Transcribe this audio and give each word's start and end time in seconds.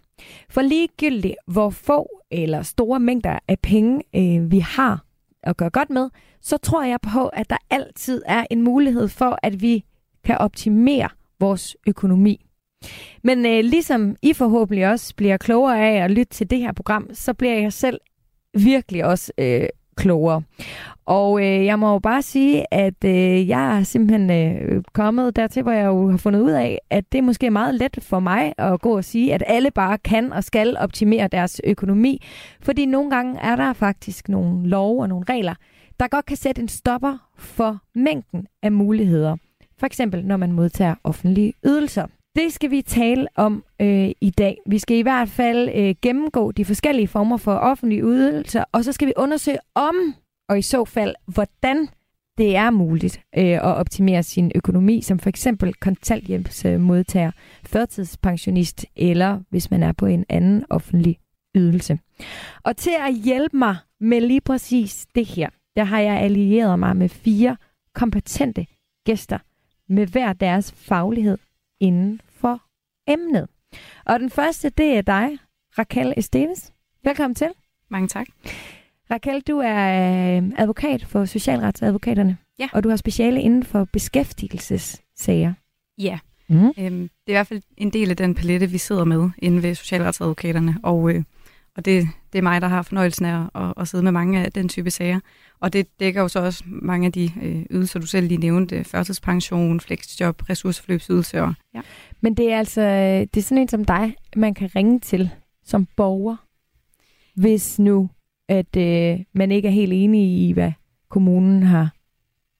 For 0.49 0.61
ligegyldigt 0.61 1.35
hvor 1.47 1.69
få 1.69 2.09
eller 2.31 2.61
store 2.61 2.99
mængder 2.99 3.39
af 3.47 3.59
penge 3.59 4.03
øh, 4.15 4.51
vi 4.51 4.59
har 4.59 5.03
at 5.43 5.57
gøre 5.57 5.69
godt 5.69 5.89
med, 5.89 6.09
så 6.41 6.57
tror 6.57 6.83
jeg 6.83 6.99
på, 7.13 7.27
at 7.27 7.49
der 7.49 7.57
altid 7.69 8.21
er 8.25 8.45
en 8.49 8.61
mulighed 8.61 9.07
for, 9.07 9.39
at 9.43 9.61
vi 9.61 9.85
kan 10.23 10.37
optimere 10.37 11.09
vores 11.39 11.77
økonomi. 11.87 12.46
Men 13.23 13.45
øh, 13.45 13.59
ligesom 13.63 14.15
I 14.21 14.33
forhåbentlig 14.33 14.89
også 14.89 15.15
bliver 15.15 15.37
klogere 15.37 15.79
af 15.79 16.03
at 16.03 16.11
lytte 16.11 16.33
til 16.33 16.49
det 16.49 16.59
her 16.59 16.71
program, 16.71 17.09
så 17.13 17.33
bliver 17.33 17.53
jeg 17.53 17.73
selv 17.73 17.99
virkelig 18.53 19.05
også 19.05 19.31
øh, 19.37 19.67
klogere. 19.97 20.41
Og 21.05 21.39
øh, 21.39 21.65
jeg 21.65 21.79
må 21.79 21.91
jo 21.91 21.99
bare 21.99 22.21
sige, 22.21 22.73
at 22.73 23.03
øh, 23.05 23.47
jeg 23.47 23.79
er 23.79 23.83
simpelthen 23.83 24.31
øh, 24.31 24.83
kommet 24.93 25.35
dertil, 25.35 25.63
hvor 25.63 25.71
jeg 25.71 25.85
jo 25.85 26.09
har 26.09 26.17
fundet 26.17 26.39
ud 26.41 26.51
af, 26.51 26.79
at 26.89 27.11
det 27.11 27.17
er 27.17 27.21
måske 27.21 27.49
meget 27.49 27.75
let 27.75 27.97
for 28.01 28.19
mig 28.19 28.53
at 28.57 28.81
gå 28.81 28.97
og 28.97 29.03
sige, 29.03 29.33
at 29.33 29.43
alle 29.47 29.71
bare 29.71 29.97
kan 29.97 30.33
og 30.33 30.43
skal 30.43 30.77
optimere 30.77 31.27
deres 31.27 31.61
økonomi. 31.63 32.21
Fordi 32.61 32.85
nogle 32.85 33.09
gange 33.09 33.39
er 33.39 33.55
der 33.55 33.73
faktisk 33.73 34.29
nogle 34.29 34.69
love 34.69 35.01
og 35.01 35.09
nogle 35.09 35.25
regler, 35.29 35.55
der 35.99 36.07
godt 36.07 36.25
kan 36.25 36.37
sætte 36.37 36.61
en 36.61 36.67
stopper 36.67 37.17
for 37.37 37.77
mængden 37.95 38.47
af 38.63 38.71
muligheder. 38.71 39.37
For 39.79 39.85
eksempel 39.85 40.25
når 40.25 40.37
man 40.37 40.51
modtager 40.51 40.95
offentlige 41.03 41.53
ydelser. 41.65 42.05
Det 42.37 42.53
skal 42.53 42.71
vi 42.71 42.81
tale 42.81 43.27
om 43.35 43.63
øh, 43.81 44.09
i 44.21 44.29
dag. 44.29 44.57
Vi 44.65 44.79
skal 44.79 44.97
i 44.97 45.01
hvert 45.01 45.29
fald 45.29 45.69
øh, 45.75 45.95
gennemgå 46.01 46.51
de 46.51 46.65
forskellige 46.65 47.07
former 47.07 47.37
for 47.37 47.53
offentlige 47.53 48.03
ydelser, 48.03 48.63
og 48.71 48.83
så 48.83 48.91
skal 48.91 49.07
vi 49.07 49.13
undersøge 49.17 49.59
om, 49.75 49.95
og 50.49 50.59
i 50.59 50.61
så 50.61 50.85
fald, 50.85 51.15
hvordan 51.25 51.87
det 52.37 52.55
er 52.55 52.69
muligt 52.69 53.21
øh, 53.37 53.45
at 53.45 53.61
optimere 53.61 54.23
sin 54.23 54.51
økonomi, 54.55 55.01
som 55.01 55.19
for 55.19 55.29
eksempel 55.29 55.73
kontanthjælpsmodtager, 55.73 57.31
førtidspensionist, 57.65 58.85
eller 58.95 59.39
hvis 59.49 59.71
man 59.71 59.83
er 59.83 59.91
på 59.91 60.05
en 60.05 60.25
anden 60.29 60.65
offentlig 60.69 61.17
ydelse. 61.55 61.99
Og 62.63 62.77
til 62.77 62.93
at 63.07 63.13
hjælpe 63.13 63.57
mig 63.57 63.75
med 63.99 64.21
lige 64.21 64.41
præcis 64.41 65.05
det 65.15 65.25
her, 65.25 65.49
der 65.75 65.83
har 65.83 65.99
jeg 65.99 66.19
allieret 66.19 66.79
mig 66.79 66.97
med 66.97 67.09
fire 67.09 67.57
kompetente 67.93 68.65
gæster 69.05 69.37
med 69.89 70.07
hver 70.07 70.33
deres 70.33 70.71
faglighed 70.71 71.37
inden 71.79 72.21
for 72.37 72.61
emnet. 73.07 73.47
Og 74.05 74.19
den 74.19 74.29
første, 74.29 74.69
det 74.69 74.97
er 74.97 75.01
dig, 75.01 75.37
Raquel 75.77 76.13
Esteves. 76.17 76.71
Velkommen 77.03 77.35
til. 77.35 77.49
Mange 77.89 78.07
tak. 78.07 78.27
Raquel, 79.11 79.41
du 79.41 79.57
er 79.57 80.37
øh, 80.37 80.51
advokat 80.57 81.05
for 81.05 81.25
Socialretsadvokaterne. 81.25 82.37
Ja. 82.59 82.69
Og 82.73 82.83
du 82.83 82.89
har 82.89 82.95
speciale 82.95 83.41
inden 83.41 83.63
for 83.63 83.87
beskæftigelsessager. 83.93 85.53
Ja. 85.97 86.19
Mm. 86.49 86.65
Øhm, 86.65 86.73
det 86.77 87.27
er 87.27 87.31
i 87.31 87.31
hvert 87.31 87.47
fald 87.47 87.61
en 87.77 87.89
del 87.89 88.09
af 88.09 88.17
den 88.17 88.35
palette, 88.35 88.69
vi 88.69 88.77
sidder 88.77 89.03
med 89.03 89.29
inde 89.37 89.63
ved 89.63 89.75
Socialretsadvokaterne. 89.75 90.77
Og, 90.83 91.11
øh, 91.11 91.23
og 91.77 91.85
det, 91.85 92.07
det 92.33 92.39
er 92.39 92.43
mig, 92.43 92.61
der 92.61 92.67
har 92.67 92.81
fornøjelsen 92.81 93.25
af 93.25 93.45
at, 93.55 93.73
at 93.77 93.87
sidde 93.87 94.03
med 94.03 94.11
mange 94.11 94.45
af 94.45 94.51
den 94.51 94.69
type 94.69 94.91
sager. 94.91 95.19
Og 95.59 95.73
det 95.73 95.99
dækker 95.99 96.21
jo 96.21 96.27
så 96.27 96.39
også 96.39 96.63
mange 96.65 97.05
af 97.05 97.11
de 97.11 97.31
øh, 97.41 97.65
ydelser, 97.71 97.99
du 97.99 98.05
selv 98.05 98.27
lige 98.27 98.37
nævnte. 98.37 98.83
Førtidspension, 98.83 99.79
flexjob, 99.79 100.49
ressourceforløbsydelse. 100.49 101.41
Og, 101.41 101.53
ja. 101.73 101.81
Men 102.21 102.33
det 102.33 102.51
er 102.51 102.57
altså 102.57 102.81
øh, 102.81 103.27
det 103.33 103.37
er 103.37 103.41
sådan 103.41 103.57
en 103.57 103.67
som 103.67 103.85
dig, 103.85 104.15
man 104.35 104.53
kan 104.53 104.69
ringe 104.75 104.99
til 104.99 105.29
som 105.63 105.87
borger, 105.95 106.35
hvis 107.35 107.79
nu 107.79 108.09
at 108.47 108.75
øh, 108.77 109.19
man 109.33 109.51
ikke 109.51 109.67
er 109.67 109.71
helt 109.71 109.93
enig 109.93 110.47
i, 110.47 110.51
hvad 110.51 110.71
kommunen 111.09 111.63
har 111.63 111.89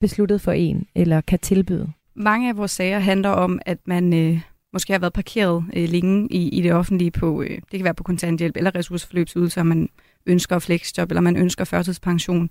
besluttet 0.00 0.40
for 0.40 0.52
en, 0.52 0.86
eller 0.94 1.20
kan 1.20 1.38
tilbyde? 1.38 1.92
Mange 2.14 2.48
af 2.48 2.56
vores 2.56 2.70
sager 2.70 2.98
handler 2.98 3.28
om, 3.28 3.60
at 3.66 3.78
man 3.84 4.14
øh, 4.14 4.40
måske 4.72 4.92
har 4.92 5.00
været 5.00 5.12
parkeret 5.12 5.64
øh, 5.76 5.88
længe 5.88 6.28
i, 6.32 6.48
i 6.48 6.62
det 6.62 6.72
offentlige 6.72 7.10
på, 7.10 7.42
øh, 7.42 7.50
det 7.50 7.70
kan 7.70 7.84
være 7.84 7.94
på 7.94 8.02
kontanthjælp 8.02 8.56
eller 8.56 8.74
ressourceforløbsydelse, 8.74 9.64
man 9.64 9.88
ønsker 10.26 10.58
flexjob, 10.58 11.10
eller 11.10 11.20
man 11.20 11.36
ønsker 11.36 11.64
førtidspension. 11.64 12.50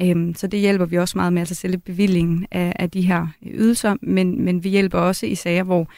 Øhm, 0.00 0.34
så 0.34 0.46
det 0.46 0.60
hjælper 0.60 0.84
vi 0.84 0.98
også 0.98 1.18
meget 1.18 1.32
med, 1.32 1.42
altså 1.42 1.54
selve 1.54 1.78
bevillingen 1.78 2.46
af, 2.50 2.72
af 2.78 2.90
de 2.90 3.02
her 3.02 3.26
ydelser, 3.42 3.96
men, 4.02 4.44
men 4.44 4.64
vi 4.64 4.68
hjælper 4.68 4.98
også 4.98 5.26
i 5.26 5.34
sager, 5.34 5.62
hvor 5.62 5.88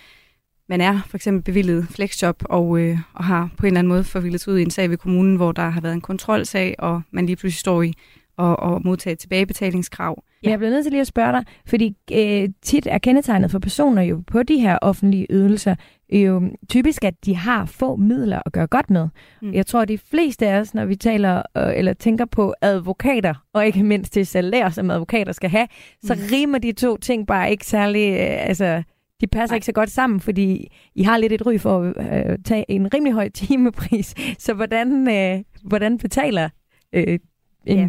man 0.71 0.81
er 0.81 1.01
for 1.07 1.17
eksempel 1.17 1.43
bevillet 1.43 1.87
flexjob 1.91 2.43
og, 2.45 2.81
øh, 2.81 2.99
og 3.15 3.25
har 3.25 3.51
på 3.57 3.67
en 3.67 3.67
eller 3.67 3.79
anden 3.79 3.89
måde 3.89 4.05
forvildet 4.05 4.49
ud 4.49 4.59
i 4.59 4.63
en 4.63 4.71
sag 4.71 4.91
ved 4.91 4.97
kommunen, 4.97 5.37
hvor 5.37 5.53
der 5.53 5.69
har 5.69 5.81
været 5.81 5.95
en 5.95 6.01
kontrolsag, 6.01 6.75
og 6.79 7.03
man 7.11 7.27
lige 7.27 7.37
pludselig 7.37 7.61
står 7.61 7.83
i 7.83 7.93
og, 8.37 8.61
og 8.61 8.81
modtage 8.85 9.17
tilbagebetalingskrav. 9.17 10.23
Ja. 10.43 10.51
Jeg 10.51 10.59
bliver 10.59 10.71
nødt 10.71 10.85
til 10.85 10.93
lige 10.93 11.01
at 11.01 11.07
spørge 11.07 11.33
dig, 11.33 11.45
fordi 11.67 11.97
øh, 12.13 12.49
tit 12.63 12.87
er 12.91 12.99
kendetegnet 12.99 13.51
for 13.51 13.59
personer 13.59 14.03
jo 14.03 14.23
på 14.27 14.43
de 14.43 14.59
her 14.59 14.79
offentlige 14.83 15.27
ydelser 15.31 15.75
jo 16.13 16.43
typisk, 16.69 17.05
at 17.05 17.15
de 17.25 17.37
har 17.37 17.65
få 17.65 17.97
midler 17.97 18.43
at 18.47 18.53
gøre 18.53 18.67
godt 18.67 18.91
med. 18.91 19.09
Mm. 19.43 19.55
Jeg 19.55 19.67
tror, 19.67 19.81
at 19.81 19.89
de 19.89 19.99
fleste 19.99 20.49
af 20.49 20.61
os, 20.61 20.75
når 20.75 20.85
vi 20.85 20.97
taler 20.97 21.43
øh, 21.57 21.73
eller 21.77 21.93
tænker 21.93 22.25
på 22.25 22.55
advokater, 22.61 23.35
og 23.53 23.67
ikke 23.67 23.83
mindst 23.83 24.15
det 24.15 24.29
salær, 24.29 24.69
som 24.69 24.91
advokater 24.91 25.33
skal 25.33 25.51
have, 25.51 25.67
så 26.05 26.15
mm. 26.15 26.21
rimer 26.33 26.59
de 26.59 26.73
to 26.73 26.97
ting 26.97 27.27
bare 27.27 27.51
ikke 27.51 27.67
særlig... 27.67 28.11
Øh, 28.11 28.49
altså, 28.49 28.83
de 29.21 29.27
passer 29.27 29.53
Nej. 29.53 29.57
ikke 29.57 29.67
så 29.67 29.73
godt 29.73 29.91
sammen, 29.91 30.21
fordi 30.21 30.73
I 30.95 31.03
har 31.03 31.19
lidt 31.19 31.33
et 31.33 31.47
ry 31.47 31.59
for 31.59 31.93
at 31.97 32.31
øh, 32.31 32.39
tage 32.45 32.65
en 32.69 32.95
rimelig 32.95 33.13
høj 33.13 33.29
timepris. 33.29 34.15
Så 34.39 34.55
hvordan, 34.55 35.09
øh, 35.09 35.45
hvordan 35.63 35.99
betaler 35.99 36.49
øh, 36.93 37.19
en 37.67 37.79
ja. 37.79 37.89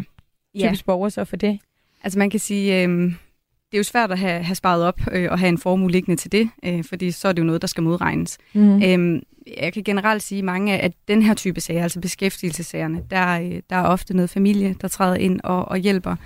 typisk 0.58 0.82
ja. 0.82 0.86
borger 0.86 1.08
så 1.08 1.24
for 1.24 1.36
det? 1.36 1.58
Altså 2.04 2.18
man 2.18 2.30
kan 2.30 2.40
sige, 2.40 2.82
øh, 2.82 2.88
det 3.72 3.76
er 3.76 3.78
jo 3.78 3.82
svært 3.82 4.12
at 4.12 4.18
have, 4.18 4.42
have 4.42 4.54
sparet 4.54 4.84
op 4.84 5.00
øh, 5.12 5.30
og 5.30 5.38
have 5.38 5.48
en 5.48 5.58
formue 5.58 5.90
liggende 5.90 6.20
til 6.20 6.32
det, 6.32 6.50
øh, 6.64 6.84
fordi 6.84 7.10
så 7.10 7.28
er 7.28 7.32
det 7.32 7.42
jo 7.42 7.46
noget, 7.46 7.62
der 7.62 7.68
skal 7.68 7.82
modregnes. 7.82 8.38
Mm. 8.52 8.82
Øh, 8.82 9.22
jeg 9.60 9.72
kan 9.72 9.84
generelt 9.84 10.22
sige, 10.22 10.38
at 10.38 10.44
mange 10.44 10.78
af 10.80 10.92
den 11.08 11.22
her 11.22 11.34
type 11.34 11.60
sager, 11.60 11.82
altså 11.82 12.00
beskæftigelsessagerne, 12.00 13.02
der, 13.10 13.40
øh, 13.40 13.62
der 13.70 13.76
er 13.76 13.84
ofte 13.84 14.14
noget 14.16 14.30
familie, 14.30 14.76
der 14.80 14.88
træder 14.88 15.16
ind 15.16 15.40
og, 15.44 15.68
og 15.68 15.78
hjælper. 15.78 16.16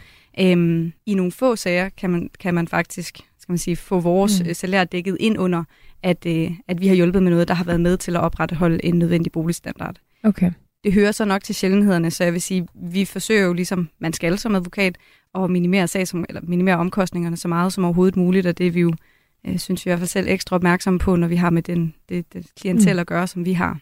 Øh, 0.40 0.90
I 1.06 1.14
nogle 1.14 1.32
få 1.32 1.56
sager 1.56 1.88
kan 1.88 2.10
man, 2.10 2.30
kan 2.40 2.54
man 2.54 2.68
faktisk 2.68 3.18
skal 3.46 3.52
man 3.52 3.58
sige, 3.58 3.76
få 3.76 4.00
vores 4.00 4.42
mm. 4.42 4.54
salær 4.54 4.84
dækket 4.84 5.16
ind 5.20 5.38
under, 5.38 5.64
at, 6.02 6.26
øh, 6.26 6.50
at 6.68 6.80
vi 6.80 6.88
har 6.88 6.94
hjulpet 6.94 7.22
med 7.22 7.30
noget, 7.30 7.48
der 7.48 7.54
har 7.54 7.64
været 7.64 7.80
med 7.80 7.96
til 7.96 8.16
at 8.16 8.22
opretholde 8.22 8.84
en 8.84 8.98
nødvendig 8.98 9.32
boligstandard. 9.32 9.96
Okay. 10.22 10.52
Det 10.84 10.92
hører 10.92 11.12
så 11.12 11.24
nok 11.24 11.44
til 11.44 11.54
sjældenhederne, 11.54 12.10
så 12.10 12.24
jeg 12.24 12.32
vil 12.32 12.42
sige, 12.42 12.68
vi 12.74 13.04
forsøger 13.04 13.44
jo 13.44 13.52
ligesom 13.52 13.88
man 13.98 14.12
skal 14.12 14.38
som 14.38 14.54
advokat 14.54 14.96
at 15.34 15.50
minimere, 15.50 15.88
sag 15.88 16.08
som, 16.08 16.24
eller 16.28 16.40
minimere 16.44 16.76
omkostningerne 16.76 17.36
så 17.36 17.48
meget 17.48 17.72
som 17.72 17.84
overhovedet 17.84 18.16
muligt, 18.16 18.46
og 18.46 18.58
det 18.58 18.66
er 18.66 18.70
vi 18.70 18.80
jo, 18.80 18.92
øh, 19.46 19.58
synes 19.58 19.86
vi 19.86 19.88
i 19.88 19.90
hvert 19.90 19.98
fald 19.98 20.08
selv 20.08 20.28
ekstra 20.28 20.56
opmærksomme 20.56 20.98
på, 20.98 21.16
når 21.16 21.28
vi 21.28 21.36
har 21.36 21.50
med 21.50 21.62
den, 21.62 21.94
det, 22.08 22.32
det 22.32 22.46
klientel 22.60 22.92
mm. 22.92 22.98
at 22.98 23.06
gøre, 23.06 23.26
som 23.26 23.44
vi 23.44 23.52
har. 23.52 23.78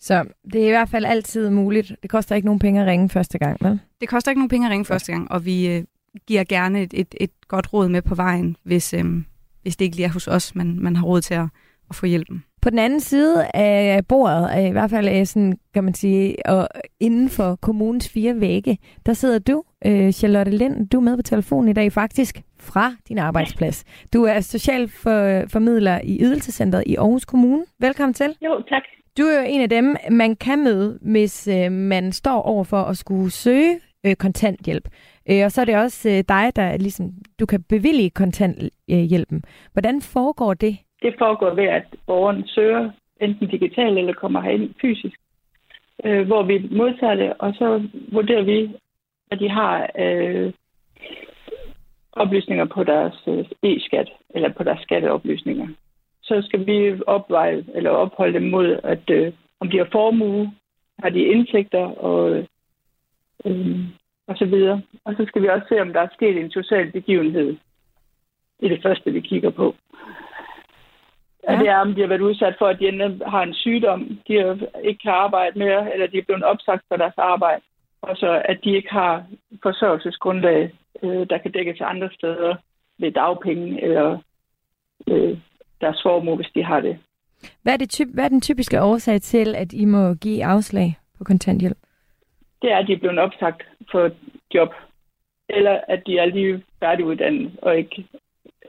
Så 0.00 0.24
det 0.52 0.62
er 0.62 0.66
i 0.66 0.70
hvert 0.70 0.88
fald 0.88 1.04
altid 1.04 1.50
muligt. 1.50 1.92
Det 2.02 2.10
koster 2.10 2.36
ikke 2.36 2.46
nogen 2.46 2.58
penge 2.58 2.80
at 2.80 2.86
ringe 2.86 3.08
første 3.08 3.38
gang, 3.38 3.56
vel? 3.60 3.80
Det 4.00 4.08
koster 4.08 4.30
ikke 4.30 4.40
nogen 4.40 4.48
penge 4.48 4.66
at 4.66 4.70
ringe 4.70 4.84
første 4.84 5.12
gang, 5.12 5.30
og 5.30 5.44
vi, 5.44 5.68
øh, 5.68 5.84
giver 6.26 6.44
gerne 6.44 6.82
et, 6.82 6.94
et, 6.94 7.14
et 7.20 7.30
godt 7.48 7.72
råd 7.72 7.88
med 7.88 8.02
på 8.02 8.14
vejen, 8.14 8.56
hvis, 8.62 8.94
øhm, 8.94 9.24
hvis 9.62 9.76
det 9.76 9.84
ikke 9.84 9.96
lige 9.96 10.06
er 10.06 10.12
hos 10.12 10.28
os, 10.28 10.54
man, 10.54 10.78
man 10.80 10.96
har 10.96 11.04
råd 11.04 11.20
til 11.20 11.34
at, 11.34 11.46
at 11.90 11.96
få 11.96 12.06
hjælpen. 12.06 12.44
På 12.62 12.70
den 12.70 12.78
anden 12.78 13.00
side 13.00 13.46
af 13.54 14.06
bordet, 14.06 14.68
i 14.68 14.70
hvert 14.70 14.90
fald 14.90 15.08
er 15.08 15.24
sådan, 15.24 15.58
kan 15.74 15.84
man 15.84 15.94
sige, 15.94 16.46
og 16.46 16.68
inden 17.00 17.28
for 17.28 17.56
kommunens 17.56 18.08
fire 18.08 18.40
vægge, 18.40 18.78
der 19.06 19.12
sidder 19.12 19.38
du, 19.38 19.62
øh, 19.86 20.12
Charlotte 20.12 20.52
Lind, 20.52 20.88
du 20.88 20.96
er 20.96 21.00
med 21.00 21.16
på 21.16 21.22
telefonen 21.22 21.68
i 21.68 21.72
dag 21.72 21.92
faktisk 21.92 22.42
fra 22.60 22.94
din 23.08 23.18
arbejdsplads. 23.18 23.84
Du 24.12 24.24
er 24.24 24.40
socialformidler 24.40 26.00
i 26.04 26.18
Ydelsescentret 26.20 26.82
i 26.86 26.96
Aarhus 26.96 27.24
Kommune. 27.24 27.64
Velkommen 27.80 28.14
til. 28.14 28.36
Jo, 28.44 28.62
tak. 28.68 28.82
Du 29.18 29.22
er 29.22 29.40
jo 29.40 29.46
en 29.48 29.60
af 29.60 29.68
dem, 29.68 29.96
man 30.10 30.36
kan 30.36 30.64
møde, 30.64 30.98
hvis 31.02 31.48
øh, 31.48 31.72
man 31.72 32.12
står 32.12 32.42
over 32.42 32.64
for 32.64 32.82
at 32.82 32.98
skulle 32.98 33.30
søge 33.30 33.80
øh, 34.06 34.16
kontanthjælp. 34.16 34.88
Øh, 35.30 35.44
og 35.44 35.50
så 35.52 35.60
er 35.60 35.64
det 35.64 35.76
også 35.76 36.08
øh, 36.08 36.24
dig, 36.28 36.56
der 36.56 36.76
ligesom, 36.76 37.12
du 37.40 37.46
kan 37.46 37.62
bevilge 37.62 38.10
kontanthjælpen. 38.10 39.42
Hvordan 39.72 40.00
foregår 40.00 40.54
det? 40.54 40.78
Det 41.02 41.14
foregår 41.18 41.54
ved, 41.54 41.64
at 41.64 41.84
borgeren 42.06 42.46
søger 42.46 42.90
enten 43.20 43.48
digitalt 43.48 43.98
eller 43.98 44.12
kommer 44.12 44.40
herind 44.40 44.74
fysisk, 44.80 45.16
øh, 46.04 46.26
hvor 46.26 46.42
vi 46.42 46.68
modtager 46.70 47.14
det, 47.14 47.32
og 47.38 47.54
så 47.54 47.88
vurderer 48.12 48.42
vi, 48.42 48.70
at 49.30 49.40
de 49.40 49.48
har 49.48 49.90
øh, 49.98 50.52
oplysninger 52.12 52.64
på 52.64 52.84
deres 52.84 53.14
øh, 53.26 53.44
e-skat, 53.62 54.08
eller 54.30 54.52
på 54.52 54.62
deres 54.62 54.80
skatteoplysninger. 54.80 55.68
Så 56.22 56.42
skal 56.42 56.66
vi 56.66 57.00
opveje, 57.06 57.64
eller 57.74 57.90
opholde 57.90 58.34
dem 58.34 58.48
mod, 58.50 58.80
at 58.82 59.10
øh, 59.10 59.32
om 59.60 59.70
de 59.70 59.78
har 59.78 59.88
formue, 59.92 60.52
har 60.98 61.10
de 61.10 61.24
indtægter, 61.24 61.84
og 61.84 62.46
øh, 63.44 63.78
og 64.28 64.36
så 64.36 64.44
videre. 64.44 64.82
Og 65.04 65.14
så 65.16 65.24
skal 65.28 65.42
vi 65.42 65.48
også 65.48 65.66
se, 65.68 65.80
om 65.80 65.92
der 65.92 66.00
er 66.00 66.08
sket 66.12 66.36
en 66.36 66.50
social 66.50 66.92
begivenhed. 66.92 67.56
Det 68.60 68.66
er 68.66 68.74
det 68.74 68.82
første, 68.82 69.12
vi 69.12 69.20
kigger 69.20 69.50
på. 69.50 69.74
Ja. 71.48 71.58
Det 71.58 71.68
er, 71.68 71.76
om 71.76 71.94
de 71.94 72.00
har 72.00 72.08
været 72.08 72.20
udsat 72.20 72.54
for, 72.58 72.66
at 72.66 72.78
de 72.78 72.88
enten 72.88 73.22
har 73.26 73.42
en 73.42 73.54
sygdom, 73.54 74.00
de 74.28 74.34
ikke 74.84 75.02
kan 75.02 75.12
arbejde 75.12 75.58
mere, 75.58 75.92
eller 75.92 76.06
de 76.06 76.18
er 76.18 76.22
blevet 76.22 76.42
opsagt 76.42 76.84
for 76.88 76.96
deres 76.96 77.18
arbejde. 77.18 77.62
Og 78.02 78.16
så 78.16 78.42
at 78.44 78.58
de 78.64 78.76
ikke 78.76 78.90
har 78.90 79.24
forsørgelsesgrundlag, 79.62 80.72
øh, 81.02 81.26
der 81.30 81.38
kan 81.38 81.52
dække 81.52 81.74
til 81.74 81.84
andre 81.84 82.10
steder 82.12 82.56
ved 82.98 83.12
dagpenge 83.12 83.82
eller 83.82 84.18
øh, 85.06 85.38
deres 85.80 86.00
formue, 86.02 86.36
hvis 86.36 86.50
de 86.54 86.64
har 86.64 86.80
det. 86.80 86.98
Hvad 87.62 87.72
er, 87.72 87.76
det 87.76 87.90
typ, 87.90 88.08
hvad 88.14 88.24
er 88.24 88.28
den 88.28 88.40
typiske 88.40 88.82
årsag 88.82 89.20
til, 89.20 89.54
at 89.54 89.72
I 89.72 89.84
må 89.84 90.14
give 90.14 90.44
afslag 90.44 90.98
på 91.18 91.24
kontanthjælp? 91.24 91.78
Det 92.62 92.72
er, 92.72 92.76
at 92.76 92.86
de 92.86 92.92
er 92.92 92.98
blevet 92.98 93.18
opsagt 93.18 93.62
for 93.90 94.10
job, 94.54 94.68
eller 95.48 95.80
at 95.88 96.02
de 96.06 96.18
er 96.18 96.26
lige 96.26 96.64
færdiguddannet 96.80 97.58
og 97.62 97.76
ikke 97.76 98.08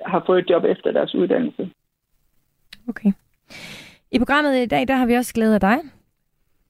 har 0.06 0.24
fået 0.26 0.40
et 0.40 0.50
job 0.50 0.64
efter 0.64 0.92
deres 0.92 1.16
uddannelse. 1.16 1.70
Okay. 2.90 3.12
I 4.12 4.18
programmet 4.18 4.64
i 4.64 4.66
dag, 4.66 4.88
der 4.88 4.96
har 4.96 5.06
vi 5.06 5.14
også 5.14 5.34
glædet 5.34 5.54
af 5.54 5.60
dig, 5.60 5.78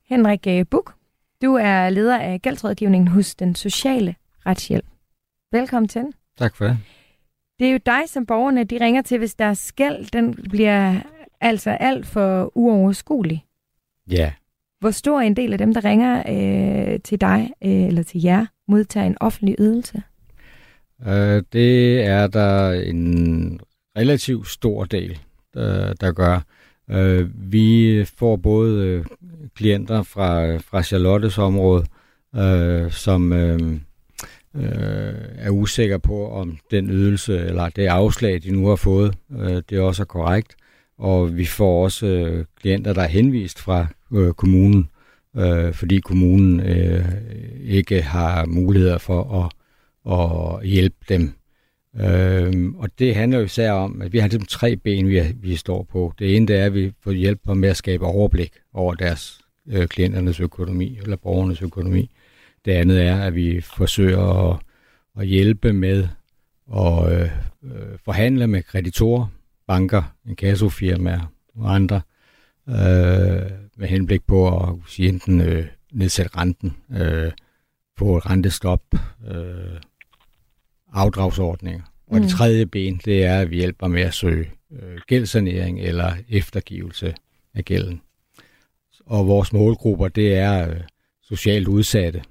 Henrik 0.09 0.47
øh, 0.47 0.65
Buk. 0.71 0.93
Du 1.41 1.55
er 1.55 1.89
leder 1.89 2.19
af 2.19 2.41
gældsrådgivningen 2.41 3.07
hos 3.07 3.35
Den 3.35 3.55
Sociale 3.55 4.15
Retshjælp. 4.45 4.85
Velkommen 5.51 5.87
til. 5.87 6.05
Tak 6.37 6.55
for 6.55 6.65
det. 6.65 6.77
Det 7.59 7.67
er 7.67 7.71
jo 7.71 7.79
dig, 7.85 8.09
som 8.09 8.25
borgerne 8.25 8.63
de 8.63 8.85
ringer 8.85 9.01
til, 9.01 9.17
hvis 9.17 9.35
deres 9.35 9.57
skæld 9.57 10.11
den 10.11 10.49
bliver 10.49 11.01
altså 11.41 11.69
alt 11.69 12.05
for 12.05 12.51
uoverskuelig. 12.57 13.45
Ja. 14.11 14.33
Hvor 14.79 14.91
stor 14.91 15.19
en 15.19 15.35
del 15.35 15.51
af 15.53 15.57
dem, 15.57 15.73
der 15.73 15.85
ringer 15.85 16.19
øh, 16.19 16.99
til 17.03 17.21
dig 17.21 17.51
øh, 17.63 17.71
eller 17.87 18.03
til 18.03 18.21
jer, 18.21 18.45
modtager 18.67 19.05
en 19.05 19.17
offentlig 19.19 19.55
ydelse? 19.59 20.01
Øh, 21.07 21.43
det 21.53 22.01
er 22.05 22.27
der 22.27 22.71
en 22.71 23.59
relativt 23.97 24.47
stor 24.47 24.83
del, 24.85 25.19
der, 25.53 25.93
der 25.93 26.11
gør. 26.11 26.41
Øh, 26.91 27.51
vi 27.51 28.05
får 28.17 28.35
både 28.35 28.85
øh, 28.85 29.05
klienter 29.55 30.03
fra, 30.03 30.57
fra 30.57 30.83
Charlottes 30.83 31.37
område, 31.37 31.85
øh, 32.35 32.91
som 32.91 33.33
øh, 33.33 33.59
øh, 34.55 35.13
er 35.37 35.49
usikre 35.49 35.99
på, 35.99 36.31
om 36.31 36.57
den 36.71 36.89
ydelse 36.89 37.39
eller 37.39 37.69
det 37.69 37.85
afslag, 37.85 38.43
de 38.43 38.51
nu 38.51 38.67
har 38.67 38.75
fået, 38.75 39.15
øh, 39.39 39.61
det 39.69 39.79
også 39.79 40.03
er 40.03 40.05
korrekt. 40.05 40.55
Og 40.97 41.37
vi 41.37 41.45
får 41.45 41.83
også 41.83 42.05
øh, 42.05 42.45
klienter, 42.61 42.93
der 42.93 43.01
er 43.01 43.07
henvist 43.07 43.59
fra 43.59 43.87
øh, 44.13 44.33
kommunen, 44.33 44.89
øh, 45.37 45.73
fordi 45.73 45.99
kommunen 45.99 46.59
øh, 46.59 47.05
ikke 47.61 48.01
har 48.01 48.45
muligheder 48.45 48.97
for 48.97 49.43
at, 49.43 49.51
at 50.13 50.67
hjælpe 50.67 50.97
dem. 51.09 51.33
Øh, 51.95 52.73
og 52.77 52.89
det 52.99 53.15
handler 53.15 53.37
jo 53.37 53.45
især 53.45 53.71
om, 53.71 54.01
at 54.01 54.13
vi 54.13 54.19
har 54.19 54.27
ligesom 54.27 54.45
tre 54.45 54.75
ben, 54.75 55.07
vi, 55.07 55.21
vi 55.35 55.55
står 55.55 55.83
på. 55.83 56.13
Det 56.19 56.35
ene 56.35 56.47
det 56.47 56.55
er, 56.55 56.65
at 56.65 56.73
vi 56.73 56.91
får 57.01 57.11
hjælp 57.11 57.47
med 57.47 57.69
at 57.69 57.77
skabe 57.77 58.05
overblik 58.05 58.51
over 58.73 58.93
deres 58.93 59.39
øh, 59.67 59.87
klienternes 59.87 60.39
økonomi, 60.39 60.97
eller 61.01 61.15
borgernes 61.15 61.61
økonomi. 61.61 62.09
Det 62.65 62.71
andet 62.71 63.01
er, 63.01 63.21
at 63.21 63.35
vi 63.35 63.61
forsøger 63.61 64.51
at, 64.51 64.59
at 65.19 65.27
hjælpe 65.27 65.73
med 65.73 66.07
at 66.77 67.13
øh, 67.13 67.29
øh 67.63 67.97
forhandle 68.05 68.47
med 68.47 68.63
kreditorer, 68.63 69.27
banker, 69.67 70.15
inkassofirmaer 70.27 71.31
og 71.55 71.75
andre, 71.75 72.01
øh, 72.69 73.68
med 73.79 73.87
henblik 73.87 74.21
på 74.27 74.57
at 74.57 74.75
sige 74.87 75.09
enten 75.09 75.41
øh, 75.41 75.65
nedsætte 75.91 76.37
renten, 76.37 76.77
øh, 76.91 77.31
få 77.97 78.17
et 78.17 78.25
rentestop, 78.25 78.81
øh, 79.27 79.79
afdragsordninger. 80.93 81.81
Og 82.07 82.15
mm. 82.15 82.21
det 82.21 82.31
tredje 82.31 82.65
ben, 82.65 83.01
det 83.05 83.23
er, 83.23 83.39
at 83.39 83.49
vi 83.49 83.55
hjælper 83.55 83.87
med 83.87 84.01
at 84.01 84.13
søge 84.13 84.51
øh, 84.71 84.97
gældsanering 85.07 85.79
eller 85.79 86.13
eftergivelse 86.29 87.15
af 87.53 87.65
gælden. 87.65 88.01
Og 89.05 89.27
vores 89.27 89.53
målgrupper, 89.53 90.07
det 90.07 90.35
er 90.35 90.69
øh, 90.69 90.81
socialt 91.21 91.67
udsatte, 91.67 92.23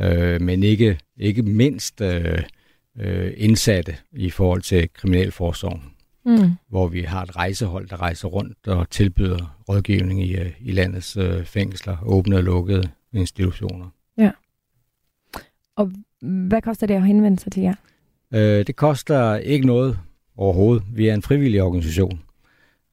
øh, 0.00 0.40
men 0.40 0.62
ikke, 0.62 0.98
ikke 1.16 1.42
mindst 1.42 2.00
øh, 2.00 2.42
øh, 2.98 3.32
indsatte 3.36 3.96
i 4.12 4.30
forhold 4.30 4.62
til 4.62 4.92
kriminalforsorgen 4.92 5.82
mm. 6.28 6.52
hvor 6.68 6.88
vi 6.88 7.02
har 7.02 7.22
et 7.22 7.36
rejsehold, 7.36 7.88
der 7.88 8.02
rejser 8.02 8.28
rundt 8.28 8.68
og 8.68 8.90
tilbyder 8.90 9.58
rådgivning 9.68 10.22
i, 10.22 10.36
øh, 10.36 10.52
i 10.60 10.72
landets 10.72 11.16
øh, 11.16 11.44
fængsler, 11.44 11.96
åbne 12.02 12.36
og 12.36 12.42
lukkede 12.42 12.88
institutioner. 13.12 13.86
Ja. 14.18 14.30
Og 15.76 15.92
hvad 16.20 16.62
koster 16.62 16.86
det 16.86 16.94
at 16.94 17.06
henvende 17.06 17.38
sig 17.38 17.52
til 17.52 17.62
jer? 17.62 17.74
Øh, 18.34 18.66
det 18.66 18.76
koster 18.76 19.36
ikke 19.36 19.66
noget 19.66 19.98
overhovedet. 20.36 20.84
Vi 20.92 21.08
er 21.08 21.14
en 21.14 21.22
frivillig 21.22 21.62
organisation. 21.62 22.20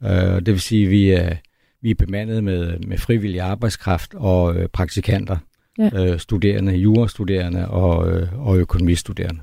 Øh, 0.04 0.10
det 0.10 0.48
vil 0.48 0.60
sige, 0.60 0.86
at 0.86 0.92
vi 0.92 1.10
er, 1.10 1.36
vi 1.82 1.92
er 1.92 1.96
bemandet 1.96 2.44
med, 2.44 2.80
med 2.80 2.98
frivillig 2.98 3.42
arbejdskraft 3.42 4.14
og 4.14 4.56
øh, 4.56 4.70
praktikanter, 4.70 5.38
ja. 5.78 5.90
øh, 5.94 6.20
studerende, 6.20 6.74
jurastuderende 6.74 7.68
og, 7.68 8.12
øh, 8.12 8.48
og 8.48 8.58
økonomistuderende. 8.58 9.42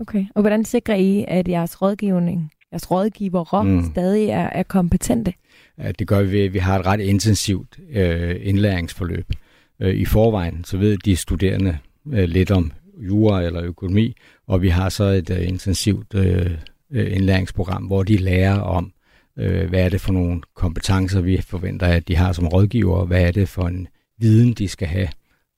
Okay, 0.00 0.24
og 0.34 0.40
hvordan 0.40 0.64
sikrer 0.64 0.94
I, 0.94 1.24
at 1.28 1.48
jeres 1.48 1.82
rådgivning 1.82 2.50
jeres 2.72 2.90
rådgivere 2.90 3.64
mm. 3.64 3.90
stadig 3.90 4.28
er, 4.28 4.46
er 4.46 4.62
kompetente? 4.62 5.32
Ja, 5.78 5.92
det 5.92 6.06
gør 6.06 6.22
vi. 6.22 6.48
Vi 6.48 6.58
har 6.58 6.78
et 6.78 6.86
ret 6.86 7.00
intensivt 7.00 7.78
øh, 7.90 8.36
indlæringsforløb. 8.42 9.32
Øh, 9.80 9.94
I 9.94 10.04
forvejen, 10.04 10.64
så 10.64 10.76
ved 10.76 10.98
de 10.98 11.16
studerende 11.16 11.78
øh, 12.12 12.24
lidt 12.24 12.50
om 12.50 12.72
jura 12.98 13.42
eller 13.42 13.62
økonomi, 13.62 14.16
og 14.46 14.62
vi 14.62 14.68
har 14.68 14.88
så 14.88 15.04
et 15.04 15.30
øh, 15.30 15.48
intensivt 15.48 16.14
øh, 16.14 16.50
øh 16.90 17.16
indlæringsprogram, 17.16 17.82
hvor 17.82 18.02
de 18.02 18.16
lærer 18.16 18.58
om, 18.58 18.92
øh, 19.38 19.68
hvad 19.68 19.80
er 19.80 19.88
det 19.88 20.00
for 20.00 20.12
nogle 20.12 20.40
kompetencer, 20.54 21.20
vi 21.20 21.40
forventer, 21.40 21.86
at 21.86 22.08
de 22.08 22.16
har 22.16 22.32
som 22.32 22.48
rådgiver, 22.48 23.04
hvad 23.04 23.22
er 23.22 23.30
det 23.30 23.48
for 23.48 23.68
en 23.68 23.88
viden, 24.18 24.52
de 24.52 24.68
skal 24.68 24.88
have 24.88 25.08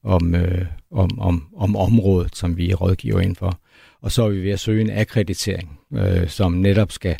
om, 0.04 0.34
øh, 0.34 0.66
om, 0.90 1.18
om, 1.18 1.48
om 1.56 1.76
området, 1.76 2.36
som 2.36 2.56
vi 2.56 2.74
rådgiver 2.74 3.20
inden 3.20 3.36
for. 3.36 3.60
Og 4.02 4.12
så 4.12 4.22
er 4.22 4.28
vi 4.28 4.42
ved 4.42 4.50
at 4.50 4.60
søge 4.60 4.80
en 4.80 4.90
akkreditering, 4.90 5.80
øh, 5.92 6.28
som 6.28 6.52
netop 6.52 6.92
skal 6.92 7.16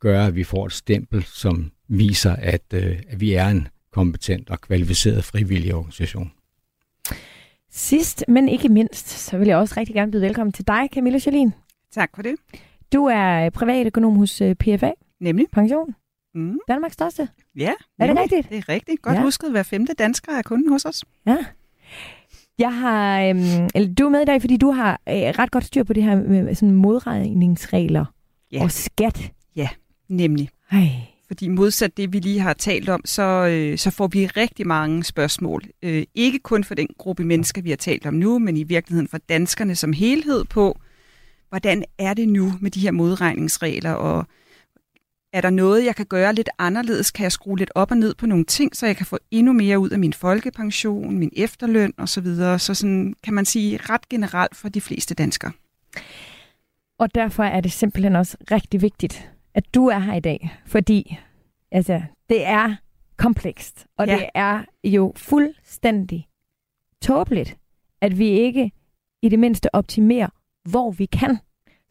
gøre, 0.00 0.26
at 0.26 0.34
vi 0.34 0.44
får 0.44 0.66
et 0.66 0.72
stempel, 0.72 1.22
som 1.22 1.72
viser, 1.88 2.36
at, 2.36 2.62
øh, 2.74 2.98
at 3.08 3.20
vi 3.20 3.32
er 3.32 3.48
en 3.48 3.68
kompetent 3.92 4.50
og 4.50 4.60
kvalificeret 4.60 5.24
frivillig 5.24 5.74
organisation. 5.74 6.32
Sidst, 7.70 8.24
men 8.28 8.48
ikke 8.48 8.68
mindst, 8.68 9.08
så 9.08 9.38
vil 9.38 9.48
jeg 9.48 9.56
også 9.56 9.74
rigtig 9.76 9.94
gerne 9.94 10.12
byde 10.12 10.22
velkommen 10.22 10.52
til 10.52 10.66
dig, 10.66 10.88
Camilla 10.94 11.18
Jolien. 11.26 11.54
Tak 11.92 12.10
for 12.14 12.22
det. 12.22 12.36
Du 12.92 13.04
er 13.04 13.50
privatøkonom 13.50 14.16
hos 14.16 14.40
øh, 14.40 14.54
PFA. 14.54 14.90
Nemlig. 15.20 15.46
Pension. 15.52 15.94
Mm. 16.34 16.58
Danmarks 16.68 16.94
største. 16.94 17.28
Ja. 17.56 17.72
Er 17.98 18.06
det 18.06 18.18
rigtigt? 18.18 18.50
Det 18.50 18.58
er 18.58 18.68
rigtigt. 18.68 19.02
Godt 19.02 19.16
ja. 19.16 19.22
husket, 19.22 19.50
hver 19.50 19.62
femte 19.62 19.94
dansker 19.94 20.32
er 20.32 20.42
kunden 20.42 20.72
hos 20.72 20.84
os. 20.84 21.04
Ja. 21.26 21.38
Jeg 22.58 22.74
har, 22.74 23.22
øhm, 23.22 23.68
eller 23.74 23.94
du 23.94 24.04
er 24.04 24.08
med 24.08 24.22
i 24.22 24.24
dag, 24.24 24.40
fordi 24.40 24.56
du 24.56 24.70
har 24.70 25.00
øh, 25.08 25.14
ret 25.14 25.50
godt 25.50 25.64
styr 25.64 25.84
på 25.84 25.92
det 25.92 26.02
her 26.02 26.16
med 26.16 26.54
sådan 26.54 26.74
modregningsregler 26.74 28.04
ja. 28.52 28.62
og 28.62 28.70
skat. 28.72 29.32
Ja, 29.56 29.68
nemlig. 30.08 30.48
Ej. 30.70 30.88
Fordi 31.26 31.48
modsat 31.48 31.96
det, 31.96 32.12
vi 32.12 32.18
lige 32.18 32.40
har 32.40 32.52
talt 32.52 32.88
om, 32.88 33.00
så, 33.04 33.22
øh, 33.22 33.78
så 33.78 33.90
får 33.90 34.06
vi 34.06 34.26
rigtig 34.26 34.66
mange 34.66 35.04
spørgsmål. 35.04 35.62
Øh, 35.82 36.04
ikke 36.14 36.38
kun 36.38 36.64
for 36.64 36.74
den 36.74 36.88
gruppe 36.98 37.24
mennesker, 37.24 37.62
vi 37.62 37.70
har 37.70 37.76
talt 37.76 38.06
om 38.06 38.14
nu, 38.14 38.38
men 38.38 38.56
i 38.56 38.62
virkeligheden 38.62 39.08
for 39.08 39.18
danskerne 39.18 39.74
som 39.74 39.92
helhed 39.92 40.44
på, 40.44 40.78
hvordan 41.48 41.84
er 41.98 42.14
det 42.14 42.28
nu 42.28 42.52
med 42.60 42.70
de 42.70 42.80
her 42.80 42.90
modregningsregler, 42.90 43.92
og 43.92 44.26
er 45.36 45.40
der 45.40 45.50
noget, 45.50 45.84
jeg 45.84 45.96
kan 45.96 46.06
gøre 46.06 46.34
lidt 46.34 46.48
anderledes? 46.58 47.10
Kan 47.10 47.22
jeg 47.22 47.32
skrue 47.32 47.58
lidt 47.58 47.70
op 47.74 47.90
og 47.90 47.96
ned 47.96 48.14
på 48.14 48.26
nogle 48.26 48.44
ting, 48.44 48.76
så 48.76 48.86
jeg 48.86 48.96
kan 48.96 49.06
få 49.06 49.18
endnu 49.30 49.52
mere 49.52 49.78
ud 49.78 49.90
af 49.90 49.98
min 49.98 50.12
folkepension, 50.12 51.18
min 51.18 51.30
efterløn 51.36 51.92
osv.? 51.98 52.26
Så 52.58 52.74
sådan 52.74 53.14
kan 53.22 53.34
man 53.34 53.44
sige 53.44 53.78
ret 53.82 54.08
generelt 54.08 54.56
for 54.56 54.68
de 54.68 54.80
fleste 54.80 55.14
danskere. 55.14 55.52
Og 56.98 57.14
derfor 57.14 57.42
er 57.42 57.60
det 57.60 57.72
simpelthen 57.72 58.16
også 58.16 58.36
rigtig 58.50 58.82
vigtigt, 58.82 59.30
at 59.54 59.64
du 59.74 59.86
er 59.86 59.98
her 59.98 60.14
i 60.14 60.20
dag, 60.20 60.56
fordi 60.66 61.18
altså, 61.72 62.02
det 62.28 62.46
er 62.46 62.74
komplekst, 63.16 63.86
og 63.98 64.06
ja. 64.06 64.16
det 64.16 64.26
er 64.34 64.62
jo 64.84 65.12
fuldstændig 65.16 66.28
tåbeligt, 67.02 67.56
at 68.00 68.18
vi 68.18 68.28
ikke 68.28 68.72
i 69.22 69.28
det 69.28 69.38
mindste 69.38 69.74
optimerer, 69.74 70.28
hvor 70.64 70.90
vi 70.90 71.06
kan. 71.06 71.38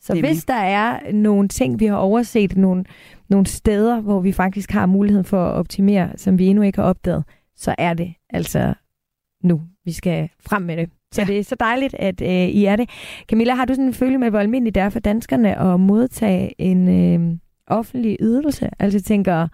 Så 0.01 0.13
Nemlig. 0.13 0.31
hvis 0.31 0.45
der 0.45 0.53
er 0.53 1.11
nogle 1.11 1.47
ting, 1.47 1.79
vi 1.79 1.85
har 1.85 1.95
overset, 1.95 2.57
nogle, 2.57 2.85
nogle 3.29 3.45
steder, 3.45 4.01
hvor 4.01 4.19
vi 4.19 4.31
faktisk 4.31 4.71
har 4.71 4.85
mulighed 4.85 5.23
for 5.23 5.45
at 5.45 5.53
optimere, 5.53 6.17
som 6.17 6.39
vi 6.39 6.45
endnu 6.45 6.63
ikke 6.63 6.79
har 6.79 6.85
opdaget, 6.85 7.23
så 7.55 7.75
er 7.77 7.93
det 7.93 8.13
altså 8.29 8.73
nu, 9.43 9.61
vi 9.85 9.91
skal 9.91 10.29
frem 10.39 10.61
med 10.61 10.77
det. 10.77 10.89
Så 11.11 11.21
ja. 11.21 11.27
det 11.27 11.39
er 11.39 11.43
så 11.43 11.55
dejligt, 11.59 11.95
at 11.99 12.21
øh, 12.21 12.29
I 12.29 12.65
er 12.65 12.75
det. 12.75 12.89
Camilla, 13.29 13.55
har 13.55 13.65
du 13.65 13.73
sådan 13.73 13.85
en 13.85 13.93
følelse 13.93 14.17
med, 14.17 14.29
hvor 14.29 14.39
almindeligt 14.39 14.75
det 14.75 14.83
er 14.83 14.89
for 14.89 14.99
danskerne 14.99 15.59
at 15.59 15.79
modtage 15.79 16.61
en 16.61 16.87
øh, 16.89 17.37
offentlig 17.67 18.17
ydelse? 18.19 18.69
Altså 18.79 19.01
tænker, 19.01 19.47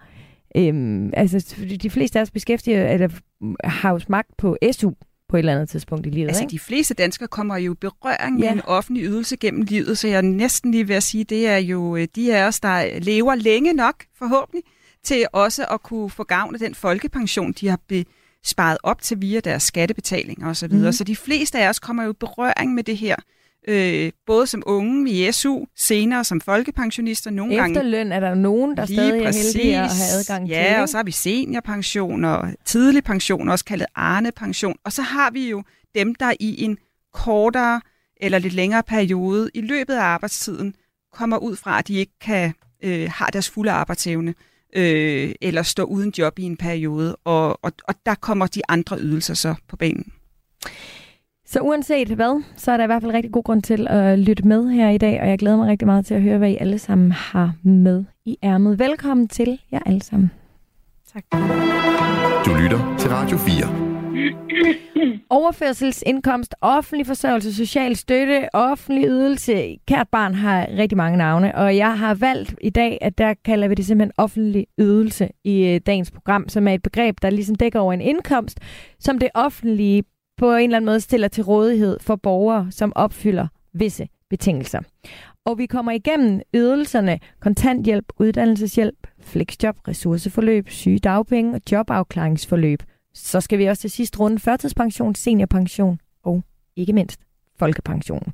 øh, 0.56 1.10
altså 1.12 1.56
de 1.82 1.90
fleste 1.90 2.18
af 2.18 2.22
os 2.22 2.30
beskæftiger, 2.30 2.88
eller 2.88 3.08
har 3.64 3.90
jo 3.90 3.98
smagt 3.98 4.36
på 4.38 4.56
SU 4.72 4.92
på 5.32 5.36
et 5.36 5.38
eller 5.38 5.54
andet 5.54 5.68
tidspunkt 5.68 6.06
i 6.06 6.10
livet. 6.10 6.28
Altså, 6.28 6.42
ikke? 6.42 6.50
de 6.50 6.58
fleste 6.58 6.94
danskere 6.94 7.28
kommer 7.28 7.56
jo 7.56 7.72
i 7.72 7.74
berøring 7.74 8.38
ja. 8.38 8.44
med 8.44 8.52
en 8.52 8.62
offentlig 8.64 9.04
ydelse 9.04 9.36
gennem 9.36 9.62
livet, 9.62 9.98
så 9.98 10.08
jeg 10.08 10.16
er 10.16 10.20
næsten 10.20 10.70
lige 10.70 10.88
ved 10.88 10.96
at 10.96 11.02
sige, 11.02 11.24
det 11.24 11.48
er 11.48 11.56
jo 11.56 11.96
øh, 11.96 12.08
de 12.16 12.36
af 12.36 12.46
os, 12.46 12.60
der 12.60 12.98
lever 12.98 13.34
længe 13.34 13.72
nok, 13.72 14.04
forhåbentlig, 14.18 14.62
til 15.04 15.26
også 15.32 15.66
at 15.70 15.82
kunne 15.82 16.10
få 16.10 16.24
gavn 16.24 16.54
af 16.54 16.58
den 16.58 16.74
folkepension, 16.74 17.52
de 17.52 17.68
har 17.68 17.78
be- 17.88 18.04
sparet 18.44 18.78
op 18.82 19.02
til 19.02 19.20
via 19.20 19.40
deres 19.40 19.62
skattebetalinger 19.62 20.48
osv. 20.50 20.72
Mm. 20.72 20.92
Så 20.92 21.04
de 21.04 21.16
fleste 21.16 21.58
af 21.58 21.68
os 21.68 21.78
kommer 21.78 22.04
jo 22.04 22.10
i 22.10 22.16
berøring 22.20 22.74
med 22.74 22.84
det 22.84 22.96
her, 22.96 23.16
øh, 23.68 24.12
både 24.26 24.46
som 24.46 24.62
unge 24.66 25.10
i 25.10 25.32
SU, 25.32 25.64
senere 25.76 26.24
som 26.24 26.40
folkepensionister, 26.40 27.30
nogle 27.30 27.54
gange... 27.56 27.76
Efterløn 27.76 28.12
er 28.12 28.20
der 28.20 28.34
nogen, 28.34 28.76
der 28.76 28.86
stadig 28.86 29.22
præcis. 29.24 29.54
er 29.54 29.58
heldige 29.58 29.78
at 29.78 29.90
have 29.90 30.18
adgang 30.18 30.48
til. 30.48 30.54
Ja, 30.54 30.82
og 30.82 30.88
så 30.88 30.96
har 30.96 31.04
vi 31.04 31.10
seniorpension 31.10 32.24
og 32.24 32.48
tidlig 32.64 33.04
pension, 33.04 33.48
også 33.48 33.64
kaldet 33.64 33.86
Arne-pension. 33.94 34.76
Og 34.84 34.92
så 34.92 35.02
har 35.02 35.30
vi 35.30 35.50
jo 35.50 35.62
dem, 35.94 36.14
der 36.14 36.32
i 36.40 36.64
en 36.64 36.78
kortere 37.12 37.80
eller 38.20 38.38
lidt 38.38 38.54
længere 38.54 38.82
periode 38.82 39.50
i 39.54 39.60
løbet 39.60 39.94
af 39.94 40.02
arbejdstiden 40.02 40.74
kommer 41.12 41.38
ud 41.38 41.56
fra, 41.56 41.78
at 41.78 41.88
de 41.88 41.94
ikke 41.94 42.12
kan 42.20 42.54
øh, 42.84 43.10
har 43.14 43.26
deres 43.26 43.50
fulde 43.50 43.70
arbejdsevne 43.70 44.34
øh, 44.76 45.34
eller 45.40 45.62
stå 45.62 45.84
uden 45.84 46.12
job 46.18 46.38
i 46.38 46.42
en 46.42 46.56
periode. 46.56 47.16
Og, 47.16 47.64
og, 47.64 47.72
og 47.88 47.94
der 48.06 48.14
kommer 48.14 48.46
de 48.46 48.60
andre 48.68 48.98
ydelser 49.00 49.34
så 49.34 49.54
på 49.68 49.76
banen. 49.76 50.12
Så 51.52 51.60
uanset 51.60 52.08
hvad, 52.08 52.42
så 52.56 52.72
er 52.72 52.76
der 52.76 52.84
i 52.84 52.86
hvert 52.86 53.02
fald 53.02 53.14
rigtig 53.14 53.32
god 53.32 53.42
grund 53.42 53.62
til 53.62 53.86
at 53.90 54.18
lytte 54.18 54.46
med 54.46 54.68
her 54.68 54.90
i 54.90 54.98
dag, 54.98 55.20
og 55.20 55.28
jeg 55.28 55.38
glæder 55.38 55.56
mig 55.56 55.68
rigtig 55.68 55.86
meget 55.86 56.06
til 56.06 56.14
at 56.14 56.22
høre, 56.22 56.38
hvad 56.38 56.50
I 56.50 56.56
alle 56.56 56.78
sammen 56.78 57.12
har 57.12 57.52
med 57.62 58.04
i 58.24 58.38
ærmet. 58.42 58.78
Velkommen 58.78 59.28
til 59.28 59.60
jer 59.72 59.80
alle 59.86 60.02
sammen. 60.02 60.30
Tak. 61.12 61.24
Du 62.46 62.50
lytter 62.62 62.96
til 62.98 63.10
Radio 63.10 63.36
4. 63.36 65.22
Overførselsindkomst, 65.30 66.54
offentlig 66.60 67.06
forsørgelse, 67.06 67.54
social 67.54 67.96
støtte, 67.96 68.54
offentlig 68.54 69.08
ydelse. 69.08 69.76
Kært 69.88 70.08
barn 70.08 70.34
har 70.34 70.68
rigtig 70.78 70.98
mange 70.98 71.18
navne, 71.18 71.54
og 71.54 71.76
jeg 71.76 71.98
har 71.98 72.14
valgt 72.14 72.54
i 72.60 72.70
dag, 72.70 72.98
at 73.00 73.18
der 73.18 73.34
kalder 73.44 73.68
vi 73.68 73.74
det 73.74 73.86
simpelthen 73.86 74.12
offentlig 74.16 74.66
ydelse 74.78 75.28
i 75.44 75.66
øh, 75.66 75.80
dagens 75.86 76.10
program, 76.10 76.48
som 76.48 76.68
er 76.68 76.74
et 76.74 76.82
begreb, 76.82 77.16
der 77.22 77.30
ligesom 77.30 77.54
dækker 77.54 77.80
over 77.80 77.92
en 77.92 78.00
indkomst, 78.00 78.60
som 79.00 79.18
det 79.18 79.28
offentlige 79.34 80.04
på 80.36 80.54
en 80.54 80.64
eller 80.64 80.76
anden 80.76 80.86
måde 80.86 81.00
stiller 81.00 81.28
til 81.28 81.44
rådighed 81.44 81.98
for 82.00 82.16
borgere, 82.16 82.66
som 82.70 82.92
opfylder 82.96 83.48
visse 83.72 84.08
betingelser. 84.30 84.80
Og 85.44 85.58
vi 85.58 85.66
kommer 85.66 85.92
igennem 85.92 86.40
ydelserne 86.54 87.18
kontanthjælp, 87.40 88.12
uddannelseshjælp, 88.18 89.06
fleksjob, 89.20 89.88
ressourceforløb, 89.88 90.68
sygedagpenge 90.68 91.54
og 91.54 91.60
jobafklaringsforløb. 91.72 92.82
Så 93.14 93.40
skal 93.40 93.58
vi 93.58 93.66
også 93.66 93.80
til 93.80 93.90
sidst 93.90 94.20
runde 94.20 94.38
førtidspension, 94.38 95.14
seniorpension 95.14 96.00
og 96.22 96.42
ikke 96.76 96.92
mindst 96.92 97.20
folkepension. 97.58 98.32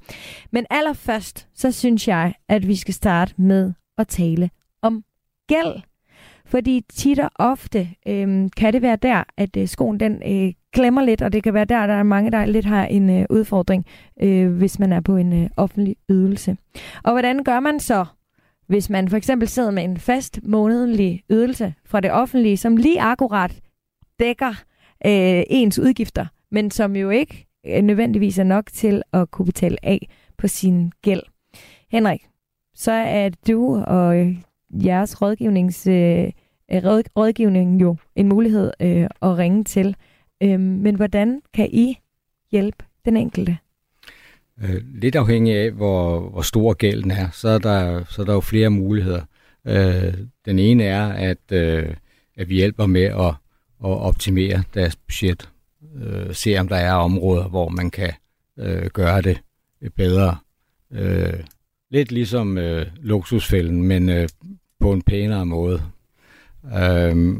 Men 0.51 0.67
allerførst, 0.71 1.49
så 1.55 1.73
synes 1.73 2.09
jeg, 2.09 2.35
at 2.49 2.69
vi 2.69 2.77
skal 2.77 2.95
starte 2.95 3.35
med 3.37 3.73
at 3.99 4.09
tale 4.09 4.51
om 4.83 5.05
gæld. 5.47 5.83
Fordi 6.47 6.85
tit 6.89 7.19
og 7.19 7.31
ofte 7.35 7.89
øh, 8.07 8.51
kan 8.57 8.73
det 8.73 8.83
være 8.83 8.97
der, 8.97 9.25
at 9.37 9.57
øh, 9.57 9.69
skoen 9.69 10.01
den 10.01 10.23
øh, 10.27 10.53
klemmer 10.73 11.03
lidt, 11.03 11.23
og 11.23 11.33
det 11.33 11.43
kan 11.43 11.55
være 11.55 11.65
der, 11.65 11.87
der 11.87 11.95
er 11.95 12.03
mange, 12.03 12.31
der 12.31 12.45
lidt 12.45 12.65
har 12.65 12.85
en 12.85 13.11
øh, 13.11 13.27
udfordring, 13.31 13.87
øh, 14.23 14.57
hvis 14.57 14.79
man 14.79 14.93
er 14.93 15.01
på 15.01 15.17
en 15.17 15.43
øh, 15.43 15.51
offentlig 15.57 15.97
ydelse. 16.11 16.57
Og 17.05 17.13
hvordan 17.13 17.45
gør 17.45 17.61
man 17.61 17.81
så, 17.81 18.05
hvis 18.67 18.91
man 18.91 19.09
for 19.09 19.17
eksempel 19.17 19.49
sidder 19.49 19.71
med 19.71 19.85
en 19.85 19.97
fast 19.97 20.41
månedlig 20.43 21.23
ydelse 21.31 21.75
fra 21.85 22.01
det 22.01 22.13
offentlige, 22.13 22.57
som 22.57 22.77
lige 22.77 23.01
akkurat 23.01 23.61
dækker 24.19 24.51
øh, 25.07 25.43
ens 25.51 25.79
udgifter, 25.79 26.27
men 26.51 26.71
som 26.71 26.97
jo 26.97 27.11
ikke 27.11 27.47
øh, 27.67 27.83
nødvendigvis 27.83 28.39
er 28.39 28.45
nok 28.45 28.67
til 28.73 29.03
at 29.13 29.31
kunne 29.31 29.47
betale 29.47 29.77
af 29.83 30.09
på 30.39 30.49
sin 30.49 30.93
gæld. 31.03 31.23
Henrik, 31.91 32.27
så 32.75 32.93
er 32.93 33.31
du 33.49 33.77
og 33.87 34.19
øh, 34.19 34.37
jeres 34.71 35.23
rådgivnings, 35.23 35.87
øh, 35.87 36.29
råd, 36.71 37.03
rådgivning 37.17 37.81
jo 37.81 37.97
en 38.17 38.29
mulighed 38.29 38.73
øh, 38.81 39.07
at 39.23 39.39
ringe 39.39 39.65
til. 39.65 39.97
Øh, 40.43 40.61
men 40.61 40.95
hvordan 40.95 41.43
kan 41.55 41.69
I 41.73 41.99
hjælpe 42.51 42.85
den 43.05 43.17
enkelte? 43.17 43.59
Øh, 44.63 44.83
lidt 44.95 45.17
afhængig 45.17 45.57
af, 45.57 45.71
hvor, 45.71 46.21
hvor 46.31 46.43
stor 46.43 46.75
gælden 46.75 47.11
er, 47.11 47.31
så 47.31 47.49
er 47.49 47.59
der, 47.59 48.05
så 48.05 48.23
er 48.23 48.27
der 48.27 48.35
jo 48.35 48.41
flere 48.41 48.71
muligheder. 48.71 49.23
Øh, 49.65 50.15
den 50.45 50.59
ene 50.59 50.85
er, 50.85 51.09
at, 51.09 51.53
øh, 51.53 51.95
at 52.37 52.49
vi 52.49 52.55
hjælper 52.55 52.87
med 52.87 53.03
at, 53.05 53.35
at 53.85 53.99
optimere 54.01 54.63
deres 54.75 54.97
budget. 54.97 55.49
Øh, 55.97 56.35
se 56.35 56.57
om 56.59 56.69
der 56.69 56.77
er 56.77 56.93
områder, 56.93 57.49
hvor 57.49 57.69
man 57.69 57.91
kan 57.91 58.13
øh, 58.59 58.87
gøre 58.87 59.23
det 59.23 59.41
bedre. 59.97 60.37
Øh, 60.93 61.41
lidt 61.91 62.13
ligesom 62.13 62.59
øh, 62.59 62.87
luksusfælden, 63.01 63.83
men 63.83 64.09
øh, 64.09 64.29
på 64.81 64.93
en 64.93 65.03
pænere 65.03 65.47
måde. 65.47 65.83
Øh, 66.65 67.37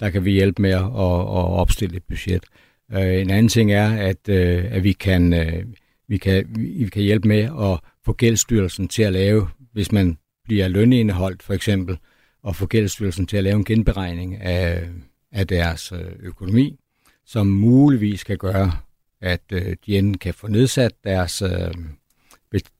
der 0.00 0.10
kan 0.10 0.24
vi 0.24 0.30
hjælpe 0.30 0.62
med 0.62 0.70
at, 0.70 0.80
at 0.80 1.46
opstille 1.60 1.96
et 1.96 2.04
budget. 2.04 2.44
Øh, 2.92 3.20
en 3.20 3.30
anden 3.30 3.48
ting 3.48 3.72
er, 3.72 3.96
at, 3.96 4.28
øh, 4.28 4.64
at 4.70 4.84
vi 4.84 4.92
kan... 4.92 5.32
Øh, 5.32 5.64
vi 6.08 6.18
kan, 6.18 6.46
vi 6.58 6.88
kan 6.92 7.02
hjælpe 7.02 7.28
med 7.28 7.42
at 7.60 7.80
få 8.04 8.12
gældsstyrelsen 8.12 8.88
til 8.88 9.02
at 9.02 9.12
lave, 9.12 9.48
hvis 9.72 9.92
man 9.92 10.18
bliver 10.44 10.68
lønindeholdt 10.68 11.42
for 11.42 11.54
eksempel, 11.54 11.98
og 12.42 12.56
få 12.56 12.66
gældsstyrelsen 12.66 13.26
til 13.26 13.36
at 13.36 13.44
lave 13.44 13.56
en 13.56 13.64
genberegning 13.64 14.36
af, 14.36 14.88
af 15.32 15.46
deres 15.46 15.92
øh, 15.92 16.12
økonomi, 16.18 16.78
som 17.24 17.46
muligvis 17.46 18.24
kan 18.24 18.38
gøre, 18.38 18.72
at 19.20 19.42
øh, 19.52 19.76
de 19.86 19.98
enten 19.98 20.18
kan 20.18 20.34
få 20.34 20.48
nedsat 20.48 20.92
deres, 21.04 21.42
øh, 21.42 21.74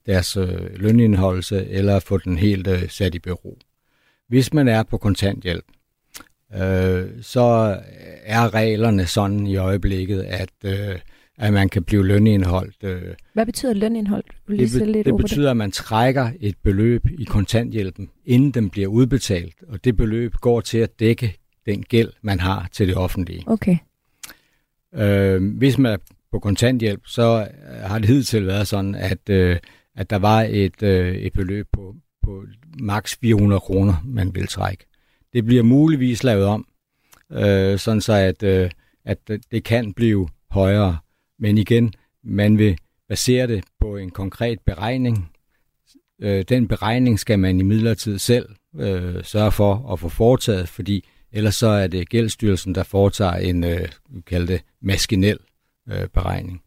deres 0.05 0.37
lønindeholdelse, 0.75 1.67
eller 1.67 1.99
få 1.99 2.17
den 2.17 2.37
helt 2.37 2.91
sat 2.91 3.15
i 3.15 3.19
bero. 3.19 3.57
Hvis 4.27 4.53
man 4.53 4.67
er 4.67 4.83
på 4.83 4.97
kontanthjælp, 4.97 5.65
så 7.21 7.77
er 8.23 8.53
reglerne 8.53 9.05
sådan 9.05 9.47
i 9.47 9.55
øjeblikket, 9.55 10.21
at 10.21 10.49
at 11.37 11.53
man 11.53 11.69
kan 11.69 11.83
blive 11.83 12.07
lønindholdt. 12.07 12.83
Øh. 12.83 13.13
Hvad 13.33 13.45
betyder 13.45 13.73
lønindhold? 13.73 14.23
Vil 14.47 14.59
det, 14.59 14.79
be- 14.79 14.91
lidt 14.91 15.05
det 15.05 15.17
betyder, 15.17 15.41
det? 15.41 15.49
at 15.49 15.57
man 15.57 15.71
trækker 15.71 16.31
et 16.39 16.55
beløb 16.63 17.07
i 17.19 17.23
kontanthjælpen, 17.23 18.09
inden 18.25 18.51
den 18.51 18.69
bliver 18.69 18.87
udbetalt, 18.87 19.55
og 19.67 19.83
det 19.83 19.97
beløb 19.97 20.33
går 20.33 20.61
til 20.61 20.77
at 20.77 20.99
dække 20.99 21.37
den 21.65 21.83
gæld, 21.83 22.09
man 22.21 22.39
har 22.39 22.69
til 22.71 22.87
det 22.87 22.95
offentlige. 22.95 23.43
Okay. 23.47 23.77
Øh, 24.95 25.57
hvis 25.57 25.77
man 25.77 25.91
er 25.91 25.97
på 26.31 26.39
kontanthjælp, 26.39 27.01
så 27.05 27.47
har 27.83 27.99
det 27.99 28.09
hidtil 28.09 28.47
været 28.47 28.67
sådan, 28.67 28.95
at, 28.95 29.29
øh, 29.29 29.57
at 29.95 30.09
der 30.09 30.17
var 30.19 30.41
et, 30.49 30.83
øh, 30.83 31.15
et 31.15 31.33
beløb 31.33 31.67
på, 31.73 31.95
på 32.23 32.43
maks 32.79 33.17
400 33.21 33.59
kroner, 33.59 33.93
man 34.05 34.35
vil 34.35 34.47
trække. 34.47 34.85
Det 35.33 35.45
bliver 35.45 35.63
muligvis 35.63 36.23
lavet 36.23 36.45
om, 36.45 36.67
øh, 37.31 37.79
sådan 37.79 38.01
så 38.01 38.13
at, 38.13 38.43
øh, 38.43 38.69
at 39.05 39.17
det 39.51 39.63
kan 39.63 39.93
blive 39.93 40.27
højere. 40.51 40.97
Men 41.39 41.57
igen, 41.57 41.93
man 42.23 42.57
vil 42.57 42.77
basere 43.09 43.47
det 43.47 43.63
på 43.79 43.97
en 43.97 44.09
konkret 44.09 44.59
beregning. 44.59 45.31
Øh, 46.21 46.45
den 46.49 46.67
beregning 46.67 47.19
skal 47.19 47.39
man 47.39 47.59
i 47.59 47.63
midlertid 47.63 48.19
selv 48.19 48.49
øh, 48.79 49.23
sørge 49.23 49.51
for 49.51 49.93
at 49.93 49.99
få 49.99 50.09
foretaget, 50.09 50.69
fordi 50.69 51.05
ellers 51.31 51.55
så 51.55 51.67
er 51.67 51.87
det 51.87 52.09
gældsstyrelsen, 52.09 52.75
der 52.75 52.83
foretager 52.83 53.33
en, 53.33 53.63
øh, 53.63 53.87
vi 54.09 54.47
det, 54.47 54.61
maskinel 54.81 55.39
øh, 55.89 56.07
beregning. 56.07 56.61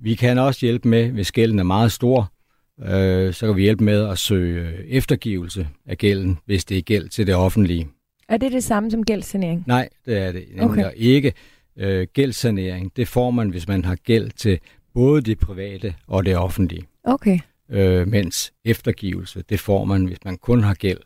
Vi 0.00 0.14
kan 0.14 0.38
også 0.38 0.66
hjælpe 0.66 0.88
med, 0.88 1.10
hvis 1.10 1.32
gælden 1.32 1.58
er 1.58 1.62
meget 1.62 1.92
stor, 1.92 2.32
øh, 2.80 3.34
så 3.34 3.46
kan 3.46 3.56
vi 3.56 3.62
hjælpe 3.62 3.84
med 3.84 4.08
at 4.08 4.18
søge 4.18 4.86
eftergivelse 4.88 5.68
af 5.86 5.98
gælden, 5.98 6.38
hvis 6.44 6.64
det 6.64 6.78
er 6.78 6.82
gæld 6.82 7.08
til 7.08 7.26
det 7.26 7.34
offentlige. 7.34 7.88
Er 8.28 8.36
det 8.36 8.52
det 8.52 8.64
samme 8.64 8.90
som 8.90 9.04
gældssanering? 9.04 9.64
Nej, 9.66 9.88
det 10.06 10.18
er 10.18 10.32
det 10.32 10.44
okay. 10.60 10.90
ikke 10.96 11.32
øh, 11.76 12.06
gældssanering, 12.12 12.96
det 12.96 13.08
får 13.08 13.30
man, 13.30 13.48
hvis 13.48 13.68
man 13.68 13.84
har 13.84 13.94
gæld 13.94 14.30
til 14.30 14.58
både 14.94 15.22
det 15.22 15.38
private 15.38 15.94
og 16.06 16.26
det 16.26 16.36
offentlige. 16.36 16.86
Okay. 17.04 17.38
Øh, 17.70 18.08
mens 18.08 18.52
eftergivelse, 18.64 19.42
det 19.48 19.60
får 19.60 19.84
man, 19.84 20.04
hvis 20.04 20.24
man 20.24 20.36
kun 20.36 20.62
har 20.62 20.74
gæld 20.74 21.00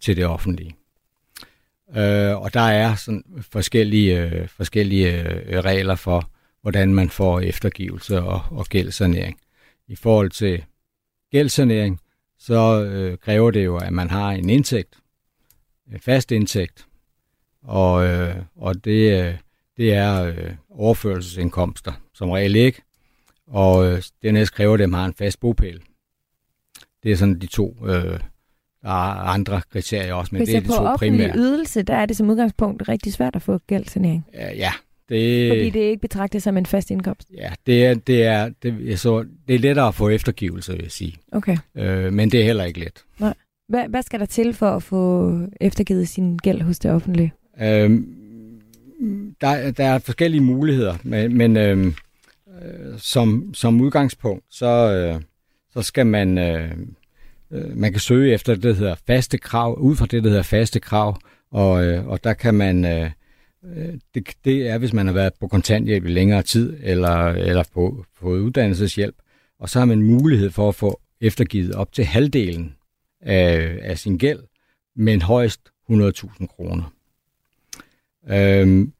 til 0.00 0.16
det 0.16 0.26
offentlige. 0.26 0.76
Øh, 1.96 2.42
og 2.42 2.54
der 2.54 2.60
er 2.60 2.94
sådan 2.94 3.24
forskellige, 3.50 4.22
øh, 4.22 4.48
forskellige 4.48 5.22
øh, 5.22 5.58
regler 5.58 5.94
for, 5.94 6.30
hvordan 6.62 6.94
man 6.94 7.10
får 7.10 7.40
eftergivelse 7.40 8.22
og, 8.22 8.40
og 8.50 8.66
gældssanering. 8.66 9.38
I 9.88 9.96
forhold 9.96 10.30
til 10.30 10.64
gældssanering, 11.36 12.00
så 12.38 12.84
øh, 12.84 13.18
kræver 13.18 13.50
det 13.50 13.64
jo, 13.64 13.76
at 13.76 13.92
man 13.92 14.10
har 14.10 14.30
en 14.30 14.50
indtægt, 14.50 14.94
en 15.92 16.00
fast 16.00 16.32
indtægt, 16.32 16.86
og, 17.62 18.06
øh, 18.06 18.36
og 18.56 18.84
det, 18.84 19.24
øh, 19.24 19.34
det 19.76 19.94
er 19.94 20.22
øh, 20.22 20.54
overførselsindkomster, 20.70 21.92
som 22.14 22.30
regel 22.30 22.56
ikke. 22.56 22.82
Og 23.46 23.86
øh, 23.86 24.02
dernæst 24.22 24.54
kræver 24.54 24.76
det, 24.76 24.84
at 24.84 24.90
man 24.90 25.00
har 25.00 25.06
en 25.06 25.14
fast 25.14 25.40
bopæl. 25.40 25.80
Det 27.02 27.12
er 27.12 27.16
sådan 27.16 27.38
de 27.40 27.46
to, 27.46 27.76
øh, 27.86 28.20
der 28.82 28.88
er 28.88 29.20
andre 29.34 29.62
kriterier 29.72 30.14
også, 30.14 30.34
men 30.34 30.40
Hvis 30.40 30.48
det 30.48 30.56
er 30.56 30.60
de 30.60 30.68
to 30.68 30.84
på 30.84 30.96
primære. 30.96 31.32
ydelse, 31.36 31.82
der 31.82 31.94
er 31.94 32.06
det 32.06 32.16
som 32.16 32.30
udgangspunkt 32.30 32.88
rigtig 32.88 33.12
svært 33.12 33.36
at 33.36 33.42
få 33.42 33.58
gældsanering. 33.58 34.26
Ja, 34.34 34.54
ja 34.54 34.72
det, 35.08 35.50
Fordi 35.50 35.70
det 35.70 35.84
er 35.84 35.88
ikke 35.90 36.00
betragtet 36.00 36.42
som 36.42 36.56
en 36.56 36.66
fast 36.66 36.90
indkomst. 36.90 37.28
Ja, 37.34 37.52
det 37.66 37.86
er, 37.86 37.94
det 37.94 38.24
er, 38.24 38.50
det, 38.62 39.00
så 39.00 39.24
det 39.48 39.54
er 39.54 39.58
lettere 39.58 39.88
at 39.88 39.94
få 39.94 40.08
eftergivelse, 40.08 40.72
vil 40.72 40.82
jeg 40.82 40.90
sige. 40.90 41.14
Okay. 41.32 41.56
Øh, 41.74 42.12
men 42.12 42.30
det 42.30 42.40
er 42.40 42.44
heller 42.44 42.64
ikke 42.64 42.80
let. 42.80 43.04
Nej. 43.18 43.34
Hvad, 43.68 43.88
hvad 43.88 44.02
skal 44.02 44.20
der 44.20 44.26
til 44.26 44.54
for 44.54 44.70
at 44.70 44.82
få 44.82 45.32
eftergivet 45.60 46.08
sin 46.08 46.36
gæld 46.36 46.62
hos 46.62 46.78
det 46.78 46.90
offentlige? 46.90 47.32
Øhm, 47.60 48.16
der, 49.40 49.70
der 49.70 49.84
er 49.84 49.98
forskellige 49.98 50.40
muligheder, 50.40 50.94
men, 51.02 51.38
men 51.38 51.56
øhm, 51.56 51.94
øh, 52.62 52.98
som, 52.98 53.54
som 53.54 53.80
udgangspunkt, 53.80 54.44
så, 54.50 54.66
øh, 54.66 55.20
så 55.72 55.82
skal 55.82 56.06
man, 56.06 56.38
øh, 56.38 56.70
øh, 57.50 57.76
man 57.76 57.92
kan 57.92 58.00
søge 58.00 58.34
efter 58.34 58.54
det, 58.54 58.62
der 58.62 58.74
hedder 58.74 58.94
faste 59.06 59.38
krav, 59.38 59.78
ud 59.78 59.96
fra 59.96 60.06
det, 60.06 60.24
der 60.24 60.28
hedder 60.28 60.42
faste 60.42 60.80
krav, 60.80 61.18
og, 61.50 61.84
øh, 61.84 62.06
og 62.06 62.24
der 62.24 62.32
kan 62.32 62.54
man, 62.54 62.84
øh 62.84 63.10
Øh, 63.66 63.94
det, 64.14 64.28
det 64.44 64.68
er, 64.68 64.78
hvis 64.78 64.92
man 64.92 65.06
har 65.06 65.14
været 65.14 65.32
på 65.40 65.48
kontanthjælp 65.48 66.04
i 66.04 66.08
længere 66.08 66.42
tid, 66.42 66.76
eller, 66.82 67.16
eller 67.26 67.64
på, 67.74 68.04
på 68.20 68.28
uddannelseshjælp, 68.28 69.16
og 69.58 69.68
så 69.68 69.78
har 69.78 69.86
man 69.86 70.02
mulighed 70.02 70.50
for 70.50 70.68
at 70.68 70.74
få 70.74 71.00
eftergivet 71.20 71.74
op 71.74 71.92
til 71.92 72.04
halvdelen 72.04 72.74
af, 73.20 73.78
af 73.82 73.98
sin 73.98 74.18
gæld, 74.18 74.40
men 74.96 75.22
højst 75.22 75.60
100.000 75.90 76.46
kroner. 76.46 76.92
Øhm, 78.28 78.92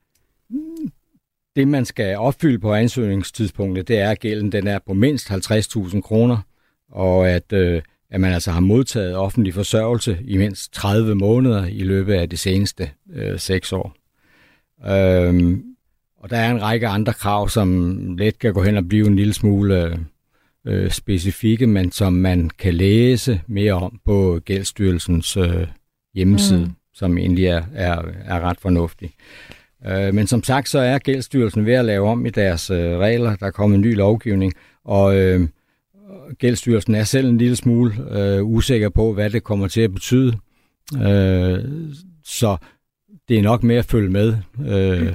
det, 1.57 1.69
man 1.69 1.85
skal 1.85 2.17
opfylde 2.17 2.59
på 2.59 2.75
ansøgningstidspunktet, 2.75 3.89
det 3.89 3.99
er, 3.99 4.11
at 4.11 4.21
gælden 4.21 4.53
den 4.53 4.67
er 4.67 4.79
på 4.87 4.95
mindst 4.95 5.31
50.000 5.31 6.01
kroner, 6.01 6.39
og 6.91 7.31
at, 7.31 7.53
øh, 7.53 7.83
at 8.11 8.21
man 8.21 8.33
altså 8.33 8.51
har 8.51 8.61
modtaget 8.61 9.17
offentlig 9.17 9.55
forsørgelse 9.55 10.19
i 10.25 10.37
mindst 10.37 10.73
30 10.73 11.15
måneder 11.15 11.67
i 11.67 11.79
løbet 11.79 12.15
af 12.15 12.31
de 12.31 12.37
seneste 12.37 12.91
øh, 13.13 13.39
6 13.39 13.73
år. 13.73 14.06
Øhm, 14.89 15.63
og 16.17 16.31
der 16.31 16.37
er 16.37 16.51
en 16.51 16.63
række 16.63 16.89
andre 16.89 17.13
krav, 17.13 17.49
som 17.49 17.99
let 18.19 18.39
kan 18.39 18.55
gå 18.55 18.63
hen 18.63 18.77
og 18.77 18.89
blive 18.89 19.07
en 19.07 19.17
lille 19.17 19.35
smule 19.35 19.85
øh, 19.85 19.99
øh, 20.67 20.91
specifikke, 20.91 21.67
men 21.67 21.93
som 21.93 22.13
man 22.13 22.51
kan 22.59 22.75
læse 22.75 23.41
mere 23.47 23.73
om 23.73 24.01
på 24.05 24.41
Gældsstyrelsens 24.45 25.37
øh, 25.37 25.67
hjemmeside, 26.15 26.65
mm. 26.65 26.73
som 26.95 27.19
egentlig 27.19 27.47
er, 27.47 27.63
er, 27.75 28.03
er 28.25 28.41
ret 28.41 28.61
fornuftig. 28.61 29.15
Øh, 29.87 30.15
men 30.15 30.27
som 30.27 30.43
sagt, 30.43 30.69
så 30.69 30.79
er 30.79 30.99
Gældsstyrelsen 30.99 31.67
ved 31.67 31.75
at 31.75 31.85
lave 31.85 32.09
om 32.09 32.27
i 32.27 32.31
deres 32.31 32.71
øh, 32.71 32.99
regler. 32.99 33.37
Der 33.37 33.47
er 33.47 33.51
kommet 33.51 33.77
en 33.77 33.83
ny 33.83 33.97
lovgivning, 33.97 34.53
og 34.85 35.17
øh, 35.17 35.49
Gældsstyrelsen 36.39 36.95
er 36.95 37.05
selv 37.05 37.29
en 37.29 37.39
lille 37.39 37.57
smule 37.57 37.95
øh, 38.11 38.45
usikker 38.45 38.89
på, 38.89 39.13
hvad 39.13 39.31
det 39.31 39.45
kommer 39.45 39.69
til 39.69 39.81
at 39.81 39.95
betyde. 39.95 40.39
Øh, 41.03 41.59
så 42.25 42.57
det 43.29 43.39
er 43.39 43.43
nok 43.43 43.63
med 43.63 43.77
at 43.77 43.85
følge 43.85 44.11
med 44.11 44.37
øh, 44.67 45.03
mm. 45.03 45.15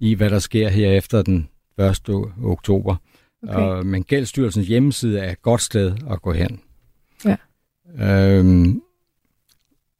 i, 0.00 0.14
hvad 0.14 0.30
der 0.30 0.38
sker 0.38 0.68
her 0.68 0.90
efter 0.90 1.22
den 1.22 1.48
1. 1.78 2.08
oktober. 2.44 2.96
Okay. 3.42 3.54
Og, 3.54 3.86
men 3.86 4.04
Gældsstyrelsens 4.04 4.68
hjemmeside 4.68 5.18
er 5.18 5.32
et 5.32 5.42
godt 5.42 5.62
sted 5.62 5.96
at 6.10 6.22
gå 6.22 6.32
hen. 6.32 6.60
Ja. 7.24 7.36
Øhm, 7.98 8.82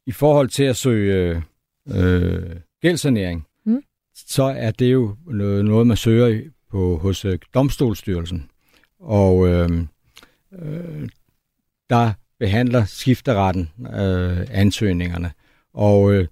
I 0.07 0.13
forhold 0.13 0.49
til 0.49 0.65
at 0.65 0.77
søge 0.77 1.43
øh, 1.89 2.57
gældsanering, 2.83 3.47
mm. 3.65 3.83
så 4.15 4.43
er 4.43 4.71
det 4.71 4.93
jo 4.93 5.17
noget, 5.27 5.65
noget 5.65 5.87
man 5.87 5.97
søger 5.97 6.41
på 6.71 6.97
hos 6.97 7.25
øh, 7.25 7.39
Domstolsstyrelsen. 7.55 8.51
Og 9.01 9.49
øh, 9.49 9.71
øh, 10.59 11.09
der 11.91 12.13
behandler 12.39 12.85
skifteretten 12.85 13.71
øh, 13.81 14.47
ansøgningerne. 14.51 15.33
Og 15.75 16.13
øh, 16.13 16.27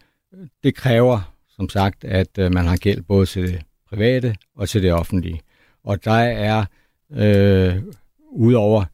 det 0.63 0.75
kræver, 0.75 1.35
som 1.49 1.69
sagt, 1.69 2.05
at 2.05 2.39
øh, 2.39 2.53
man 2.53 2.67
har 2.67 2.77
gæld 2.77 3.03
både 3.03 3.27
til 3.27 3.53
det 3.53 3.63
private 3.89 4.37
og 4.57 4.69
til 4.69 4.83
det 4.83 4.93
offentlige. 4.93 5.41
Og 5.85 6.05
der 6.05 6.13
er 6.13 6.65
Øh, 7.13 7.83
Udover 8.31 8.85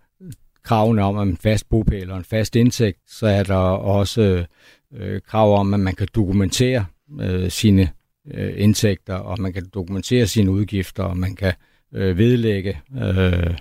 kravene 0.63 1.03
om 1.03 1.29
en 1.29 1.37
fast 1.37 1.69
bopæl 1.69 2.11
og 2.11 2.19
en 2.19 2.25
fast 2.25 2.57
indtægt, 2.57 2.99
så 3.07 3.27
er 3.27 3.43
der 3.43 3.55
også 3.55 4.47
øh, 4.95 5.21
krav 5.21 5.59
om, 5.59 5.75
at 5.75 5.81
man 5.81 5.95
kan 5.95 6.09
dokumentere 6.15 6.87
øh, 7.21 7.51
sine 7.51 7.91
øh, 8.35 8.53
indtægter, 8.57 9.15
og 9.15 9.41
man 9.41 9.53
kan 9.53 9.69
dokumentere 9.75 10.27
sine 10.27 10.51
udgifter, 10.51 11.03
og 11.03 11.17
man 11.17 11.37
kan 11.37 11.53
øh, 11.95 12.19
vedlægge 12.19 12.81
øh, 12.97 13.55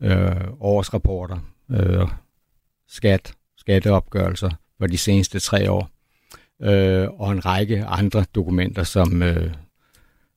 øh, 0.00 0.36
årsrapporter, 0.60 1.38
øh, 1.70 2.08
skat, 2.88 3.34
skatteopgørelser 3.56 4.50
for 4.78 4.86
de 4.86 4.98
seneste 4.98 5.40
tre 5.40 5.70
år, 5.70 5.90
øh, 6.62 7.08
og 7.18 7.32
en 7.32 7.46
række 7.46 7.84
andre 7.84 8.24
dokumenter, 8.34 8.82
som, 8.82 9.22
øh, 9.22 9.50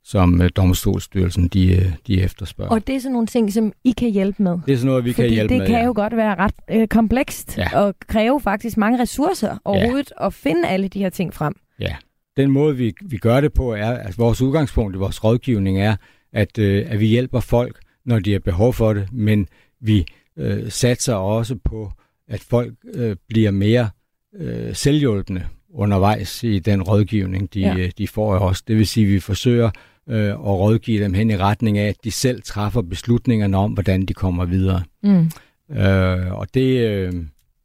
som 0.03 0.41
øh, 0.41 0.49
domstolsstyrelsen 0.55 1.47
de, 1.47 1.75
øh, 1.75 1.91
de 2.07 2.21
efterspørger. 2.21 2.71
Og 2.71 2.88
det 2.88 2.95
er 2.95 2.99
sådan 2.99 3.13
nogle 3.13 3.27
ting, 3.27 3.53
som 3.53 3.73
I 3.83 3.91
kan 3.91 4.09
hjælpe 4.09 4.43
med? 4.43 4.57
Det 4.65 4.73
er 4.73 4.77
sådan 4.77 4.88
noget, 4.88 5.05
vi 5.05 5.13
Fordi 5.13 5.27
kan 5.27 5.33
hjælpe 5.33 5.53
det 5.53 5.59
med, 5.59 5.67
det 5.67 5.73
kan 5.73 5.79
ja. 5.79 5.85
jo 5.85 5.93
godt 5.95 6.17
være 6.17 6.35
ret 6.35 6.55
øh, 6.71 6.88
komplekst 6.88 7.57
ja. 7.57 7.79
og 7.79 7.95
kræve 8.07 8.41
faktisk 8.41 8.77
mange 8.77 9.01
ressourcer 9.01 9.57
overhovedet 9.65 10.11
ja. 10.19 10.25
at 10.25 10.33
finde 10.33 10.67
alle 10.67 10.88
de 10.88 10.99
her 10.99 11.09
ting 11.09 11.33
frem. 11.33 11.55
Ja, 11.79 11.95
den 12.38 12.51
måde 12.51 12.77
vi, 12.77 12.93
vi 13.01 13.17
gør 13.17 13.41
det 13.41 13.53
på 13.53 13.73
er, 13.73 13.91
at 13.91 14.17
vores 14.17 14.41
udgangspunkt 14.41 14.95
i 14.95 14.99
vores 14.99 15.23
rådgivning 15.23 15.81
er, 15.81 15.95
at, 16.33 16.57
øh, 16.57 16.85
at 16.89 16.99
vi 16.99 17.05
hjælper 17.05 17.39
folk, 17.39 17.79
når 18.05 18.19
de 18.19 18.31
har 18.31 18.39
behov 18.39 18.73
for 18.73 18.93
det, 18.93 19.07
men 19.11 19.47
vi 19.81 20.05
øh, 20.38 20.71
satser 20.71 21.13
også 21.13 21.55
på, 21.63 21.91
at 22.27 22.39
folk 22.39 22.73
øh, 22.93 23.15
bliver 23.27 23.51
mere 23.51 23.89
øh, 24.35 24.75
selvhjulpende 24.75 25.47
undervejs 25.75 26.43
i 26.43 26.59
den 26.59 26.81
rådgivning, 26.83 27.53
de, 27.53 27.59
ja. 27.59 27.89
de 27.97 28.07
får 28.07 28.35
af 28.35 28.39
os. 28.39 28.61
Det 28.61 28.77
vil 28.77 28.88
sige, 28.88 29.05
at 29.05 29.13
vi 29.13 29.19
forsøger 29.19 29.69
øh, 30.09 30.39
og 30.39 30.59
rådgive 30.59 31.03
dem 31.03 31.13
hen 31.13 31.31
i 31.31 31.38
retning 31.38 31.77
af, 31.77 31.88
at 31.88 31.95
de 32.03 32.11
selv 32.11 32.41
træffer 32.41 32.81
beslutningerne 32.81 33.57
om, 33.57 33.71
hvordan 33.73 34.05
de 34.05 34.13
kommer 34.13 34.45
videre. 34.45 34.83
Mm. 35.03 35.31
Øh, 35.71 36.33
og 36.33 36.47
det, 36.53 36.88
øh, 36.89 37.13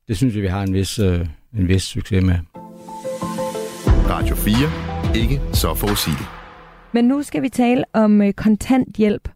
det 0.08 0.16
synes 0.16 0.34
jeg, 0.34 0.42
vi 0.42 0.48
har 0.48 0.62
en 0.62 0.74
vis, 0.74 0.98
øh, 0.98 1.26
en 1.58 1.68
vis 1.68 1.82
succes 1.82 2.24
med. 2.24 2.38
Radio 4.08 4.34
4. 4.36 4.54
Ikke 5.22 5.40
så 5.52 5.74
forudsigeligt. 5.74 6.28
Men 6.92 7.04
nu 7.04 7.22
skal 7.22 7.42
vi 7.42 7.48
tale 7.48 7.84
om 7.92 8.22
øh, 8.22 8.32
kontanthjælp 8.32 9.28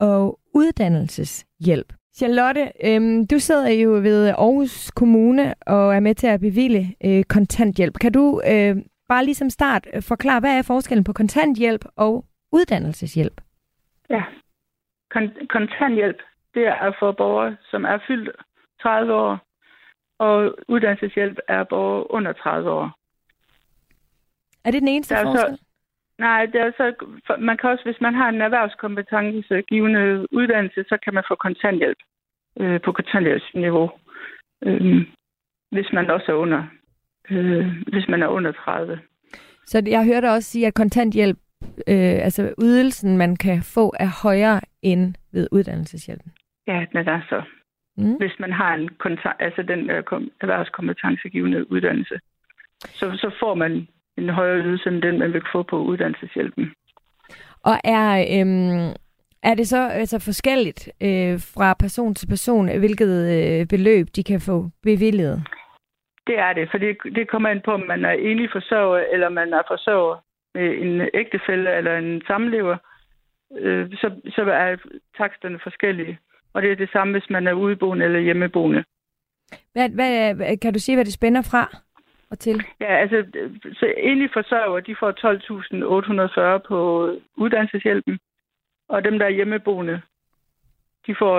og 0.00 0.38
uddannelseshjælp. 0.54 1.92
Charlotte, 2.16 2.72
øhm, 2.84 3.26
du 3.26 3.38
sidder 3.38 3.70
jo 3.70 3.90
ved 3.90 4.28
Aarhus 4.28 4.90
Kommune 4.90 5.54
og 5.66 5.94
er 5.94 6.00
med 6.00 6.14
til 6.14 6.26
at 6.26 6.40
bevilge 6.40 6.96
øh, 7.04 7.24
kontanthjælp. 7.24 7.94
Kan 8.00 8.12
du 8.12 8.42
øh, 8.46 8.76
bare 9.08 9.24
ligesom 9.24 9.50
start 9.50 9.86
forklare, 10.08 10.40
hvad 10.40 10.58
er 10.58 10.62
forskellen 10.62 11.04
på 11.04 11.12
kontanthjælp 11.12 11.84
og 11.96 12.24
uddannelseshjælp? 12.52 13.40
Ja, 14.10 14.22
Kon- 15.14 15.46
kontanthjælp, 15.46 16.22
det 16.54 16.66
er 16.66 16.92
for 16.98 17.12
borgere, 17.12 17.56
som 17.70 17.84
er 17.84 17.98
fyldt 18.06 18.30
30 18.82 19.14
år, 19.14 19.38
og 20.18 20.54
uddannelseshjælp 20.68 21.38
er 21.48 21.64
borgere 21.64 22.10
under 22.10 22.32
30 22.32 22.70
år. 22.70 22.98
Er 24.64 24.70
det 24.70 24.80
den 24.80 24.88
eneste 24.88 25.14
forskel? 25.22 25.56
Så, 25.58 25.63
nej, 26.18 26.46
det 26.46 26.60
er 26.60 26.70
så, 26.76 26.94
man 27.38 27.56
kan 27.56 27.70
også, 27.70 27.84
hvis 27.84 28.00
man 28.00 28.14
har 28.14 28.28
en 28.28 28.40
erhvervskompetence 28.40 29.62
givende 29.62 30.26
uddannelse, 30.32 30.84
så 30.88 30.98
kan 31.04 31.14
man 31.14 31.24
få 31.28 31.34
kontanthjælp 31.34 31.98
øh, 32.60 32.80
på 32.80 32.92
kontanthjælpsniveau, 32.92 33.90
øh, 34.64 35.06
hvis 35.70 35.92
man 35.92 36.10
også 36.10 36.32
er 36.32 36.36
under, 36.36 36.62
øh, 37.30 37.66
hvis 37.92 38.08
man 38.08 38.22
er 38.22 38.28
under 38.28 38.52
30. 38.52 39.00
Så 39.66 39.82
jeg 39.86 40.04
hørte 40.04 40.30
også 40.30 40.50
sige, 40.50 40.66
at 40.66 40.74
kontanthjælp 40.74 41.38
øh, 41.88 42.18
altså 42.26 42.54
ydelsen, 42.62 43.18
man 43.18 43.36
kan 43.36 43.62
få, 43.62 43.92
er 44.00 44.22
højere 44.22 44.60
end 44.82 45.14
ved 45.32 45.48
uddannelseshjælpen? 45.52 46.32
Ja, 46.66 46.86
den 46.92 47.08
er 47.08 47.20
så. 47.28 47.42
Mm. 47.96 48.16
Hvis 48.16 48.38
man 48.38 48.52
har 48.52 48.74
en 48.74 48.90
altså 49.38 49.62
den 49.62 49.90
øh, 49.90 50.02
erhvervskompetencegivende 50.40 51.72
uddannelse, 51.72 52.20
så, 52.78 53.10
så 53.16 53.30
får 53.40 53.54
man 53.54 53.88
en 54.18 54.28
højere 54.28 54.62
ydelse 54.64 54.88
end 54.88 55.02
den, 55.02 55.18
man 55.18 55.32
vil 55.32 55.42
få 55.52 55.62
på 55.62 55.78
uddannelseshjælpen. 55.78 56.72
Og 57.62 57.76
er, 57.84 58.08
øhm, 58.34 58.94
er 59.42 59.54
det 59.54 59.68
så 59.68 59.88
altså 59.88 60.18
forskelligt 60.18 60.88
øh, 61.02 61.40
fra 61.54 61.74
person 61.74 62.14
til 62.14 62.26
person, 62.28 62.78
hvilket 62.78 63.12
øh, 63.34 63.66
beløb 63.66 64.06
de 64.16 64.22
kan 64.24 64.40
få 64.40 64.70
bevilget? 64.82 65.42
Det 66.26 66.38
er 66.38 66.52
det, 66.52 66.68
for 66.70 66.78
det, 66.78 66.96
det 67.14 67.30
kommer 67.30 67.48
ind 67.48 67.62
på, 67.64 67.70
om 67.70 67.80
man 67.80 68.04
er 68.04 68.10
enlig 68.10 68.48
forsørger, 68.52 69.04
eller 69.12 69.28
man 69.28 69.52
er 69.52 69.62
forsørger 69.68 70.16
med 70.54 70.68
en 70.84 71.08
ægtefælle 71.14 71.76
eller 71.76 71.98
en 71.98 72.22
samlever, 72.26 72.76
øh, 73.58 73.90
så, 73.92 74.10
så 74.26 74.42
er 74.42 74.76
taksterne 75.16 75.58
forskellige. 75.62 76.18
Og 76.52 76.62
det 76.62 76.72
er 76.72 76.76
det 76.76 76.90
samme, 76.92 77.12
hvis 77.12 77.30
man 77.30 77.46
er 77.46 77.52
udeboende 77.52 78.04
eller 78.04 78.20
hjemmeboende. 78.20 78.84
Hvad, 79.72 79.88
hvad, 79.88 80.56
kan 80.56 80.72
du 80.72 80.78
sige, 80.78 80.96
hvad 80.96 81.04
det 81.04 81.12
spænder 81.12 81.42
fra 81.42 81.76
og 82.34 82.38
til? 82.38 82.58
Ja, 82.80 82.92
altså, 83.02 83.18
så 83.78 83.86
enlige 83.96 84.34
forsørger, 84.38 84.80
de 84.80 84.96
får 85.00 85.10
12.840 86.58 86.66
på 86.68 86.78
uddannelseshjælpen, 87.36 88.18
og 88.88 89.04
dem, 89.04 89.18
der 89.18 89.26
er 89.26 89.36
hjemmeboende, 89.38 90.00
de 91.06 91.14
får 91.18 91.36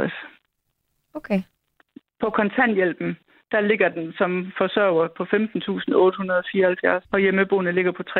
2.766. 0.00 0.12
Okay. 1.14 1.40
På 2.20 2.30
kontanthjælpen, 2.30 3.16
der 3.52 3.60
ligger 3.60 3.88
den 3.88 4.12
som 4.18 4.52
forsørger 4.58 5.08
på 5.08 5.22
15.874, 5.22 7.08
og 7.12 7.18
hjemmeboende 7.20 7.72
ligger 7.72 7.92
på 7.92 8.02
3.715. 8.08 8.12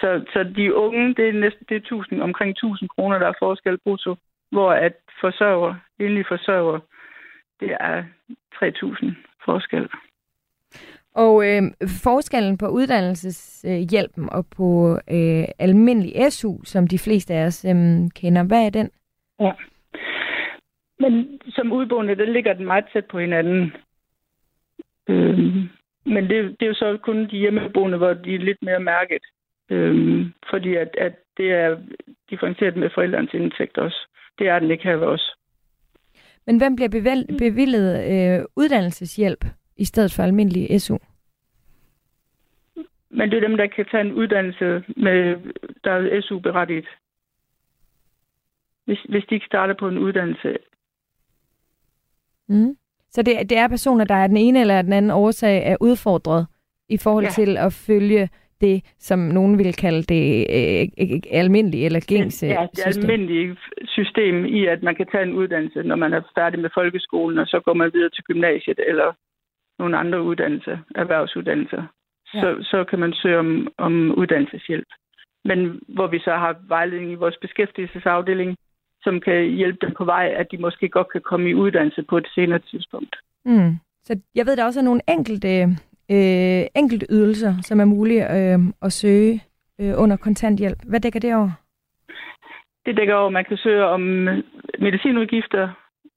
Så, 0.00 0.24
så 0.32 0.52
de 0.56 0.74
unge, 0.74 1.14
det 1.14 1.28
er, 1.28 1.32
næsten, 1.32 1.66
det 1.68 1.74
er 1.74 1.80
1000, 1.80 2.22
omkring 2.22 2.50
1000 2.50 2.88
kroner, 2.88 3.18
der 3.18 3.26
er 3.26 3.38
forskel 3.38 3.78
brutto, 3.78 4.16
hvor 4.50 4.72
at 4.72 4.92
forsørger, 5.20 5.74
enlige 5.98 6.24
forsørger, 6.28 6.78
det 7.60 7.76
er 7.80 8.04
3.000 8.54 9.27
forskel. 9.50 9.88
Og 11.24 11.34
øh, 11.48 11.62
forskellen 12.04 12.58
på 12.58 12.66
uddannelseshjælpen 12.68 14.28
og 14.32 14.46
på 14.56 14.98
øh, 15.16 15.44
almindelig 15.58 16.32
SU, 16.32 16.52
som 16.64 16.86
de 16.86 16.98
fleste 16.98 17.34
af 17.34 17.46
os 17.46 17.64
øh, 17.64 17.74
kender, 18.20 18.44
hvad 18.46 18.66
er 18.66 18.70
den? 18.70 18.90
Ja. 19.40 19.52
Men 21.00 21.40
som 21.48 21.72
udboende, 21.72 22.16
der 22.16 22.24
ligger 22.24 22.52
den 22.52 22.66
meget 22.66 22.84
tæt 22.92 23.06
på 23.06 23.18
hinanden. 23.18 23.72
Øhm, 25.08 25.68
men 26.04 26.22
det, 26.30 26.56
det 26.60 26.62
er 26.62 26.66
jo 26.66 26.74
så 26.74 26.98
kun 27.02 27.18
de 27.30 27.38
hjemmeboende, 27.38 27.98
hvor 27.98 28.12
de 28.14 28.34
er 28.34 28.38
lidt 28.38 28.62
mere 28.62 28.80
mærket. 28.80 29.22
Øhm, 29.70 30.32
fordi 30.50 30.74
at, 30.74 30.96
at 30.98 31.14
det 31.36 31.52
er 31.52 31.78
differentieret 32.30 32.76
med 32.76 32.90
forældrenes 32.94 33.34
indtægt 33.34 33.78
også. 33.78 34.08
Det 34.38 34.48
er 34.48 34.58
den 34.58 34.70
ikke 34.70 34.84
her 34.84 34.96
ved 34.96 35.06
os. 35.06 35.34
Men 36.48 36.58
hvem 36.58 36.76
bliver 36.76 36.88
bevæl- 36.88 37.38
bevillet 37.38 37.86
øh, 38.12 38.44
uddannelseshjælp 38.56 39.44
i 39.76 39.84
stedet 39.84 40.12
for 40.12 40.22
almindelig 40.22 40.80
SU? 40.80 40.98
Men 43.10 43.30
det 43.30 43.36
er 43.36 43.48
dem, 43.48 43.56
der 43.56 43.66
kan 43.66 43.86
tage 43.90 44.00
en 44.00 44.12
uddannelse, 44.12 44.84
med, 44.96 45.36
der 45.84 45.90
er 45.90 46.20
SU-berettiget. 46.20 46.88
Hvis, 48.84 48.98
hvis 49.08 49.24
de 49.28 49.34
ikke 49.34 49.46
starter 49.46 49.74
på 49.78 49.88
en 49.88 49.98
uddannelse. 49.98 50.56
Mm. 52.48 52.76
Så 53.10 53.22
det, 53.22 53.50
det 53.50 53.58
er 53.58 53.68
personer, 53.68 54.04
der 54.04 54.14
er 54.14 54.26
den 54.26 54.36
ene 54.36 54.60
eller 54.60 54.82
den 54.82 54.92
anden 54.92 55.10
årsag 55.10 55.62
er 55.66 55.76
udfordret 55.80 56.46
i 56.88 56.96
forhold 56.96 57.24
ja. 57.24 57.30
til 57.30 57.56
at 57.56 57.72
følge 57.72 58.28
det, 58.60 58.84
som 58.98 59.18
nogen 59.18 59.58
vil 59.58 59.74
kalde 59.74 60.02
det 60.02 60.24
øh, 60.58 61.20
almindelige 61.30 61.84
eller 61.84 62.00
gængse 62.08 62.46
Ja, 62.46 62.66
det 62.76 62.78
system. 62.78 63.10
almindelige 63.10 63.56
system 63.84 64.44
i, 64.44 64.66
at 64.66 64.82
man 64.82 64.94
kan 64.94 65.06
tage 65.12 65.22
en 65.22 65.32
uddannelse, 65.32 65.82
når 65.82 65.96
man 65.96 66.12
er 66.12 66.22
færdig 66.38 66.60
med 66.60 66.70
folkeskolen, 66.74 67.38
og 67.38 67.46
så 67.46 67.60
går 67.64 67.74
man 67.74 67.90
videre 67.94 68.10
til 68.10 68.24
gymnasiet 68.24 68.80
eller 68.86 69.12
nogle 69.78 69.98
andre 69.98 70.22
uddannelser, 70.22 70.78
erhvervsuddannelser. 70.94 71.82
Ja. 72.34 72.40
Så, 72.40 72.56
så 72.70 72.84
kan 72.84 72.98
man 72.98 73.12
søge 73.12 73.38
om, 73.38 73.68
om 73.78 74.18
uddannelseshjælp. 74.18 74.88
Men 75.44 75.80
hvor 75.88 76.06
vi 76.06 76.18
så 76.18 76.30
har 76.30 76.56
vejledning 76.68 77.12
i 77.12 77.22
vores 77.24 77.36
beskæftigelsesafdeling, 77.40 78.56
som 79.02 79.20
kan 79.20 79.50
hjælpe 79.50 79.86
dem 79.86 79.94
på 79.98 80.04
vej, 80.04 80.34
at 80.36 80.46
de 80.52 80.58
måske 80.58 80.88
godt 80.88 81.12
kan 81.12 81.20
komme 81.20 81.50
i 81.50 81.54
uddannelse 81.54 82.02
på 82.02 82.16
et 82.16 82.26
senere 82.34 82.58
tidspunkt. 82.58 83.16
Mm. 83.44 83.76
Så 84.02 84.20
jeg 84.34 84.46
ved, 84.46 84.56
der 84.56 84.64
også 84.64 84.80
er 84.80 84.84
nogle 84.84 85.00
enkelte, 85.08 85.48
øh, 86.10 86.66
enkelte 86.76 87.06
ydelser, 87.10 87.54
som 87.62 87.80
er 87.80 87.84
mulige 87.84 88.24
øh, 88.36 88.58
at 88.82 88.92
søge 88.92 89.42
øh, 89.80 89.92
under 90.02 90.16
kontanthjælp. 90.16 90.78
Hvad 90.86 91.00
dækker 91.00 91.20
det 91.20 91.34
over? 91.34 91.50
Det 92.86 92.96
dækker 92.96 93.14
over, 93.14 93.26
at 93.26 93.32
man 93.32 93.44
kan 93.44 93.56
søge 93.56 93.84
om 93.84 94.00
medicinudgifter, 94.78 95.68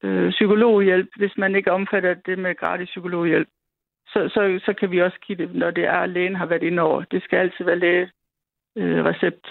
øh, 0.04 0.30
psykologhjælp, 0.32 1.10
hvis 1.16 1.38
man 1.38 1.56
ikke 1.56 1.72
omfatter 1.72 2.14
det 2.14 2.40
med 2.40 2.56
gratis 2.56 2.90
psykologhjælp. 2.90 3.48
Så, 4.08 4.30
så, 4.34 4.60
så 4.66 4.74
kan 4.74 4.92
vi 4.92 5.02
også 5.02 5.18
give 5.28 5.38
det, 5.38 5.56
når 5.56 5.72
det 5.72 5.86
er, 5.86 5.98
at 5.98 6.10
lægen 6.10 6.36
har 6.36 6.46
været 6.46 6.64
inde 6.64 6.82
over. 6.82 7.04
Det 7.12 7.24
skal 7.24 7.38
altid 7.38 7.66
være 7.66 7.80
læge 7.80 8.10
øh, 8.78 9.06
recept 9.06 9.48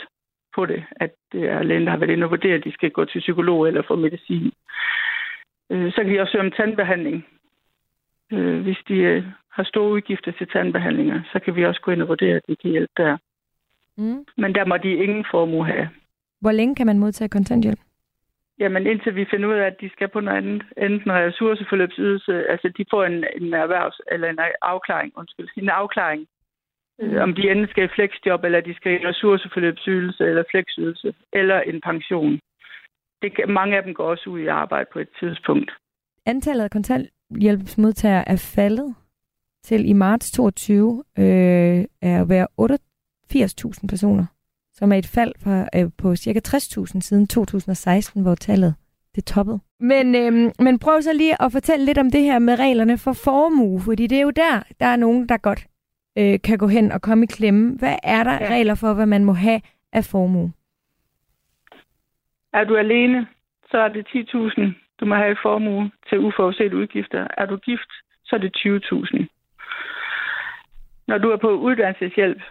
på 0.55 0.67
det, 0.67 0.85
at 0.97 1.11
det 1.33 1.49
er 1.49 1.63
lægen, 1.63 1.85
der 1.85 1.91
har 1.91 1.99
været 1.99 2.11
inde 2.11 2.25
og 2.25 2.31
vurdere, 2.31 2.55
at 2.55 2.65
de 2.65 2.73
skal 2.73 2.91
gå 2.91 3.05
til 3.05 3.19
psykolog 3.19 3.69
eller 3.69 3.83
få 3.89 3.97
medicin. 3.97 4.53
Øh, 5.71 5.93
så 5.93 5.97
kan 5.97 6.15
de 6.15 6.21
også 6.21 6.33
søge 6.33 6.45
om 6.45 6.51
tandbehandling. 6.51 7.27
Øh, 8.33 8.63
hvis 8.63 8.79
de 8.89 8.95
øh, 8.95 9.25
har 9.51 9.65
store 9.65 9.91
udgifter 9.91 10.33
til 10.33 10.49
tandbehandlinger, 10.49 11.23
så 11.33 11.39
kan 11.39 11.57
vi 11.57 11.65
også 11.65 11.81
gå 11.81 11.91
ind 11.91 12.03
og 12.03 12.09
vurdere, 12.09 12.37
at 12.37 12.43
de 12.49 12.57
kan 12.57 12.71
hjælpe 12.71 12.93
der. 12.97 13.17
Mm. 13.97 14.25
Men 14.37 14.55
der 14.55 14.65
må 14.65 14.77
de 14.77 14.95
ingen 14.95 15.25
formue 15.31 15.67
have. 15.67 15.89
Hvor 16.41 16.53
længe 16.53 16.75
kan 16.75 16.87
man 16.87 16.99
modtage 16.99 17.29
kontanthjælp? 17.29 17.81
Jamen 18.59 18.87
indtil 18.87 19.17
vi 19.17 19.27
finder 19.31 19.49
ud 19.49 19.55
af, 19.55 19.67
at 19.67 19.81
de 19.81 19.91
skal 19.91 20.09
på 20.09 20.21
noget 20.21 20.37
andet, 20.37 20.63
enten 20.77 21.13
ressourceforløbsydelse, 21.13 22.33
altså 22.49 22.69
de 22.79 22.85
får 22.91 23.05
en, 23.05 23.25
en 23.41 23.55
erhvervs- 23.55 24.01
eller 24.13 24.29
en 24.31 24.39
afklaring, 24.63 25.13
undskyld, 25.17 25.49
en 25.57 25.69
afklaring, 25.69 26.27
mm. 26.99 27.17
om 27.17 27.35
de 27.35 27.51
enten 27.51 27.69
skal 27.69 27.85
i 27.85 27.95
flexjob, 27.95 28.45
eller 28.45 28.61
de 28.61 28.75
skal 28.75 28.93
i 28.93 29.07
ressourceforløbsydelse, 29.07 30.25
eller 30.25 30.45
flexydelse, 30.51 31.15
eller 31.33 31.61
en 31.61 31.81
pension. 31.81 32.41
Det, 33.23 33.49
mange 33.49 33.77
af 33.77 33.83
dem 33.83 33.95
går 33.95 34.05
også 34.05 34.31
ud 34.31 34.41
i 34.41 34.47
arbejde 34.47 34.87
på 34.93 34.99
et 34.99 35.09
tidspunkt. 35.21 35.71
Antallet 36.27 36.65
af 36.65 36.71
kontanthjælpsmodtagere 37.31 38.29
er 38.29 38.37
faldet 38.37 38.95
til 39.65 39.89
i 39.89 39.93
marts 39.93 40.33
22 40.33 41.05
øh, 41.19 41.25
er 42.03 42.21
at 42.21 42.29
være 42.29 42.47
88.000 42.61 43.87
personer, 43.89 44.27
som 44.73 44.93
er 44.93 44.97
et 44.97 45.07
fald 45.07 45.33
fra, 45.43 45.69
øh, 45.77 45.91
på 45.99 46.17
ca. 46.17 46.41
60.000 46.49 47.01
siden 47.01 47.27
2016, 47.27 48.23
hvor 48.23 48.35
tallet 48.35 48.75
det 49.15 49.25
toppede. 49.25 49.61
Men, 49.81 50.15
øh, 50.15 50.53
men 50.59 50.79
prøv 50.79 51.03
så 51.03 51.13
lige 51.13 51.43
at 51.43 51.53
fortælle 51.53 51.85
lidt 51.85 51.99
om 51.99 52.11
det 52.11 52.23
her 52.23 52.39
med 52.39 52.59
reglerne 52.59 52.99
for 52.99 53.13
formue, 53.13 53.81
fordi 53.81 54.07
det 54.07 54.19
er 54.19 54.23
jo 54.23 54.31
der, 54.31 54.63
der 54.81 54.87
er 54.87 54.97
nogen, 54.97 55.29
der 55.29 55.37
godt 55.37 55.67
øh, 56.19 56.41
kan 56.45 56.59
gå 56.59 56.67
hen 56.67 56.93
og 56.93 57.03
komme 57.03 57.25
i 57.25 57.27
klemme. 57.27 57.77
Hvad 57.79 57.97
er 58.03 58.25
der. 58.25 58.33
Ja. 58.33 58.49
regler 58.51 58.75
for, 58.75 58.95
hvad 58.95 59.07
man 59.07 59.25
må 59.25 59.33
have 59.33 59.61
af 59.93 60.05
formue? 60.05 60.53
Er 62.53 62.65
du 62.65 62.77
alene, 62.77 63.27
så 63.71 63.79
er 63.79 63.89
det 63.89 64.07
10.000, 64.07 64.61
du 65.01 65.05
må 65.05 65.15
have 65.15 65.37
formue 65.43 65.91
til 66.09 66.19
uforudsete 66.19 66.77
udgifter. 66.77 67.27
Er 67.37 67.47
du 67.47 67.57
gift, 67.57 67.91
så 68.25 68.37
er 68.37 68.41
det 68.41 68.57
20.000. 68.57 69.27
Når 71.09 71.19
du 71.19 71.31
er 71.31 71.37
på 71.37 71.51
uddannelseshjælp, 71.51 72.43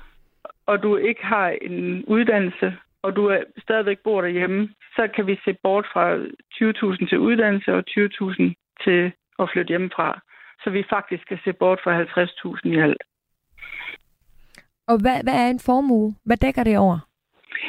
og 0.66 0.84
du 0.84 0.96
ikke 0.96 1.26
har 1.26 1.50
en 1.62 2.06
uddannelse, 2.06 2.78
og 3.02 3.16
du 3.16 3.26
er, 3.26 3.40
stadigvæk 3.58 4.00
bor 4.00 4.22
derhjemme, 4.22 4.70
så 4.96 5.08
kan 5.16 5.28
vi 5.28 5.40
se 5.46 5.54
bort 5.64 5.86
fra 5.94 6.16
20.000 6.18 7.10
til 7.10 7.20
uddannelse 7.20 7.74
og 7.74 7.84
20.000 7.90 8.54
til 8.84 9.12
at 9.40 9.50
flytte 9.54 9.70
hjemmefra. 9.70 10.20
Så 10.64 10.70
vi 10.70 10.84
faktisk 10.90 11.24
skal 11.24 11.40
se 11.44 11.54
bort 11.54 11.80
fra 11.84 12.04
50.000 12.04 12.70
i 12.70 12.80
alt. 12.80 13.04
Og 14.88 15.02
hvad, 15.02 15.24
hvad 15.24 15.34
er 15.34 15.50
en 15.50 15.60
formue? 15.60 16.16
Hvad 16.26 16.38
dækker 16.38 16.64
det 16.64 16.78
over? 16.78 16.98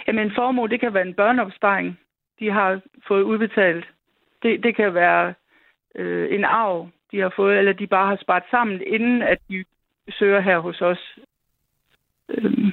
Jamen 0.07 0.27
en 0.27 0.35
formue, 0.35 0.69
det 0.69 0.81
kan 0.81 0.95
være 0.95 1.07
en 1.07 1.15
børneopsparing, 1.15 1.99
de 2.39 2.51
har 2.51 2.81
fået 3.09 3.23
udbetalt. 3.23 3.87
Det, 4.43 4.63
det 4.63 4.77
kan 4.77 4.95
være 4.95 5.35
øh, 5.95 6.35
en 6.35 6.45
arv, 6.45 6.89
de 7.13 7.21
har 7.21 7.33
fået, 7.37 7.59
eller 7.59 7.73
de 7.73 7.87
bare 7.87 8.07
har 8.09 8.17
sparet 8.23 8.43
sammen, 8.51 8.81
inden 8.87 9.23
at 9.23 9.39
de 9.49 9.65
søger 10.11 10.41
her 10.41 10.59
hos 10.59 10.81
os. 10.81 11.19
Øhm, 12.29 12.73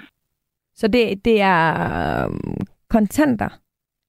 Så 0.73 0.87
det, 0.87 1.25
det 1.25 1.41
er 1.41 2.25
øhm, 2.25 2.57
kontanter? 2.89 3.49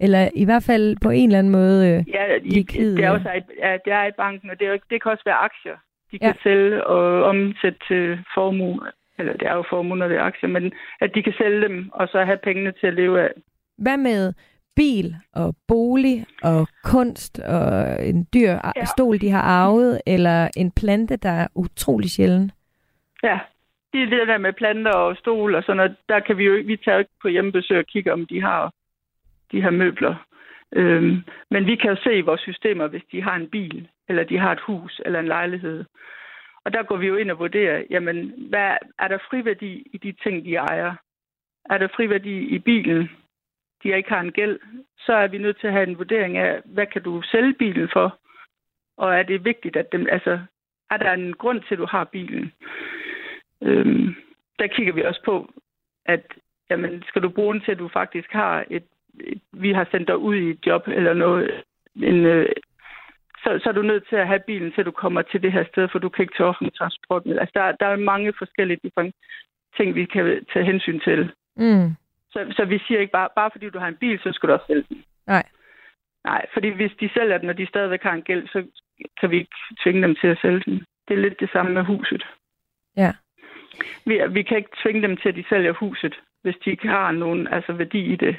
Eller 0.01 0.29
i 0.35 0.45
hvert 0.45 0.63
fald 0.63 0.97
på 1.03 1.11
en 1.11 1.29
eller 1.29 1.39
anden 1.39 1.53
måde... 1.53 1.89
Øh, 1.89 2.09
ja, 2.09 2.35
i, 2.35 2.39
Likvide. 2.39 2.97
det 2.97 3.05
er 3.05 3.11
også 3.11 3.33
et, 3.37 3.45
ja, 3.59 3.73
det 3.85 3.93
er 3.93 4.05
i 4.07 4.13
banken, 4.17 4.51
og 4.51 4.59
det, 4.61 4.67
er, 4.69 4.79
det 4.91 5.03
kan 5.03 5.13
også 5.13 5.25
være 5.27 5.35
aktier, 5.35 5.77
de 6.11 6.19
kan 6.19 6.29
Ja. 6.29 6.43
sælge 6.43 6.87
og 6.87 7.23
omsætte 7.25 7.79
til 7.89 8.19
formue. 8.35 8.81
Eller 9.19 9.33
det 9.33 9.49
er 9.49 9.55
jo 9.55 9.65
formue, 9.71 9.97
når 9.97 10.09
det 10.09 10.17
er 10.17 10.23
aktier, 10.23 10.49
men 10.51 10.73
at 11.01 11.11
de 11.15 11.23
kan 11.23 11.33
sælge 11.39 11.63
dem, 11.69 11.91
og 11.93 12.09
så 12.09 12.25
have 12.25 12.39
pengene 12.39 12.73
til 12.81 12.87
at 12.87 12.95
leve 12.95 13.23
af. 13.23 13.31
hvad 13.79 13.97
med 13.97 14.33
bil 14.81 15.07
og 15.33 15.49
bolig 15.69 16.27
og 16.43 16.69
kunst 16.85 17.35
og 17.39 17.69
en 18.11 18.27
dyr 18.35 18.53
ja. 18.77 18.85
Stol, 18.85 19.21
de 19.21 19.31
har 19.31 19.43
arvet, 19.43 20.01
eller 20.07 20.49
en 20.57 20.71
plante, 20.81 21.17
der 21.17 21.35
er 21.43 21.49
utrolig 21.55 22.11
sjælden? 22.11 22.51
Ja, 23.23 23.39
det 23.93 24.03
er 24.03 24.07
det 24.07 24.29
der 24.29 24.39
med 24.39 24.53
planter 24.53 24.93
og 24.93 25.17
stol 25.17 25.55
og 25.55 25.63
sådan 25.63 25.77
noget. 25.77 25.97
Der 26.09 26.21
kan 26.21 26.39
vi 26.39 26.45
jo 26.45 26.63
vi 26.65 26.77
tager 26.77 26.99
ikke 26.99 27.11
på 27.23 27.29
hjemmebesøg 27.29 27.79
og 27.79 27.87
kigger, 27.87 28.13
om 28.13 28.27
de 28.27 28.41
har 28.41 28.73
de 29.53 29.63
her 29.63 29.71
møbler. 29.71 30.15
Øhm, 30.73 31.23
men 31.51 31.67
vi 31.67 31.77
kan 31.77 31.91
jo 31.91 31.97
se 31.97 32.19
i 32.19 32.27
vores 32.29 32.41
systemer, 32.41 32.87
hvis 32.87 33.03
de 33.13 33.23
har 33.23 33.37
en 33.37 33.49
bil, 33.49 33.89
eller 34.09 34.25
de 34.25 34.39
har 34.39 34.53
et 34.53 34.61
hus, 34.67 35.01
eller 35.05 35.21
en 35.21 35.29
lejlighed. 35.29 35.85
Og 36.65 36.73
der 36.73 36.83
går 36.83 36.97
vi 36.97 37.07
jo 37.07 37.17
ind 37.17 37.31
og 37.31 37.39
vurderer, 37.39 37.83
jamen, 37.91 38.33
hvad, 38.49 38.77
er 38.99 39.09
der 39.09 39.19
friværdi 39.31 39.87
i 39.93 39.99
de 39.99 40.13
ting, 40.23 40.45
de 40.45 40.55
ejer? 40.55 40.95
Er 41.71 41.79
der 41.79 41.89
friværdi 41.97 42.39
i 42.39 42.59
bilen, 42.59 43.11
de 43.83 43.97
ikke 43.97 44.09
har 44.09 44.21
en 44.21 44.33
gæld? 44.33 44.59
Så 44.99 45.13
er 45.13 45.27
vi 45.27 45.39
nødt 45.39 45.61
til 45.61 45.67
at 45.67 45.73
have 45.73 45.89
en 45.89 45.99
vurdering 45.99 46.37
af, 46.37 46.61
hvad 46.65 46.87
kan 46.87 47.03
du 47.03 47.23
sælge 47.23 47.55
bilen 47.55 47.89
for? 47.93 48.19
Og 48.97 49.15
er 49.15 49.23
det 49.23 49.45
vigtigt, 49.45 49.77
at 49.77 49.93
dem, 49.93 50.07
altså, 50.11 50.41
er 50.91 50.97
der 50.97 51.13
en 51.13 51.33
grund 51.33 51.61
til, 51.61 51.75
at 51.75 51.79
du 51.79 51.87
har 51.87 52.05
bilen? 52.05 52.53
Øhm, 53.63 54.15
der 54.59 54.67
kigger 54.67 54.93
vi 54.93 55.03
også 55.03 55.23
på, 55.25 55.51
at 56.07 56.23
jamen, 56.71 57.03
skal 57.09 57.23
du 57.23 57.29
bruge 57.29 57.55
den 57.55 57.63
til, 57.63 57.73
at 57.73 57.79
du 57.79 57.89
faktisk 57.89 58.33
har 58.33 58.65
et, 58.71 58.85
et 59.21 59.41
vi 59.53 59.73
har 59.73 59.89
sendt 59.91 60.09
dig 60.09 60.19
ud 60.19 60.37
i 60.37 60.51
et 60.51 60.67
job 60.67 60.89
eller 60.89 61.15
noget, 61.15 61.63
en, 61.97 62.27
øh, 62.27 62.49
så, 63.43 63.61
så 63.63 63.69
er 63.69 63.73
du 63.73 63.83
nødt 63.83 64.09
til 64.09 64.17
at 64.17 64.27
have 64.27 64.41
bilen, 64.47 64.73
til 64.73 64.85
du 64.85 64.91
kommer 64.91 65.23
til 65.23 65.43
det 65.43 65.53
her 65.53 65.65
sted, 65.65 65.89
for 65.93 65.99
du 65.99 66.09
kan 66.09 66.23
ikke 66.23 66.35
tage 66.37 66.49
offentlig 66.49 66.75
transport. 66.75 67.23
Altså, 67.27 67.53
der, 67.55 67.73
der 67.73 67.87
er 67.87 67.97
mange 67.97 68.33
forskellige 68.39 68.81
ting, 69.77 69.95
vi 69.95 70.05
kan 70.05 70.45
tage 70.53 70.65
hensyn 70.65 71.01
til. 71.01 71.33
Mm. 71.57 71.89
Så, 72.33 72.53
så 72.57 72.65
vi 72.65 72.79
siger 72.87 73.01
ikke 73.01 73.13
bare, 73.13 73.29
bare 73.37 73.51
fordi 73.53 73.71
du 73.71 73.79
har 73.79 73.89
en 73.89 73.97
bil, 73.97 74.19
så 74.23 74.33
skal 74.33 74.49
du 74.49 74.53
også 74.55 74.67
sælge 74.67 74.85
den. 74.89 75.05
Nej. 75.27 75.47
Nej, 76.25 76.47
fordi 76.53 76.69
hvis 76.69 76.93
de 77.01 77.11
sælger 77.15 77.39
den, 77.39 77.49
og 77.49 77.59
de 77.59 77.67
stadigvæk 77.67 78.03
har 78.03 78.13
en 78.13 78.23
gæld, 78.23 78.49
så 78.49 78.65
kan 79.21 79.31
vi 79.31 79.37
ikke 79.37 79.57
tvinge 79.85 80.03
dem 80.03 80.15
til 80.15 80.27
at 80.27 80.39
sælge 80.43 80.61
den. 80.61 80.85
Det 81.09 81.15
er 81.15 81.21
lidt 81.23 81.41
det 81.41 81.51
samme 81.53 81.73
med 81.73 81.83
huset. 81.83 82.27
Ja. 82.97 83.13
Vi, 84.07 84.21
vi 84.31 84.43
kan 84.43 84.57
ikke 84.57 84.77
tvinge 84.83 85.03
dem 85.03 85.17
til, 85.17 85.29
at 85.29 85.35
de 85.35 85.45
sælger 85.49 85.73
huset, 85.73 86.15
hvis 86.43 86.57
de 86.65 86.71
ikke 86.71 86.89
har 86.89 87.13
nogen 87.13 87.49
altså, 87.49 87.73
værdi 87.73 88.13
i 88.13 88.17
det. 88.17 88.37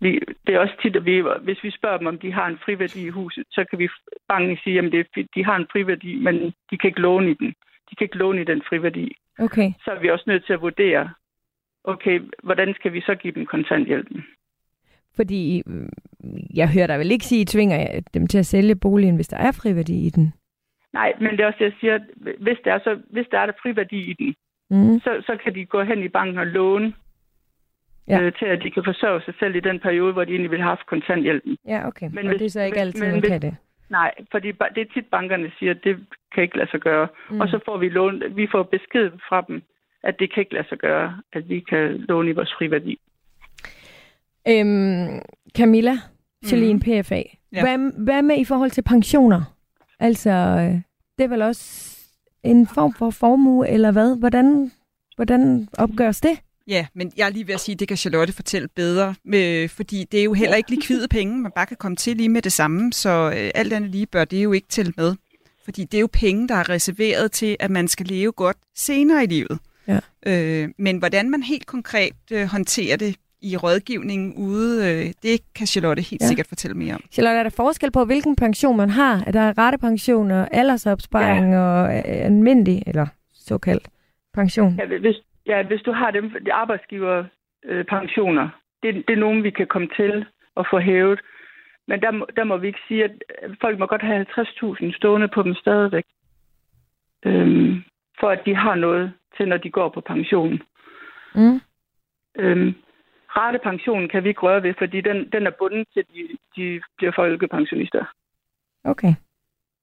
vi, 0.00 0.20
det 0.46 0.54
er 0.54 0.58
også 0.58 0.74
tit, 0.82 0.96
at 0.96 1.04
vi, 1.04 1.22
hvis 1.42 1.64
vi 1.64 1.70
spørger 1.70 1.98
dem, 1.98 2.06
om 2.06 2.18
de 2.18 2.32
har 2.32 2.46
en 2.46 2.58
friværdi 2.64 3.06
i 3.06 3.08
huset, 3.08 3.44
så 3.50 3.64
kan 3.70 3.78
vi 3.78 3.88
bange 4.28 4.60
sige, 4.64 4.78
at 4.78 4.92
det, 4.92 5.06
er- 5.16 5.24
de 5.34 5.44
har 5.44 5.56
en 5.56 5.66
friværdi, 5.72 6.14
men 6.16 6.34
de 6.70 6.78
kan 6.78 6.88
ikke 6.88 7.00
låne 7.00 7.30
i 7.30 7.34
den. 7.34 7.54
De 7.90 7.96
kan 7.96 8.04
ikke 8.04 8.16
låne 8.18 8.40
i 8.40 8.44
den 8.44 8.62
friværdi. 8.68 9.16
Okay. 9.38 9.72
Så 9.84 9.90
er 9.90 9.98
vi 10.00 10.10
også 10.10 10.24
nødt 10.26 10.46
til 10.46 10.52
at 10.52 10.60
vurdere, 10.60 11.10
okay, 11.84 12.20
hvordan 12.42 12.74
skal 12.74 12.92
vi 12.92 13.00
så 13.00 13.14
give 13.14 13.32
dem 13.34 13.46
kontanthjælpen? 13.46 14.24
Fordi 15.16 15.62
mm, 15.66 15.88
jeg 16.54 16.68
hører 16.72 16.86
dig 16.86 16.98
vel 16.98 17.10
ikke 17.10 17.24
sige, 17.24 17.40
at 17.40 17.48
I 17.54 17.56
tvinger 17.56 18.00
dem 18.14 18.26
til 18.26 18.38
at 18.38 18.46
sælge 18.46 18.74
boligen, 18.76 19.14
hvis 19.16 19.28
der 19.28 19.36
er 19.36 19.52
friværdi 19.52 20.06
i 20.06 20.10
den? 20.10 20.32
Nej, 20.92 21.12
men 21.20 21.30
det 21.30 21.40
er 21.40 21.46
også 21.46 21.58
det, 21.58 21.64
jeg 21.64 21.72
siger, 21.80 21.98
hvis 22.38 22.58
der 22.64 22.72
er, 22.74 22.78
så, 22.78 22.98
hvis 23.10 23.26
der 23.30 23.38
er 23.38 23.46
der 23.46 23.52
friværdi 23.62 24.10
i 24.10 24.12
den, 24.12 24.34
Mm. 24.72 25.00
så, 25.00 25.22
så 25.26 25.38
kan 25.44 25.54
de 25.54 25.64
gå 25.64 25.82
hen 25.82 26.02
i 26.02 26.08
banken 26.08 26.38
og 26.38 26.46
låne 26.46 26.92
Ja. 28.08 28.20
øh, 28.20 28.32
til, 28.38 28.46
at 28.46 28.62
de 28.62 28.70
kan 28.70 28.84
forsørge 28.84 29.20
sig 29.24 29.34
selv 29.38 29.54
i 29.56 29.60
den 29.60 29.80
periode, 29.80 30.12
hvor 30.12 30.24
de 30.24 30.30
egentlig 30.32 30.50
ville 30.50 30.62
have 30.62 30.76
haft 30.76 30.86
kontanthjælpen. 30.86 31.56
Ja, 31.68 31.86
okay. 31.86 32.08
Men 32.12 32.18
og 32.18 32.28
hvis- 32.30 32.38
det 32.38 32.46
er 32.46 32.50
så 32.50 32.62
ikke 32.62 32.80
altid, 32.80 33.00
men 33.02 33.10
man 33.10 33.20
hvis- 33.20 33.28
kan 33.30 33.42
det. 33.42 33.56
Nej, 33.90 34.14
fordi 34.30 34.48
det 34.74 34.80
er 34.80 34.92
tit 34.94 35.06
bankerne 35.10 35.50
siger, 35.58 35.70
at 35.70 35.84
det 35.84 36.06
kan 36.34 36.42
ikke 36.42 36.56
lade 36.56 36.70
sig 36.70 36.80
gøre. 36.80 37.08
Mm. 37.30 37.40
Og 37.40 37.48
så 37.48 37.58
får 37.64 37.76
vi, 37.78 37.88
lån, 37.88 38.22
vi 38.36 38.46
får 38.52 38.62
besked 38.62 39.10
fra 39.28 39.44
dem, 39.48 39.62
at 40.02 40.14
det 40.18 40.34
kan 40.34 40.40
ikke 40.40 40.54
lade 40.54 40.68
sig 40.68 40.78
gøre, 40.78 41.20
at 41.32 41.48
vi 41.48 41.60
kan 41.60 41.96
låne 42.08 42.30
i 42.30 42.32
vores 42.32 42.54
friværdi. 42.58 43.00
Øhm, 44.48 45.20
Camilla, 45.56 45.96
Charlene 46.46 46.74
mm. 46.74 46.80
PFA. 46.80 47.22
Ja. 47.52 47.60
Hvad, 47.62 48.04
hvad 48.04 48.22
med 48.22 48.38
i 48.38 48.44
forhold 48.44 48.70
til 48.70 48.82
pensioner? 48.82 49.56
Altså, 50.00 50.30
øh, 50.30 50.80
det 51.18 51.24
er 51.24 51.28
vel 51.28 51.42
også 51.42 51.96
en 52.42 52.66
form 52.66 52.94
for 52.94 53.10
formue, 53.10 53.68
eller 53.68 53.92
hvad? 53.92 54.18
Hvordan, 54.18 54.72
hvordan 55.16 55.68
opgøres 55.78 56.20
det? 56.20 56.40
Ja, 56.66 56.86
men 56.94 57.12
jeg 57.16 57.26
er 57.26 57.30
lige 57.30 57.46
ved 57.46 57.54
at 57.54 57.60
sige, 57.60 57.74
at 57.74 57.80
det 57.80 57.88
kan 57.88 57.96
Charlotte 57.96 58.32
fortælle 58.32 58.68
bedre, 58.68 59.14
med, 59.24 59.68
fordi 59.68 60.04
det 60.12 60.20
er 60.20 60.24
jo 60.24 60.32
heller 60.32 60.56
ikke 60.56 60.70
likvide 60.70 61.08
penge, 61.16 61.38
man 61.38 61.52
bare 61.54 61.66
kan 61.66 61.76
komme 61.76 61.96
til 61.96 62.16
lige 62.16 62.28
med 62.28 62.42
det 62.42 62.52
samme, 62.52 62.92
så 62.92 63.32
øh, 63.36 63.50
alt 63.54 63.72
andet 63.72 63.90
lige 63.90 64.06
bør 64.06 64.24
det 64.24 64.44
jo 64.44 64.52
ikke 64.52 64.68
tælle 64.68 64.92
med. 64.96 65.14
Fordi 65.64 65.84
det 65.84 65.94
er 65.94 66.00
jo 66.00 66.08
penge, 66.12 66.48
der 66.48 66.54
er 66.54 66.68
reserveret 66.68 67.32
til, 67.32 67.56
at 67.60 67.70
man 67.70 67.88
skal 67.88 68.06
leve 68.06 68.32
godt 68.32 68.56
senere 68.74 69.24
i 69.24 69.26
livet. 69.26 69.58
Ja. 70.26 70.62
Øh, 70.62 70.68
men 70.78 70.98
hvordan 70.98 71.30
man 71.30 71.42
helt 71.42 71.66
konkret 71.66 72.12
øh, 72.32 72.46
håndterer 72.52 72.96
det 72.96 73.16
i 73.42 73.56
rådgivningen 73.56 74.34
ude, 74.36 74.72
øh, 74.90 75.12
det 75.22 75.40
kan 75.56 75.66
Charlotte 75.66 76.02
helt 76.02 76.22
Ja. 76.22 76.26
sikkert 76.26 76.46
fortælle 76.46 76.76
mere 76.76 76.94
om. 76.94 77.00
Charlotte, 77.12 77.38
er 77.38 77.42
der 77.42 77.50
forskel 77.50 77.90
på, 77.92 78.04
hvilken 78.04 78.36
pension 78.36 78.76
man 78.76 78.90
har? 78.90 79.22
Er 79.26 79.32
der 79.32 79.58
rettepension 79.58 80.30
og 80.30 80.48
aldersopsparing 80.54 81.52
ja. 81.52 81.58
og 81.60 81.96
øh, 81.96 82.02
almindelig, 82.06 82.82
eller 82.86 83.06
såkaldt 83.34 83.88
pension? 84.34 84.74
Ja, 84.78 84.86
hvis, 84.86 85.16
ja, 85.46 85.62
hvis 85.62 85.80
du 85.80 85.92
har 85.92 86.10
dem, 86.10 86.30
de 86.46 86.52
arbejdsgiver 86.52 87.24
øh, 87.64 87.84
pensioner, 87.84 88.48
det, 88.82 88.94
det 89.08 89.12
er 89.14 89.20
nogen, 89.26 89.42
vi 89.42 89.50
kan 89.50 89.66
komme 89.66 89.88
til 89.96 90.24
at 90.56 90.66
få 90.70 90.78
hævet. 90.80 91.20
Men 91.88 92.00
der, 92.00 92.10
må- 92.10 92.26
der 92.36 92.44
må 92.44 92.56
vi 92.56 92.66
ikke 92.66 92.78
sige, 92.88 93.04
at 93.04 93.10
folk 93.60 93.78
må 93.78 93.86
godt 93.86 94.02
have 94.02 94.26
50.000 94.38 94.96
stående 94.96 95.28
på 95.34 95.42
dem 95.42 95.54
stadigvæk. 95.54 96.04
Øhm, 97.26 97.82
for 98.20 98.28
at 98.28 98.42
de 98.46 98.54
har 98.54 98.74
noget 98.74 99.12
til, 99.36 99.48
når 99.48 99.56
de 99.56 99.70
går 99.70 99.88
på 99.88 100.00
pension. 100.00 100.62
Mm. 101.34 101.60
Øhm, 102.38 102.74
ratepensionen 103.36 104.08
kan 104.08 104.24
vi 104.24 104.28
ikke 104.28 104.40
røre 104.40 104.62
ved, 104.62 104.74
fordi 104.78 105.00
den, 105.00 105.28
den 105.32 105.46
er 105.46 105.50
bundet 105.58 105.86
til, 105.94 106.04
de, 106.14 106.22
de 106.56 106.80
bliver 106.96 107.12
folkepensionister. 107.16 108.04
Okay. 108.84 109.14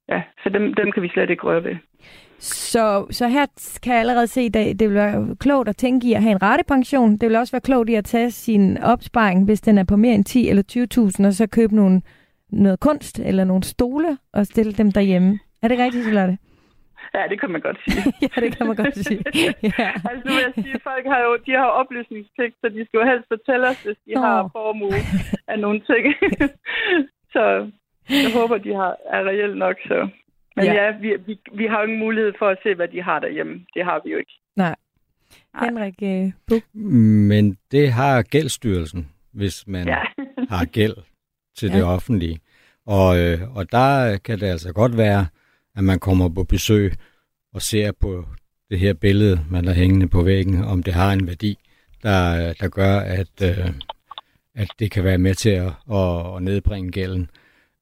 Ja, 0.09 0.23
så 0.43 0.49
dem, 0.49 0.73
dem 0.73 0.91
kan 0.91 1.03
vi 1.03 1.09
slet 1.09 1.29
ikke 1.29 1.43
røre 1.43 1.63
ved. 1.63 1.75
Så, 2.39 3.07
så 3.11 3.27
her 3.27 3.45
kan 3.83 3.93
jeg 3.93 3.99
allerede 3.99 4.27
se, 4.27 4.41
at 4.41 4.53
det 4.53 4.81
vil 4.81 4.93
være 4.93 5.35
klogt 5.39 5.69
at 5.69 5.77
tænke 5.77 6.07
i 6.07 6.13
at 6.13 6.21
have 6.21 6.31
en 6.31 6.41
rettepension. 6.41 7.17
Det 7.17 7.29
vil 7.29 7.35
også 7.35 7.53
være 7.53 7.61
klogt 7.61 7.89
i 7.89 7.95
at 7.95 8.05
tage 8.05 8.31
sin 8.31 8.77
opsparing, 8.77 9.45
hvis 9.45 9.61
den 9.61 9.77
er 9.77 9.83
på 9.83 9.95
mere 9.95 10.15
end 10.15 10.25
10 10.25 10.49
eller 10.49 10.63
20.000, 11.19 11.27
og 11.27 11.33
så 11.33 11.47
købe 11.47 11.75
nogle, 11.75 12.01
noget 12.49 12.79
kunst 12.79 13.19
eller 13.19 13.43
nogle 13.43 13.63
stole 13.63 14.17
og 14.33 14.45
stille 14.45 14.73
dem 14.73 14.91
derhjemme. 14.91 15.39
Er 15.61 15.67
det 15.67 15.79
rigtigt, 15.79 16.03
Charlotte? 16.03 16.37
Ja, 17.17 17.23
det 17.31 17.37
kan 17.41 17.49
man 17.55 17.61
godt 17.67 17.79
sige. 17.85 18.03
ja, 18.35 18.41
det 18.43 18.49
kan 18.57 18.67
man 18.69 18.75
godt 18.83 18.95
sige. 19.07 19.19
Ja. 19.79 19.89
Altså 20.09 20.23
nu 20.27 20.31
vil 20.35 20.43
jeg 20.47 20.53
sige, 20.63 20.73
at 20.79 20.83
folk 20.91 21.05
har 21.13 21.19
jo 21.27 21.31
de 21.45 21.51
har 21.61 21.69
oplysningspligt, 21.81 22.55
så 22.61 22.65
de 22.75 22.81
skal 22.85 22.97
jo 23.01 23.05
helst 23.11 23.27
fortælle 23.33 23.63
os, 23.71 23.79
hvis 23.85 23.97
de 24.05 24.13
Nå. 24.13 24.21
har 24.21 24.49
formue 24.57 24.97
af 25.51 25.57
nogle 25.65 25.79
ting. 25.91 26.03
så 27.33 27.43
jeg 28.09 28.31
håber, 28.39 28.57
de 28.57 28.71
har, 28.81 28.91
er 29.15 29.21
reelt 29.29 29.57
nok. 29.57 29.77
Så. 29.87 29.97
Men 30.55 30.65
Ja. 30.65 30.73
ja, 30.73 30.83
ja 30.85 30.91
vi, 31.03 31.09
vi, 31.27 31.33
vi 31.59 31.65
har 31.65 31.77
jo 31.79 31.83
ingen 31.83 31.99
mulighed 31.99 32.33
for 32.39 32.47
at 32.47 32.57
se, 32.63 32.75
hvad 32.75 32.87
de 32.87 33.01
har 33.03 33.19
derhjemme. 33.19 33.53
Det 33.73 33.85
har 33.85 34.01
vi 34.05 34.11
jo 34.11 34.17
ikke. 34.17 34.35
Nej. 34.55 34.75
Nej. 35.53 35.65
Henrik 35.65 35.95
øh, 36.03 36.31
Buk. 36.47 36.63
Men 37.31 37.57
det 37.71 37.91
har 37.91 38.21
gældsstyrelsen, 38.21 39.09
hvis 39.33 39.67
man 39.67 39.87
Ja. 39.87 39.99
har 40.49 40.65
gæld 40.65 40.95
til 41.57 41.69
Ja. 41.69 41.75
det 41.77 41.83
offentlige. 41.83 42.39
Og, 42.85 43.19
øh, 43.19 43.37
og 43.57 43.71
der 43.71 44.17
kan 44.17 44.39
det 44.39 44.45
altså 44.47 44.73
godt 44.73 44.97
være, 44.97 45.25
at 45.77 45.83
man 45.83 45.99
kommer 45.99 46.29
på 46.29 46.43
besøg 46.43 46.93
og 47.53 47.61
ser 47.61 47.91
på 47.91 48.25
det 48.69 48.79
her 48.79 48.93
billede, 48.93 49.45
man 49.49 49.65
har 49.65 49.73
hængende 49.73 50.07
på 50.07 50.23
væggen, 50.23 50.63
om 50.63 50.83
det 50.83 50.93
har 50.93 51.13
en 51.13 51.27
værdi, 51.27 51.57
der, 52.03 52.53
der 52.53 52.67
gør, 52.67 52.99
at, 52.99 53.41
øh, 53.43 53.71
at 54.55 54.67
det 54.79 54.91
kan 54.91 55.03
være 55.03 55.17
med 55.17 55.35
til 55.35 55.49
at, 55.49 55.71
at, 55.91 56.35
at 56.35 56.43
nedbringe 56.43 56.91
gælden. 56.91 57.29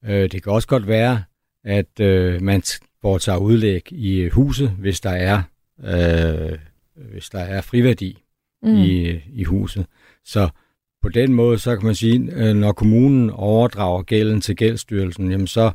Øh, 0.05 0.31
det 0.31 0.43
kan 0.43 0.51
også 0.51 0.67
godt 0.67 0.87
være, 0.87 1.23
at 1.63 1.99
øh, 1.99 2.41
man 2.41 2.63
foretager 3.01 3.37
udlæg 3.37 3.93
i 3.93 4.29
huset, 4.29 4.69
hvis 4.69 4.99
der 4.99 5.09
er, 5.09 5.41
øh, 5.83 6.57
hvis 6.95 7.29
der 7.29 7.39
er 7.39 7.61
friværdi 7.61 8.23
mm. 8.63 8.77
i, 8.77 9.21
i 9.33 9.43
huset. 9.43 9.85
Så 10.25 10.49
på 11.01 11.09
den 11.09 11.33
måde, 11.33 11.59
så 11.59 11.75
kan 11.75 11.85
man 11.85 11.95
sige, 11.95 12.31
øh, 12.31 12.55
når 12.55 12.71
kommunen 12.71 13.29
overdrager 13.29 14.01
gælden 14.01 14.41
til 14.41 14.55
gældsstyrelsen, 14.55 15.31
jamen 15.31 15.47
så 15.47 15.65
øh, 15.65 15.71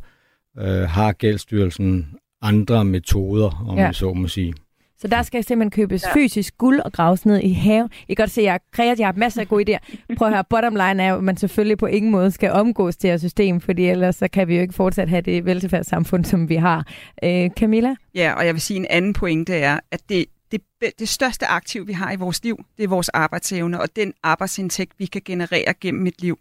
har 0.89 1.13
gældsstyrelsen 1.13 2.07
andre 2.43 2.85
metoder, 2.85 3.65
om 3.69 3.79
Ja. 3.79 3.85
man 3.85 3.95
så 3.95 4.13
må 4.13 4.29
sige. 4.29 4.55
Så 4.99 5.09
der 5.09 5.23
skal 5.23 5.45
simpelthen 5.45 5.71
købes 5.71 6.05
ja. 6.05 6.15
fysisk 6.15 6.59
guld 6.59 6.81
og 6.81 6.93
graves 6.93 7.27
ned 7.27 7.41
i 7.43 7.53
haven. 7.53 7.91
I 8.09 8.15
kan 8.15 8.23
godt 8.23 8.31
se, 8.31 8.41
at 8.41 8.45
jeg 8.45 8.55
er 8.55 8.59
kreativ, 8.73 9.01
jeg 9.01 9.09
har 9.09 9.13
masser 9.13 9.41
af 9.41 9.49
gode 9.49 9.77
idéer. 9.77 9.97
Prøv 10.17 10.29
at 10.29 10.35
høre, 10.35 10.45
bottom 10.51 10.73
line 10.75 11.03
er, 11.03 11.15
at 11.17 11.25
man 11.25 11.37
selvfølgelig 11.37 11.79
på 11.79 11.87
ingen 11.87 12.11
måde 12.13 12.31
skal 12.31 12.51
omgås 12.51 12.97
det 12.97 13.11
her 13.11 13.19
system, 13.19 13.61
fordi 13.61 13.87
ellers 13.87 14.17
så 14.17 14.29
kan 14.29 14.49
vi 14.49 14.55
jo 14.55 14.63
ikke 14.63 14.75
fortsat 14.75 15.09
have 15.09 15.21
det 15.23 15.45
velfærdssamfund, 15.45 16.25
som 16.25 16.49
vi 16.49 16.55
har. 16.55 16.87
Øh, 17.25 17.51
Camilla? 17.51 17.95
Ja, 18.15 18.33
og 18.37 18.47
jeg 18.47 18.55
vil 18.55 18.61
sige 18.61 18.77
en 18.77 18.87
anden 18.91 19.13
pointe 19.13 19.55
er, 19.55 19.81
at 19.91 20.01
det, 20.09 20.25
det, 20.53 20.61
det 20.99 21.09
største 21.09 21.47
aktiv, 21.47 21.87
vi 21.87 21.93
har 21.93 22.13
i 22.13 22.17
vores 22.17 22.45
liv, 22.45 22.65
det 22.77 22.85
er 22.85 22.89
vores 22.89 23.09
arbejdsevne 23.09 23.81
og 23.81 23.89
den 23.97 24.13
arbejdsindtægt, 24.23 24.93
vi 24.99 25.07
kan 25.07 25.23
generere 25.25 25.75
gennem 25.81 26.07
et 26.07 26.23
liv. 26.23 26.39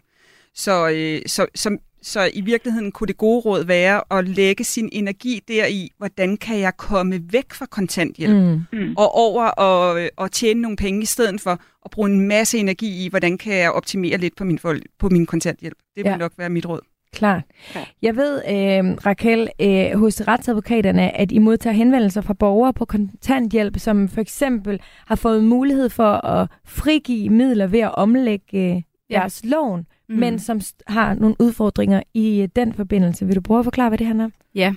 Så, 0.55 0.89
øh, 0.89 1.21
så, 1.25 1.45
så, 1.55 1.77
så 2.01 2.29
i 2.33 2.41
virkeligheden 2.41 2.91
kunne 2.91 3.07
det 3.07 3.17
gode 3.17 3.39
råd 3.39 3.63
være 3.65 4.01
at 4.19 4.27
lægge 4.27 4.63
sin 4.63 4.89
energi 4.91 5.41
deri, 5.47 5.91
hvordan 5.97 6.37
kan 6.37 6.59
jeg 6.59 6.77
komme 6.77 7.19
væk 7.31 7.53
fra 7.53 7.65
kontanthjælp, 7.65 8.33
mm. 8.33 8.61
Mm. 8.79 8.93
og 8.97 9.15
over 9.15 9.45
og, 9.45 10.01
øh, 10.01 10.09
og 10.17 10.31
tjene 10.31 10.61
nogle 10.61 10.77
penge 10.77 11.01
i 11.01 11.05
stedet 11.05 11.41
for 11.41 11.51
at 11.85 11.91
bruge 11.91 12.09
en 12.09 12.27
masse 12.27 12.57
energi 12.57 13.05
i, 13.05 13.09
hvordan 13.09 13.37
kan 13.37 13.53
jeg 13.55 13.71
optimere 13.71 14.17
lidt 14.17 14.35
på 14.35 14.43
min, 14.43 14.59
på 14.99 15.09
min 15.09 15.25
kontanthjælp. 15.25 15.77
Det 15.95 16.03
vil 16.03 16.09
Ja. 16.09 16.17
nok 16.17 16.31
være 16.37 16.49
mit 16.49 16.65
råd. 16.65 16.79
Klart. 17.13 17.43
Ja. 17.75 17.85
Jeg 18.01 18.15
ved, 18.15 18.35
øh, 18.35 18.97
Raquel, 19.05 19.49
øh, 19.61 19.99
hos 19.99 20.21
retsadvokaterne, 20.27 21.17
at 21.17 21.31
I 21.31 21.37
modtager 21.37 21.73
henvendelser 21.73 22.21
fra 22.21 22.33
borgere 22.33 22.73
på 22.73 22.85
kontanthjælp, 22.85 23.79
som 23.79 24.09
for 24.09 24.21
eksempel 24.21 24.79
har 25.05 25.15
fået 25.15 25.43
mulighed 25.43 25.89
for 25.89 26.25
at 26.25 26.47
frigive 26.65 27.29
midler 27.29 27.67
ved 27.67 27.79
at 27.79 27.95
omlægge 27.95 28.75
øh, 28.75 28.81
Ja. 29.09 29.19
deres 29.19 29.41
lån, 29.43 29.85
mm. 30.09 30.15
men 30.15 30.39
som 30.39 30.61
har 30.87 31.13
nogle 31.13 31.35
udfordringer 31.39 32.01
i 32.13 32.41
øh, 32.41 32.47
den 32.55 32.73
forbindelse. 32.73 33.25
Vil 33.25 33.35
du 33.35 33.41
prøve 33.41 33.59
at 33.59 33.65
forklare, 33.65 33.89
hvad 33.89 33.97
det 33.97 34.07
handler 34.07 34.25
om? 34.25 34.33
Ja, 34.55 34.75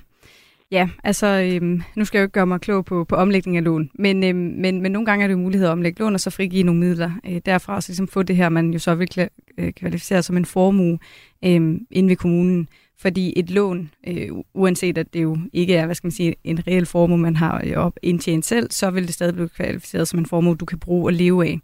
ja 0.70 0.88
altså 1.04 1.26
øhm, 1.26 1.82
nu 1.96 2.04
skal 2.04 2.18
jeg 2.18 2.22
jo 2.22 2.24
ikke 2.24 2.32
gøre 2.32 2.46
mig 2.46 2.60
klog 2.60 2.84
på, 2.84 3.04
på 3.04 3.16
omlægning 3.16 3.56
af 3.56 3.64
lån, 3.64 3.90
men, 3.94 4.24
øhm, 4.24 4.36
men, 4.36 4.82
men 4.82 4.92
nogle 4.92 5.06
gange 5.06 5.22
er 5.22 5.28
det 5.28 5.32
jo 5.32 5.38
mulighed 5.38 5.66
at 5.66 5.72
omlægge 5.72 6.02
lån 6.02 6.14
og 6.14 6.20
så 6.20 6.30
frigive 6.30 6.62
nogle 6.62 6.80
midler 6.80 7.10
øh, 7.28 7.40
derfra, 7.46 7.74
og 7.74 7.82
så 7.82 7.88
ligesom 7.90 8.08
få 8.08 8.22
det 8.22 8.36
her, 8.36 8.48
man 8.48 8.72
jo 8.72 8.78
så 8.78 8.94
vil 8.94 9.08
kla- 9.14 9.54
øh, 9.58 9.72
kvalificere 9.72 10.22
som 10.22 10.36
en 10.36 10.44
formue 10.44 10.98
øhm, 11.44 11.86
inde 11.90 12.08
ved 12.08 12.16
kommunen. 12.16 12.68
Fordi 12.98 13.32
et 13.36 13.50
lån, 13.50 13.90
øh, 14.08 14.28
uanset 14.54 14.98
at 14.98 15.14
det 15.14 15.22
jo 15.22 15.38
ikke 15.52 15.74
er 15.74 15.86
hvad 15.86 15.94
skal 15.94 16.06
man 16.06 16.12
sige, 16.12 16.34
en 16.44 16.66
reel 16.66 16.86
formue, 16.86 17.18
man 17.18 17.36
har 17.36 17.62
øh, 17.66 17.72
op 17.76 17.96
indtjent 18.02 18.44
selv, 18.44 18.70
så 18.70 18.90
vil 18.90 19.06
det 19.06 19.14
stadig 19.14 19.34
blive 19.34 19.48
kvalificeret 19.48 20.08
som 20.08 20.18
en 20.18 20.26
formue, 20.26 20.56
du 20.56 20.64
kan 20.64 20.78
bruge 20.78 21.08
og 21.08 21.12
leve 21.12 21.46
af. 21.46 21.60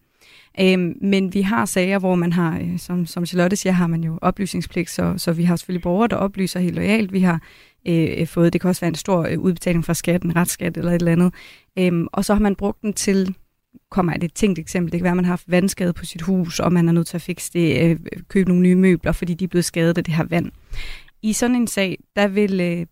Øhm, 0.61 0.99
men 1.01 1.35
vi 1.35 1.41
har 1.41 1.65
sager, 1.65 1.99
hvor 1.99 2.15
man 2.15 2.33
har, 2.33 2.59
øh, 2.59 2.79
som, 2.79 3.07
som 3.07 3.27
Charlotte 3.27 3.57
siger, 3.57 3.73
har 3.73 3.87
man 3.87 4.05
jo 4.05 4.19
oplysningspligt, 4.23 4.91
så, 4.91 5.15
så 5.17 5.33
vi 5.33 5.45
har 5.45 5.57
selvfølgelig 5.57 5.83
borgere, 5.83 6.09
der 6.09 6.17
oplyser 6.17 6.61
helt 6.61 6.75
lojalt. 6.75 7.13
Vi 7.13 7.21
har 7.21 7.43
øh, 7.89 8.27
fået, 8.27 8.53
det 8.53 8.61
kan 8.61 8.69
også 8.69 8.81
være 8.81 8.89
en 8.89 8.95
stor 8.95 9.27
øh, 9.27 9.39
udbetaling 9.39 9.85
fra 9.85 9.95
skatten, 9.95 10.37
retsskat 10.37 10.77
eller 10.77 10.93
et 10.93 10.95
eller 10.95 11.13
andet. 11.13 11.35
Øhm, 11.79 12.07
og 12.13 12.25
så 12.25 12.35
har 12.35 12.41
man 12.41 12.55
brugt 12.55 12.83
den 12.83 12.93
til, 12.93 13.35
kommer 13.91 14.13
et 14.23 14.33
tænkt 14.35 14.59
eksempel, 14.59 14.93
det 14.93 14.99
kan 14.99 15.05
være, 15.05 15.11
at 15.11 15.17
man 15.17 15.25
har 15.25 15.33
haft 15.33 15.51
vandskade 15.51 15.93
på 15.93 16.05
sit 16.05 16.23
hus, 16.23 16.61
og 16.61 16.73
man 16.73 16.89
er 16.89 16.93
nødt 16.93 17.07
til 17.07 17.17
at 17.17 17.23
fikse 17.23 17.53
det, 17.53 17.91
øh, 17.91 17.99
købe 18.29 18.49
nogle 18.49 18.63
nye 18.63 18.75
møbler, 18.75 19.13
fordi 19.13 19.35
de 19.35 19.45
er 19.45 19.49
blevet 19.49 19.65
skadet 19.65 19.99
af 19.99 20.05
det 20.05 20.15
her 20.15 20.25
vand. 20.25 20.51
I 21.23 21.33
sådan 21.33 21.57
en 21.57 21.67
sag, 21.67 21.99
der 22.17 22.29
vil 22.29 22.61
øh, 22.61 22.87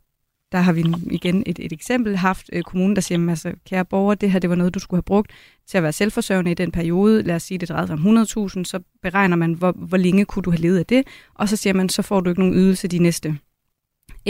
der 0.52 0.58
har 0.58 0.72
vi 0.72 0.84
igen 1.10 1.42
et, 1.46 1.58
et 1.58 1.72
eksempel 1.72 2.16
haft 2.16 2.50
øh, 2.52 2.62
kommunen, 2.62 2.96
der 2.96 3.02
siger, 3.02 3.30
altså, 3.30 3.52
kære 3.66 3.84
borger, 3.84 4.14
det 4.14 4.30
her 4.30 4.38
det 4.38 4.50
var 4.50 4.56
noget, 4.56 4.74
du 4.74 4.78
skulle 4.78 4.98
have 4.98 5.02
brugt 5.02 5.32
til 5.66 5.76
at 5.76 5.82
være 5.82 5.92
selvforsørgende 5.92 6.50
i 6.50 6.54
den 6.54 6.72
periode. 6.72 7.22
Lad 7.22 7.34
os 7.34 7.42
sige, 7.42 7.58
det 7.58 7.68
drejede 7.68 7.86
sig 7.86 7.94
om 7.94 8.16
100.000, 8.18 8.64
så 8.64 8.80
beregner 9.02 9.36
man, 9.36 9.52
hvor, 9.52 9.72
hvor 9.72 9.96
længe 9.96 10.24
kunne 10.24 10.42
du 10.42 10.50
have 10.50 10.60
levet 10.60 10.78
af 10.78 10.86
det, 10.86 11.06
og 11.34 11.48
så 11.48 11.56
siger 11.56 11.74
man, 11.74 11.88
så 11.88 12.02
får 12.02 12.20
du 12.20 12.30
ikke 12.30 12.40
nogen 12.40 12.54
ydelse 12.54 12.88
de 12.88 12.98
næste 12.98 13.38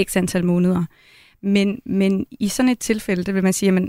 x 0.03 0.17
antal 0.17 0.45
måneder. 0.45 0.85
Men, 1.43 1.81
men 1.87 2.27
i 2.31 2.49
sådan 2.49 2.69
et 2.69 2.79
tilfælde, 2.79 3.25
der 3.25 3.33
vil 3.33 3.43
man 3.43 3.53
sige, 3.53 3.73
at 3.73 3.89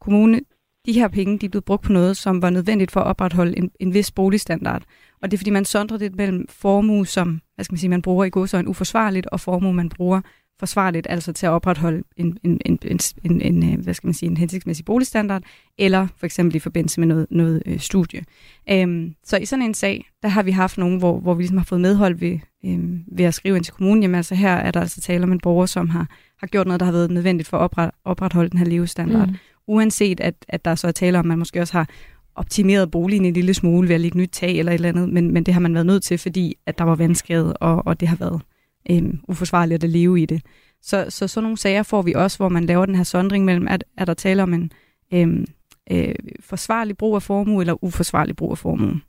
kommune, 0.00 0.40
de 0.86 0.92
her 0.92 1.08
penge, 1.08 1.38
de 1.38 1.46
er 1.46 1.50
blevet 1.50 1.64
brugt 1.64 1.82
på 1.82 1.92
noget, 1.92 2.16
som 2.16 2.42
var 2.42 2.50
nødvendigt 2.50 2.90
for 2.90 3.00
at 3.00 3.06
opretholde 3.06 3.58
en, 3.58 3.70
en 3.80 3.94
vis 3.94 4.10
boligstandard. 4.10 4.82
Og 5.22 5.30
det 5.30 5.36
er 5.36 5.38
fordi, 5.38 5.50
man 5.50 5.64
sondrer 5.64 5.98
det 5.98 6.16
mellem 6.16 6.46
formue, 6.48 7.06
som 7.06 7.40
hvad 7.54 7.64
skal 7.64 7.72
man, 7.72 7.78
sige, 7.78 7.90
man 7.90 8.02
bruger 8.02 8.24
i 8.24 8.30
godsøjne 8.30 8.68
uforsvarligt, 8.68 9.26
og 9.26 9.40
formue, 9.40 9.72
man 9.72 9.88
bruger 9.88 10.20
forsvarligt, 10.58 11.06
altså 11.10 11.32
til 11.32 11.46
at 11.46 11.50
opretholde 11.50 12.02
en, 12.16 12.38
en, 12.44 12.60
en, 12.66 12.78
en, 12.84 13.00
en, 13.40 13.62
en, 13.62 13.80
hvad 13.80 13.94
skal 13.94 14.06
man 14.06 14.14
sige, 14.14 14.30
en 14.30 14.36
hensigtsmæssig 14.36 14.84
boligstandard, 14.84 15.42
eller 15.78 16.06
for 16.16 16.26
eksempel 16.26 16.56
i 16.56 16.58
forbindelse 16.58 17.00
med 17.00 17.08
noget, 17.08 17.26
noget 17.30 17.62
øh, 17.66 17.78
studie. 17.78 18.24
Øhm, 18.70 19.14
så 19.24 19.36
i 19.36 19.44
sådan 19.44 19.64
en 19.64 19.74
sag, 19.74 20.10
der 20.22 20.28
har 20.28 20.42
vi 20.42 20.50
haft 20.50 20.78
nogen, 20.78 20.98
hvor, 20.98 21.20
hvor 21.20 21.34
vi 21.34 21.42
ligesom 21.42 21.58
har 21.58 21.64
fået 21.64 21.80
medhold 21.80 22.14
ved, 22.14 22.38
øhm, 22.64 23.04
ved 23.12 23.24
at 23.24 23.34
skrive 23.34 23.56
ind 23.56 23.64
til 23.64 23.74
kommunen, 23.74 24.02
jamen 24.02 24.14
altså 24.14 24.34
her 24.34 24.52
er 24.52 24.70
der 24.70 24.80
altså 24.80 25.00
tale 25.00 25.22
om 25.22 25.32
en 25.32 25.40
borger, 25.40 25.66
som 25.66 25.88
har, 25.88 26.06
har 26.40 26.46
gjort 26.46 26.66
noget, 26.66 26.80
der 26.80 26.86
har 26.86 26.92
været 26.92 27.10
nødvendigt 27.10 27.48
for 27.48 27.56
at 27.56 27.62
opret, 27.62 27.90
opretholde 28.04 28.50
den 28.50 28.58
her 28.58 28.66
levestandard. 28.66 29.28
Mm. 29.28 29.34
Uanset 29.66 30.20
at, 30.20 30.34
at 30.48 30.64
der 30.64 30.74
så 30.74 30.88
er 30.88 30.92
tale 30.92 31.18
om, 31.18 31.24
at 31.24 31.28
man 31.28 31.38
måske 31.38 31.60
også 31.60 31.72
har 31.72 31.88
optimeret 32.34 32.90
boligen 32.90 33.24
en 33.24 33.34
lille 33.34 33.54
smule 33.54 33.88
ved 33.88 33.94
at 33.94 34.00
lægge 34.00 34.18
nyt 34.18 34.30
tag 34.32 34.58
eller 34.58 34.72
et 34.72 34.74
eller 34.74 34.88
andet, 34.88 35.08
men, 35.08 35.32
men 35.32 35.44
det 35.44 35.54
har 35.54 35.60
man 35.60 35.74
været 35.74 35.86
nødt 35.86 36.02
til, 36.02 36.18
fordi 36.18 36.54
at 36.66 36.78
der 36.78 36.84
var 36.84 36.94
vandskade, 36.94 37.56
og, 37.56 37.86
og 37.86 38.00
det 38.00 38.08
har 38.08 38.16
været 38.16 38.42
øhm, 38.90 39.20
uforsvarligt 39.28 39.84
at 39.84 39.90
leve 39.90 40.20
i 40.20 40.26
det. 40.26 40.42
Så, 40.82 41.10
så 41.10 41.28
sådan 41.28 41.42
nogle 41.42 41.56
sager 41.56 41.82
får 41.82 42.02
vi 42.02 42.12
også, 42.14 42.38
hvor 42.38 42.48
man 42.48 42.64
laver 42.64 42.86
den 42.86 42.94
her 42.94 43.02
sondring 43.02 43.44
mellem, 43.44 43.68
at, 43.68 43.84
er 43.96 44.04
der 44.04 44.14
tale 44.14 44.42
om 44.42 44.54
en 44.54 44.72
øhm, 45.14 45.46
øh, 45.90 46.14
forsvarlig 46.40 46.96
brug 46.96 47.14
af 47.14 47.22
formue 47.22 47.62
eller 47.62 47.84
uforsvarlig 47.84 48.36
brug 48.36 48.50
af 48.50 48.58
formue. 48.58 49.00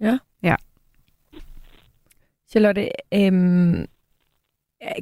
Ja. 0.00 0.18
Ja. 0.42 0.54
Charlotte, 2.50 2.88
øhm, 3.14 3.86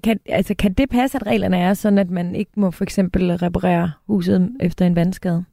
kan, 0.05 0.20
altså, 0.26 0.55
kan 0.55 0.72
det 0.72 0.90
passe, 0.90 1.18
at 1.18 1.26
reglerne 1.26 1.59
er 1.59 1.74
sådan, 1.74 1.98
at 1.98 2.11
man 2.11 2.35
ikke 2.35 2.53
må 2.57 2.70
for 2.70 2.85
eksempel 2.85 3.37
reparere 3.37 3.92
huset 4.07 4.57
efter 4.61 4.87
en 4.87 4.96
vandskade? 4.96 5.44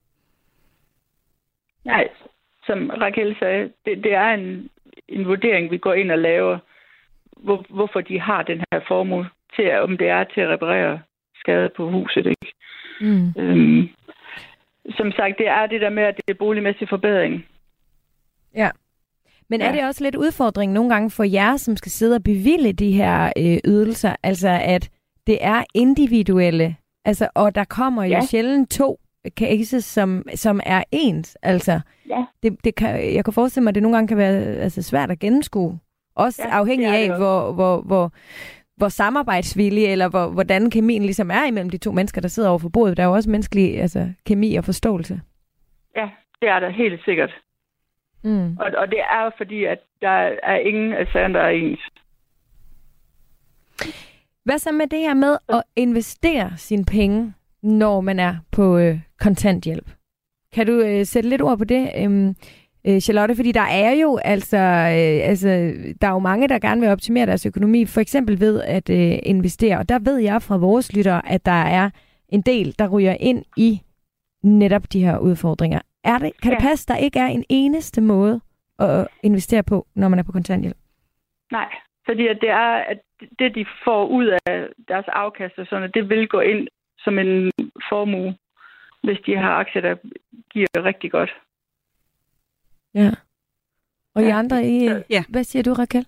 Nej, 1.86 2.08
som 2.66 2.90
Raquel 2.90 3.36
sagde, 3.40 3.72
det, 3.86 4.04
det 4.04 4.14
er 4.14 4.30
en, 4.30 4.70
en 5.08 5.26
vurdering, 5.26 5.72
vi 5.72 5.78
går 5.78 5.94
ind 5.94 6.12
og 6.12 6.18
laver, 6.18 6.60
hvor, 7.44 7.66
hvorfor 7.70 8.02
de 8.02 8.20
har 8.20 8.44
den 8.44 8.64
her 8.72 8.80
formue 8.88 9.30
til, 9.56 9.72
om 9.80 9.98
det 9.98 10.08
er 10.10 10.24
til 10.24 10.42
at 10.42 10.50
reparere 10.50 11.00
skade 11.36 11.70
på 11.78 11.90
huset. 11.90 12.26
Ikke? 12.26 12.54
Mm. 13.02 13.34
Øhm, 13.38 13.90
som 14.98 15.12
sagt, 15.12 15.38
det 15.38 15.48
er 15.48 15.68
det 15.68 15.82
der 15.82 15.90
med, 15.90 16.04
at 16.04 16.16
det 16.18 16.34
er 16.34 16.38
boligmæssig 16.38 16.90
forbedring. 16.90 17.46
Ja. 18.56 18.70
Men 19.50 19.62
ja. 19.62 19.68
er 19.68 19.72
det 19.72 19.84
også 19.84 20.04
lidt 20.04 20.16
udfordring 20.16 20.72
nogle 20.72 20.90
gange 20.90 21.12
for 21.12 21.24
jer, 21.24 21.58
som 21.58 21.78
skal 21.78 21.92
sidde 21.92 22.16
og 22.16 22.24
bevilge 22.24 22.74
de 22.74 22.92
her 22.92 23.32
øh, 23.38 23.58
ydelser? 23.66 24.16
Altså, 24.24 24.60
at 24.64 24.90
det 25.28 25.38
er 25.42 25.64
individuelle, 25.74 26.76
altså, 27.06 27.30
og 27.36 27.56
der 27.56 27.64
kommer 27.64 28.04
jo 28.04 28.10
ja. 28.10 28.22
sjældent 28.22 28.72
to 28.72 29.00
cases, 29.30 29.86
som, 29.86 30.24
som 30.36 30.60
er 30.66 30.84
ens. 30.92 31.38
Altså, 31.42 31.80
ja. 32.10 32.26
det, 32.44 32.64
det 32.64 32.76
kan, 32.76 33.14
jeg 33.16 33.26
kan 33.26 33.34
forestille 33.34 33.64
mig, 33.64 33.70
at 33.72 33.76
det 33.76 33.84
nogle 33.84 33.98
gange 33.98 34.08
kan 34.08 34.18
være 34.18 34.42
altså, 34.42 34.82
svært 34.82 35.12
at 35.12 35.20
gennemskue. 35.20 35.80
Også 36.18 36.44
ja, 36.46 36.50
afhængig 36.50 36.88
af, 36.88 37.18
hvor, 37.18 37.52
hvor, 37.52 37.82
hvor, 37.82 38.12
hvor 38.78 38.90
samarbejdsvillige, 38.90 39.88
eller 39.88 40.10
hvor, 40.10 40.28
hvordan 40.28 40.70
kemien 40.70 41.02
ligesom 41.02 41.32
er 41.32 41.46
imellem 41.46 41.70
de 41.70 41.78
to 41.78 41.92
mennesker, 41.92 42.22
der 42.22 42.28
sidder 42.28 42.50
over 42.50 42.60
for 42.60 42.70
bordet. 42.70 42.98
Der 42.98 43.04
er 43.04 43.08
jo 43.08 43.14
også 43.14 43.30
menneskelig 43.30 43.82
altså, 43.82 44.10
kemi 44.26 44.56
og 44.56 44.64
forståelse. 44.64 45.22
Ja, 45.96 46.10
det 46.42 46.50
er 46.50 46.60
der 46.60 46.70
helt 46.70 47.06
sikkert. 47.06 47.34
Mm. 48.24 48.58
Og, 48.58 48.72
og 48.78 48.88
det 48.88 49.00
er 49.00 49.30
fordi, 49.38 49.64
at 49.64 49.80
der 50.02 50.32
er 50.44 50.58
ingen 50.58 50.94
af 50.94 51.08
sagerne, 51.14 51.34
der 51.34 51.42
er 51.42 51.50
ens. 51.50 51.80
Hvad 54.44 54.58
så 54.58 54.72
med 54.72 54.88
det 54.88 55.00
her 55.00 55.14
med 55.14 55.38
at 55.50 55.64
investere 55.76 56.52
sine 56.58 56.86
penge, 56.86 57.34
når 57.62 58.02
man 58.02 58.20
er 58.20 58.36
på 58.52 58.78
øh, 58.78 59.00
kontanthjælp? 59.20 59.90
Kan 60.54 60.68
du 60.68 60.74
øh, 60.82 61.06
sætte 61.06 61.30
lidt 61.30 61.42
ord 61.42 61.58
på 61.58 61.64
det? 61.64 61.92
Øhm, 61.98 62.36
øh, 62.88 63.00
Charlotte, 63.00 63.36
fordi 63.36 63.52
der 63.52 63.68
er 63.72 63.92
jo 63.92 64.18
altså, 64.18 64.58
øh, 64.58 65.30
altså, 65.30 65.48
der 66.02 66.08
er 66.08 66.12
jo 66.12 66.20
mange, 66.20 66.48
der 66.48 66.60
gerne 66.60 66.82
vil 66.82 66.90
optimere 66.90 67.26
deres 67.26 67.46
økonomi, 67.46 67.86
for 67.86 68.02
eksempel 68.02 68.40
ved 68.40 68.64
at 68.64 68.90
øh, 68.90 69.20
investere. 69.24 69.78
Og 69.78 69.90
der 69.90 70.00
ved 70.00 70.18
jeg 70.18 70.42
fra 70.42 70.58
vores 70.58 70.96
lyttere, 70.96 71.30
at 71.30 71.46
der 71.46 71.62
er 71.80 71.90
en 72.30 72.42
del, 72.42 72.76
der 72.80 72.88
ryger 72.88 73.16
ind 73.20 73.46
i 73.58 73.82
netop 74.44 74.94
de 74.94 75.04
her 75.06 75.18
udfordringer. 75.18 75.80
Er 76.04 76.18
det, 76.18 76.42
kan 76.42 76.52
ja. 76.52 76.56
det 76.56 76.64
passe, 76.64 76.88
der 76.88 76.98
ikke 76.98 77.20
er 77.20 77.28
en 77.28 77.46
eneste 77.50 78.02
måde 78.02 78.42
at 78.80 79.08
investere 79.24 79.64
på, 79.64 79.88
når 79.96 80.08
man 80.08 80.20
er 80.20 80.24
på 80.24 80.32
kontanthjælp? 80.32 80.78
Nej, 81.52 81.70
fordi 82.06 82.28
at 82.28 82.38
det 82.42 82.50
er, 82.50 82.70
at 82.92 83.00
det, 83.40 83.56
de 83.56 83.66
får 83.84 84.08
ud 84.08 84.26
af 84.46 84.68
deres 84.88 85.06
afkast, 85.08 85.58
og 85.58 85.66
sådan, 85.70 85.92
det 85.94 86.10
vil 86.10 86.28
gå 86.28 86.40
ind 86.40 86.68
som 87.00 87.20
en 87.20 87.52
formue, 87.90 88.36
hvis 89.04 89.20
de 89.26 89.38
har 89.38 89.52
aktier, 89.52 89.82
der 89.82 89.96
giver 90.52 90.68
rigtig 90.76 91.12
godt. 91.12 91.34
Ja. 92.98 93.12
Og 94.16 94.24
ja. 94.24 94.28
I 94.28 94.32
andre, 94.32 94.68
I, 94.68 94.90
ja. 95.10 95.24
hvad 95.30 95.44
siger 95.44 95.64
du, 95.64 95.74
Raquel? 95.74 96.06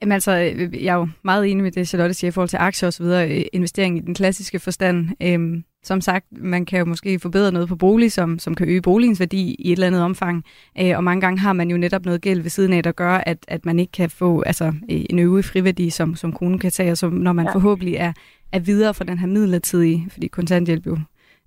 Jamen 0.00 0.12
altså, 0.12 0.32
jeg 0.32 0.92
er 0.92 0.94
jo 0.94 1.08
meget 1.24 1.50
enig 1.50 1.62
med 1.62 1.72
det, 1.72 1.88
Charlotte 1.88 2.14
siger 2.14 2.28
i 2.28 2.32
forhold 2.32 2.48
til 2.48 2.56
aktier 2.56 2.86
og 2.86 2.92
så 2.92 3.02
videre, 3.02 3.38
investering 3.38 3.98
i 3.98 4.00
den 4.00 4.14
klassiske 4.14 4.58
forstand. 4.58 5.08
Øhm, 5.22 5.64
som 5.82 6.00
sagt, 6.00 6.26
man 6.30 6.64
kan 6.64 6.78
jo 6.78 6.84
måske 6.84 7.18
forbedre 7.18 7.52
noget 7.52 7.68
på 7.68 7.76
bolig, 7.76 8.12
som, 8.12 8.38
som 8.38 8.54
kan 8.54 8.68
øge 8.68 8.82
boligens 8.82 9.20
værdi 9.20 9.56
i 9.58 9.68
et 9.68 9.72
eller 9.72 9.86
andet 9.86 10.02
omfang. 10.02 10.44
Øh, 10.80 10.96
og 10.96 11.04
mange 11.04 11.20
gange 11.20 11.38
har 11.38 11.52
man 11.52 11.70
jo 11.70 11.76
netop 11.76 12.04
noget 12.04 12.20
gæld 12.20 12.40
ved 12.40 12.50
siden 12.50 12.72
af, 12.72 12.82
der 12.82 12.92
gør, 12.92 13.14
at, 13.14 13.38
at 13.48 13.66
man 13.66 13.78
ikke 13.78 13.92
kan 13.92 14.10
få 14.10 14.42
altså, 14.42 14.72
en 14.88 15.18
øvrig 15.18 15.44
friværdi, 15.44 15.90
som, 15.90 16.16
som 16.16 16.32
kronen 16.32 16.58
kan 16.58 16.70
tage, 16.70 16.90
og 16.90 16.98
som, 16.98 17.12
når 17.12 17.32
man 17.32 17.46
ja. 17.46 17.54
forhåbentlig 17.54 17.94
er, 17.94 18.12
er 18.52 18.58
videre 18.58 18.94
fra 18.94 19.04
den 19.04 19.18
her 19.18 19.26
midlertidige, 19.26 20.06
fordi 20.10 20.26
kontanthjælp 20.26 20.86
jo 20.86 20.98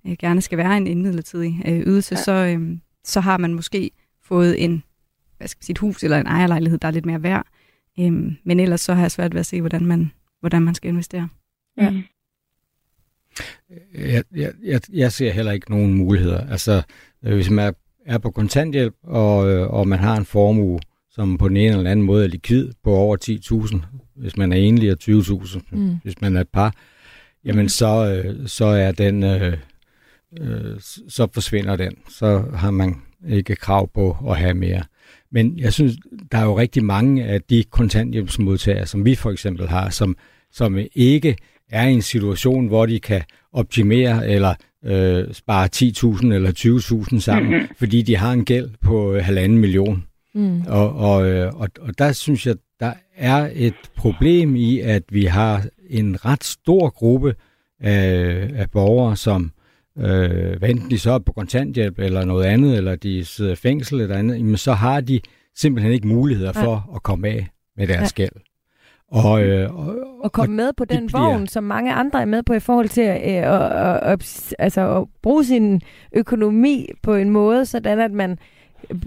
øh, 0.06 0.16
gerne 0.18 0.40
skal 0.40 0.58
være 0.58 0.76
en, 0.76 0.86
en 0.86 1.02
midlertidig 1.02 1.62
øh, 1.66 1.80
ydelse, 1.80 2.14
ja. 2.14 2.22
så, 2.22 2.32
øh, 2.32 2.78
så 3.04 3.20
har 3.20 3.38
man 3.38 3.54
måske 3.54 3.90
fået 4.32 4.64
en, 4.64 4.82
hvad 5.38 5.48
skal 5.48 5.64
sige, 5.64 5.74
et 5.74 5.78
hus 5.78 6.02
eller 6.02 6.18
en 6.18 6.26
ejerlejlighed, 6.26 6.78
der 6.78 6.88
er 6.88 6.92
lidt 6.92 7.06
mere 7.06 7.22
værd. 7.22 7.46
Øhm, 8.00 8.36
men 8.44 8.60
ellers 8.60 8.80
så 8.80 8.94
har 8.94 9.02
jeg 9.02 9.10
svært 9.10 9.34
ved 9.34 9.40
at 9.40 9.46
se, 9.46 9.60
hvordan 9.60 9.86
man, 9.86 10.12
hvordan 10.40 10.62
man 10.62 10.74
skal 10.74 10.88
investere. 10.88 11.28
Ja. 11.76 11.90
Mm. 11.90 12.02
Jeg, 13.94 14.24
jeg, 14.36 14.52
jeg, 14.64 14.80
jeg 14.92 15.12
ser 15.12 15.32
heller 15.32 15.52
ikke 15.52 15.70
nogen 15.70 15.94
muligheder. 15.94 16.50
Altså, 16.50 16.82
øh, 17.24 17.34
hvis 17.34 17.50
man 17.50 17.66
er, 17.66 17.72
er 18.06 18.18
på 18.18 18.30
kontanthjælp, 18.30 18.94
og, 19.02 19.50
øh, 19.50 19.70
og 19.70 19.88
man 19.88 19.98
har 19.98 20.16
en 20.16 20.24
formue, 20.24 20.80
som 21.10 21.38
på 21.38 21.48
den 21.48 21.56
ene 21.56 21.76
eller 21.76 21.90
anden 21.90 22.06
måde 22.06 22.24
er 22.24 22.28
likvid 22.28 22.72
på 22.84 22.90
over 22.90 23.16
10.000, 23.24 23.76
hvis 24.16 24.36
man 24.36 24.52
er 24.52 24.56
enlig, 24.56 24.90
og 24.92 24.98
20.000, 25.02 25.60
mm. 25.70 25.96
hvis 26.02 26.20
man 26.20 26.36
er 26.36 26.40
et 26.40 26.48
par, 26.48 26.74
jamen 27.44 27.68
så, 27.68 28.22
øh, 28.24 28.48
så 28.48 28.64
er 28.64 28.92
den, 28.92 29.22
øh, 29.22 29.56
øh, 30.40 30.80
så 31.08 31.28
forsvinder 31.34 31.76
den. 31.76 31.96
Så 32.08 32.44
har 32.54 32.70
man 32.70 32.96
ikke 33.28 33.56
krav 33.56 33.90
på 33.94 34.16
at 34.28 34.36
have 34.36 34.54
mere. 34.54 34.82
Men 35.32 35.58
jeg 35.58 35.72
synes, 35.72 35.96
der 36.32 36.38
er 36.38 36.44
jo 36.44 36.58
rigtig 36.58 36.84
mange 36.84 37.24
af 37.24 37.42
de 37.42 37.64
kontanthjælpsmodtagere, 37.70 38.86
som 38.86 39.04
vi 39.04 39.14
for 39.14 39.30
eksempel 39.30 39.68
har, 39.68 39.90
som, 39.90 40.16
som 40.52 40.78
ikke 40.94 41.36
er 41.70 41.88
i 41.88 41.92
en 41.92 42.02
situation, 42.02 42.66
hvor 42.66 42.86
de 42.86 43.00
kan 43.00 43.22
optimere 43.52 44.28
eller 44.28 44.54
øh, 44.84 45.34
spare 45.34 45.68
10.000 45.76 46.34
eller 46.34 47.08
20.000 47.12 47.20
sammen, 47.20 47.52
mm-hmm. 47.52 47.68
fordi 47.78 48.02
de 48.02 48.16
har 48.16 48.32
en 48.32 48.44
gæld 48.44 48.70
på 48.82 49.14
øh, 49.14 49.24
halvanden 49.24 49.58
million. 49.58 50.04
Mm. 50.34 50.62
Og, 50.68 50.94
og, 50.94 51.30
øh, 51.30 51.54
og, 51.54 51.68
og 51.80 51.98
der 51.98 52.12
synes 52.12 52.46
jeg, 52.46 52.56
der 52.80 52.92
er 53.16 53.50
et 53.54 53.74
problem 53.96 54.56
i, 54.56 54.80
at 54.80 55.02
vi 55.08 55.24
har 55.24 55.64
en 55.90 56.24
ret 56.24 56.44
stor 56.44 56.88
gruppe 56.88 57.34
af, 57.80 58.50
af 58.54 58.70
borgere, 58.70 59.16
som 59.16 59.52
øh, 59.98 60.58
hvad 60.58 60.70
enten 60.70 60.90
de 60.90 60.98
så 60.98 61.10
er 61.12 61.18
på 61.18 61.32
kontanthjælp 61.32 61.98
eller 61.98 62.24
noget 62.24 62.44
andet, 62.44 62.76
eller 62.76 62.96
de 62.96 63.24
sidder 63.24 63.52
i 63.52 63.56
fængsel 63.56 64.00
eller 64.00 64.16
andet, 64.16 64.36
jamen 64.36 64.56
så 64.56 64.72
har 64.72 65.00
de 65.00 65.20
simpelthen 65.56 65.92
ikke 65.92 66.08
muligheder 66.08 66.52
for 66.52 66.86
ja. 66.90 66.96
at 66.96 67.02
komme 67.02 67.28
af 67.28 67.48
med 67.76 67.86
deres 67.86 68.14
ja. 68.18 68.22
gæld. 68.22 68.32
Og, 69.08 69.42
øh, 69.42 69.76
og, 69.76 69.96
og 70.20 70.32
komme 70.32 70.56
med 70.56 70.72
på 70.76 70.84
den 70.84 71.06
bliver... 71.06 71.20
vogn, 71.20 71.46
som 71.46 71.64
mange 71.64 71.92
andre 71.92 72.20
er 72.20 72.24
med 72.24 72.42
på 72.42 72.52
i 72.52 72.60
forhold 72.60 72.88
til 72.88 73.02
øh, 73.02 73.16
at, 73.16 73.72
at, 73.72 74.00
at, 74.02 74.54
altså 74.58 74.96
at 74.98 75.06
bruge 75.22 75.44
sin 75.44 75.80
økonomi 76.12 76.88
på 77.02 77.14
en 77.14 77.30
måde, 77.30 77.66
sådan 77.66 78.00
at 78.00 78.12
man 78.12 78.38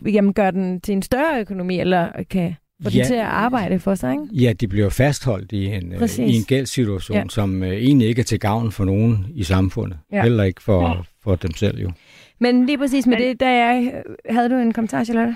jamen, 0.05 0.33
gør 0.33 0.51
den 0.51 0.81
til 0.81 0.93
en 0.93 1.01
større 1.01 1.39
økonomi, 1.39 1.79
eller 1.79 2.23
kan 2.29 2.55
få 2.83 2.89
ja, 2.89 2.97
den 2.97 3.05
til 3.05 3.13
at 3.13 3.31
arbejde 3.45 3.79
for 3.79 3.95
sig, 3.95 4.11
ikke? 4.11 4.25
Ja, 4.31 4.53
de 4.53 4.67
bliver 4.67 4.89
fastholdt 4.89 5.51
i 5.51 5.65
en, 5.65 5.93
øh, 5.93 6.19
i 6.19 6.35
en 6.39 6.45
gældssituation, 6.47 7.17
ja. 7.17 7.23
som 7.29 7.61
uh, 7.61 7.67
egentlig 7.67 8.07
ikke 8.07 8.19
er 8.19 8.23
til 8.23 8.39
gavn 8.39 8.71
for 8.71 8.85
nogen 8.85 9.25
i 9.35 9.43
samfundet. 9.43 9.99
Ja. 10.11 10.21
Heller 10.21 10.43
ikke 10.43 10.63
for, 10.63 10.81
ja. 10.81 10.93
for 11.23 11.35
dem 11.35 11.51
selv, 11.51 11.77
jo. 11.79 11.91
Men 12.39 12.65
lige 12.65 12.77
præcis 12.77 13.07
med 13.07 13.17
det, 13.17 13.39
der 13.39 13.49
jeg, 13.49 14.03
havde 14.29 14.49
du 14.49 14.55
en 14.55 14.73
kommentar, 14.73 15.03
Charlotte? 15.03 15.35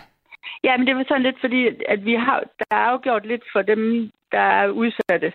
Ja, 0.63 0.77
men 0.77 0.87
det 0.87 0.95
var 0.95 1.05
sådan 1.07 1.23
lidt 1.23 1.39
fordi, 1.41 1.67
at 1.87 2.05
vi 2.05 2.13
har, 2.13 2.43
der 2.59 2.65
er 2.71 2.83
afgjort 2.91 3.25
lidt 3.25 3.43
for 3.53 3.61
dem, 3.61 4.11
der 4.31 4.45
er 4.61 4.67
udsatte. 4.69 5.33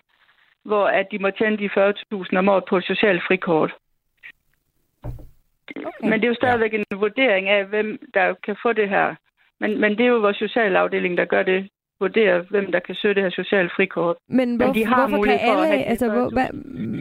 hvor 0.65 0.85
at 0.87 1.07
de 1.11 1.19
må 1.19 1.29
tjene 1.31 1.57
de 1.57 1.69
40.000 1.77 2.37
om 2.37 2.49
året 2.49 2.63
på 2.69 2.77
et 2.77 2.85
socialt 2.85 3.21
frikort. 3.27 3.71
Okay. 5.03 6.09
Men 6.09 6.13
det 6.13 6.23
er 6.23 6.27
jo 6.27 6.41
stadigvæk 6.41 6.73
en 6.73 6.85
vurdering 6.99 7.49
af, 7.49 7.65
hvem 7.65 7.99
der 8.13 8.33
kan 8.45 8.55
få 8.61 8.73
det 8.73 8.89
her. 8.89 9.15
Men, 9.59 9.79
men 9.81 9.91
det 9.91 10.03
er 10.05 10.09
jo 10.09 10.19
vores 10.19 10.37
socialafdeling, 10.37 11.17
der 11.17 11.25
gør 11.25 11.43
det. 11.43 11.69
Vurderer, 11.99 12.41
hvem 12.49 12.71
der 12.71 12.79
kan 12.79 12.95
søge 12.95 13.13
det 13.15 13.23
her 13.23 13.29
sociale 13.29 13.69
frikort. 13.75 14.15
Men, 14.29 14.55
hvor, 14.55 14.73
de 14.73 14.85
har 14.85 15.07
hvorfor 15.07 15.23
kan 15.23 15.33
at 15.33 15.39
alle, 15.43 15.83
altså, 15.83 16.09
hvor, 16.09 16.25
40.000. 16.29 16.33
hvad, 16.33 16.47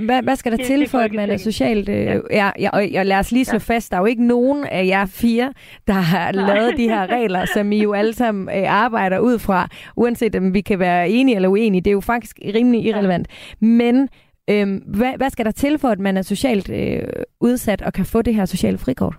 hvad, 0.07 0.23
hvad 0.23 0.37
skal 0.37 0.53
der 0.53 0.57
Det- 0.59 0.67
til 0.67 0.81
det 0.81 0.91
for, 0.91 0.99
at 0.99 1.13
man 1.13 1.31
er 1.31 1.37
socialt... 1.37 1.89
Øh, 1.89 1.97
Ja. 1.97 2.21
ja. 2.31 2.51
Ja, 2.59 2.71
og, 2.73 2.83
og 2.99 3.07
lad 3.07 3.19
os 3.19 3.33
lige 3.33 3.45
slå 3.45 3.55
Ja. 3.69 3.75
fast, 3.75 3.91
der 3.91 3.97
er 3.97 4.01
jo 4.01 4.07
ikke 4.07 4.27
nogen 4.27 4.65
af 4.65 4.87
jer 4.87 5.07
fire, 5.07 5.53
der 5.87 5.93
har 5.93 6.33
Nej. 6.33 6.55
lavet 6.55 6.77
de 6.77 6.89
her 6.89 7.07
regler, 7.07 7.45
som 7.45 7.73
I 7.73 7.83
jo 7.83 7.93
alle 7.93 8.13
sammen 8.13 8.49
øh, 8.59 8.65
arbejder 8.73 9.19
ud 9.19 9.39
fra, 9.39 9.69
uanset 9.97 10.37
om 10.37 10.55
vi 10.55 10.61
kan 10.61 10.79
være 10.79 11.09
enige 11.11 11.37
eller 11.37 11.49
uenige. 11.49 11.81
Det 11.81 11.91
er 11.91 11.93
jo 11.93 12.01
faktisk 12.01 12.39
rimelig 12.55 12.85
irrelevant. 12.85 13.29
Men 13.61 14.09
øhm, 14.51 14.77
hvad, 14.77 15.13
hvad 15.17 15.31
skal 15.31 15.45
der 15.45 15.51
til 15.51 15.79
for, 15.79 15.89
at 15.89 15.99
man 15.99 16.17
er 16.17 16.23
socialt 16.23 16.71
øh, 16.71 17.03
udsat 17.41 17.83
og 17.83 17.93
kan 17.93 18.05
få 18.05 18.23
det 18.23 18.35
her 18.35 18.45
sociale 18.45 18.79
frikort? 18.79 19.15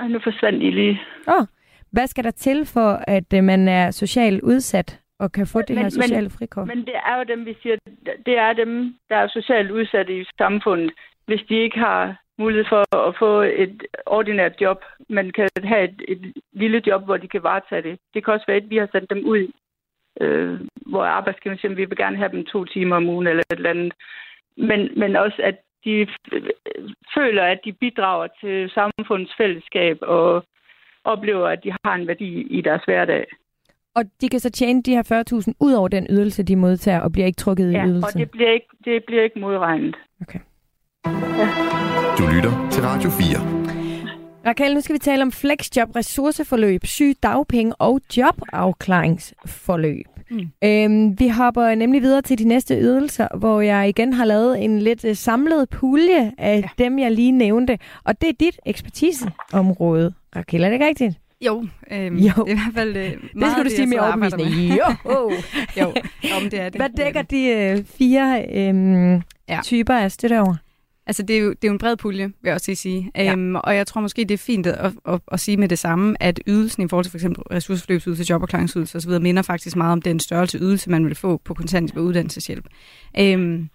Ej, 0.00 0.08
nu 0.08 0.18
forsvandt 0.24 0.62
I 0.62 0.70
lige. 0.70 1.00
Oh, 1.26 1.46
hvad 1.92 2.06
skal 2.06 2.24
der 2.24 2.30
til 2.30 2.66
for, 2.66 2.90
at 3.06 3.32
øh, 3.34 3.44
man 3.44 3.68
er 3.68 3.90
socialt 3.90 4.42
udsat 4.42 5.00
og 5.18 5.32
kan 5.32 5.46
få 5.46 5.60
det 5.60 5.68
Men- 5.70 5.78
her 5.78 5.84
men- 5.84 5.90
sociale 5.90 6.30
frikort? 6.30 6.66
Men 6.66 6.78
det 6.78 6.94
er 7.06 7.18
jo 7.18 7.24
dem, 7.24 7.46
vi 7.46 7.56
siger, 7.62 7.76
det 8.26 8.38
er 8.38 8.52
dem, 8.52 8.94
der 9.08 9.16
er 9.16 9.28
socialt 9.28 9.70
udsatte 9.70 10.20
i 10.20 10.24
samfundet, 10.38 10.90
hvis 11.26 11.40
de 11.48 11.54
ikke 11.56 11.78
har 11.78 12.16
mulighed 12.38 12.64
for 12.68 12.96
at 13.08 13.14
få 13.18 13.40
et 13.40 13.82
ordinært 14.06 14.60
job, 14.60 14.84
men 15.08 15.32
kan 15.32 15.48
have 15.64 15.84
et, 15.84 16.02
et 16.08 16.32
lille 16.52 16.82
job, 16.86 17.04
hvor 17.04 17.16
de 17.16 17.28
kan 17.28 17.42
varetage 17.42 17.82
det. 17.82 17.98
Det 18.14 18.24
kan 18.24 18.34
også 18.34 18.46
være, 18.48 18.56
at 18.56 18.70
vi 18.70 18.76
har 18.76 18.88
sendt 18.92 19.10
dem 19.10 19.24
ud, 19.24 19.48
øh, 20.20 20.60
hvor 20.86 21.04
arbejdsgiveren 21.04 21.58
siger, 21.58 21.70
at 21.70 21.76
vi 21.76 21.84
vil 21.84 21.96
gerne 21.96 22.16
have 22.16 22.30
dem 22.32 22.44
to 22.44 22.64
timer 22.64 22.96
om 22.96 23.08
ugen 23.08 23.26
eller 23.26 23.42
et 23.50 23.56
eller 23.56 23.70
andet. 23.70 23.92
Men, 24.56 24.90
men 24.96 25.16
også, 25.16 25.40
at 25.44 25.56
de 25.84 26.06
føler, 27.14 27.42
at 27.42 27.60
de 27.64 27.72
bidrager 27.72 28.28
til 28.40 28.70
samfundets 28.70 29.32
fællesskab 29.36 29.98
og 30.02 30.44
oplever, 31.04 31.48
at 31.48 31.60
de 31.64 31.72
har 31.84 31.94
en 31.94 32.06
værdi 32.06 32.58
i 32.58 32.60
deres 32.60 32.82
hverdag. 32.84 33.24
Og 33.94 34.04
de 34.20 34.28
kan 34.28 34.40
så 34.40 34.50
tjene 34.50 34.82
de 34.82 34.90
her 34.90 35.24
40.000 35.48 35.52
ud 35.60 35.72
over 35.72 35.88
den 35.88 36.06
ydelse, 36.10 36.42
de 36.42 36.56
modtager, 36.56 37.00
og 37.00 37.12
bliver 37.12 37.26
ikke 37.26 37.36
trukket 37.36 37.70
i 37.70 37.74
Ja, 37.74 37.84
og 37.84 38.12
det 38.14 38.30
bliver 38.30 38.52
ikke, 38.52 38.66
det 38.84 39.04
bliver 39.06 39.22
ikke 39.22 39.40
modregnet. 39.40 39.96
Du 42.18 42.24
lytter 42.34 42.68
til 42.70 42.82
Radio 42.82 43.10
4. 43.10 43.58
Raquel, 44.46 44.74
nu 44.74 44.80
skal 44.80 44.94
vi 44.94 44.98
tale 44.98 45.22
om 45.22 45.32
flexjob, 45.32 45.96
ressourceforløb, 45.96 46.80
syg 46.84 47.12
dagpenge 47.22 47.74
og 47.78 48.00
jobafklaringsforløb. 48.16 50.06
Mm. 50.30 50.50
Øhm, 50.64 51.20
vi 51.20 51.28
hopper 51.28 51.74
nemlig 51.74 52.02
videre 52.02 52.22
til 52.22 52.38
de 52.38 52.44
næste 52.44 52.74
ydelser, 52.80 53.28
hvor 53.38 53.60
jeg 53.60 53.88
igen 53.88 54.12
har 54.12 54.24
lavet 54.24 54.64
en 54.64 54.78
lidt 54.78 55.04
øh, 55.04 55.16
samlet 55.16 55.68
pulje 55.68 56.32
af 56.38 56.60
ja. 56.78 56.84
dem, 56.84 56.98
jeg 56.98 57.10
lige 57.12 57.32
nævnte. 57.32 57.78
Og 58.04 58.20
det 58.20 58.28
er 58.28 58.32
dit 58.40 58.60
ekspertiseområde. 58.66 60.12
Raquel, 60.36 60.62
er 60.62 60.66
det 60.68 60.72
ikke 60.74 60.86
rigtigt? 60.86 61.14
Jo, 61.46 61.66
øhm, 61.90 62.16
Jo. 62.16 62.32
det 62.36 62.38
er 62.38 62.46
i 62.46 62.54
hvert 62.54 62.74
fald 62.74 62.96
øh, 62.96 63.02
meget 63.02 63.20
Det 63.34 63.50
skal 63.52 63.64
du 63.64 63.68
af 63.68 63.70
sige 63.70 63.86
mere 63.86 64.00
overbevisende. 64.00 64.74
Jo! 65.06 65.30
jo, 65.76 65.92
jo 66.30 66.40
men 66.42 66.50
det 66.50 66.60
er 66.60 66.68
det. 66.68 66.80
Hvad 66.80 66.88
Det 66.88 66.98
er 67.00 67.04
dækker 67.04 67.22
det. 67.22 67.30
de 67.30 67.46
øh, 67.48 67.84
fire 67.98 68.44
øhm, 68.54 69.22
Ja. 69.48 69.60
typer 69.62 69.94
af 69.94 70.12
støtte 70.12 70.40
over? 70.40 70.54
Altså, 71.08 71.22
det 71.22 71.36
er, 71.36 71.40
jo, 71.40 71.50
det 71.50 71.64
er 71.64 71.68
jo 71.68 71.72
en 71.72 71.78
bred 71.78 71.96
pulje, 71.96 72.24
vil 72.24 72.34
jeg 72.44 72.54
også 72.54 72.74
sige. 72.74 73.10
Ja. 73.16 73.32
Øhm, 73.32 73.54
og 73.54 73.76
jeg 73.76 73.86
tror 73.86 74.00
måske, 74.00 74.24
det 74.24 74.30
er 74.30 74.38
fint 74.38 74.66
at, 74.66 74.92
at, 75.08 75.20
at 75.32 75.40
sige 75.40 75.56
med 75.56 75.68
det 75.68 75.78
samme, 75.78 76.22
at 76.22 76.40
ydelsen 76.46 76.82
i 76.82 76.88
forhold 76.88 77.04
til 77.04 77.10
for 77.10 77.18
eksempel 77.18 77.42
ressourceforløbsydelse, 77.42 78.26
jobafklaringsydelse 78.30 78.96
osv., 78.98 79.20
minder 79.20 79.42
faktisk 79.42 79.76
meget 79.76 79.92
om 79.92 80.02
den 80.02 80.20
størrelse 80.20 80.58
ydelse, 80.58 80.90
man 80.90 81.06
vil 81.06 81.14
få 81.14 81.40
på 81.44 81.54
kontanthjælp 81.54 81.96
og 81.96 82.04
uddannelseshjælp. 82.04 82.64
Øhm, 83.18 83.68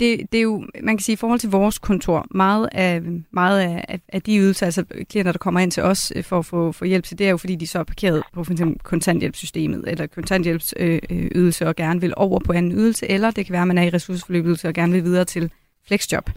det, 0.00 0.20
det 0.32 0.38
er 0.38 0.42
jo, 0.42 0.66
man 0.82 0.96
kan 0.96 1.04
sige, 1.04 1.12
i 1.12 1.16
forhold 1.16 1.40
til 1.40 1.50
vores 1.50 1.78
kontor, 1.78 2.26
meget 2.30 2.68
af, 2.72 3.02
meget 3.30 3.60
af, 3.60 4.00
af- 4.08 4.22
de 4.22 4.38
ydelser, 4.38 4.66
altså 4.66 4.84
klienter, 5.10 5.32
der 5.32 5.38
kommer 5.38 5.60
ind 5.60 5.70
til 5.70 5.82
os 5.82 6.12
øh, 6.16 6.24
for 6.24 6.38
at 6.38 6.46
få, 6.46 6.72
få 6.72 6.84
hjælp 6.84 7.04
til, 7.04 7.18
det 7.18 7.26
er 7.26 7.30
jo 7.30 7.36
fordi, 7.36 7.56
de 7.56 7.66
så 7.66 7.78
er 7.78 7.84
parkeret 7.84 8.22
på 8.34 8.44
for 8.44 8.52
eksempel 8.52 8.78
kontanthjælpssystemet, 8.82 9.84
eller 9.86 10.06
kontanthjælpsydelse 10.06 11.00
øh, 11.10 11.30
ydelse 11.34 11.66
og 11.66 11.76
gerne 11.76 12.00
vil 12.00 12.14
over 12.16 12.40
på 12.40 12.52
anden 12.52 12.72
ydelse, 12.72 13.10
eller 13.10 13.30
det 13.30 13.46
kan 13.46 13.52
være, 13.52 13.62
at 13.62 13.68
man 13.68 13.78
er 13.78 13.82
i 13.82 13.90
ressourceforløbsydelse 13.90 14.68
og 14.68 14.74
gerne 14.74 14.92
vil 14.92 15.04
videre 15.04 15.24
til 15.24 15.50
flexjob. 15.88 16.30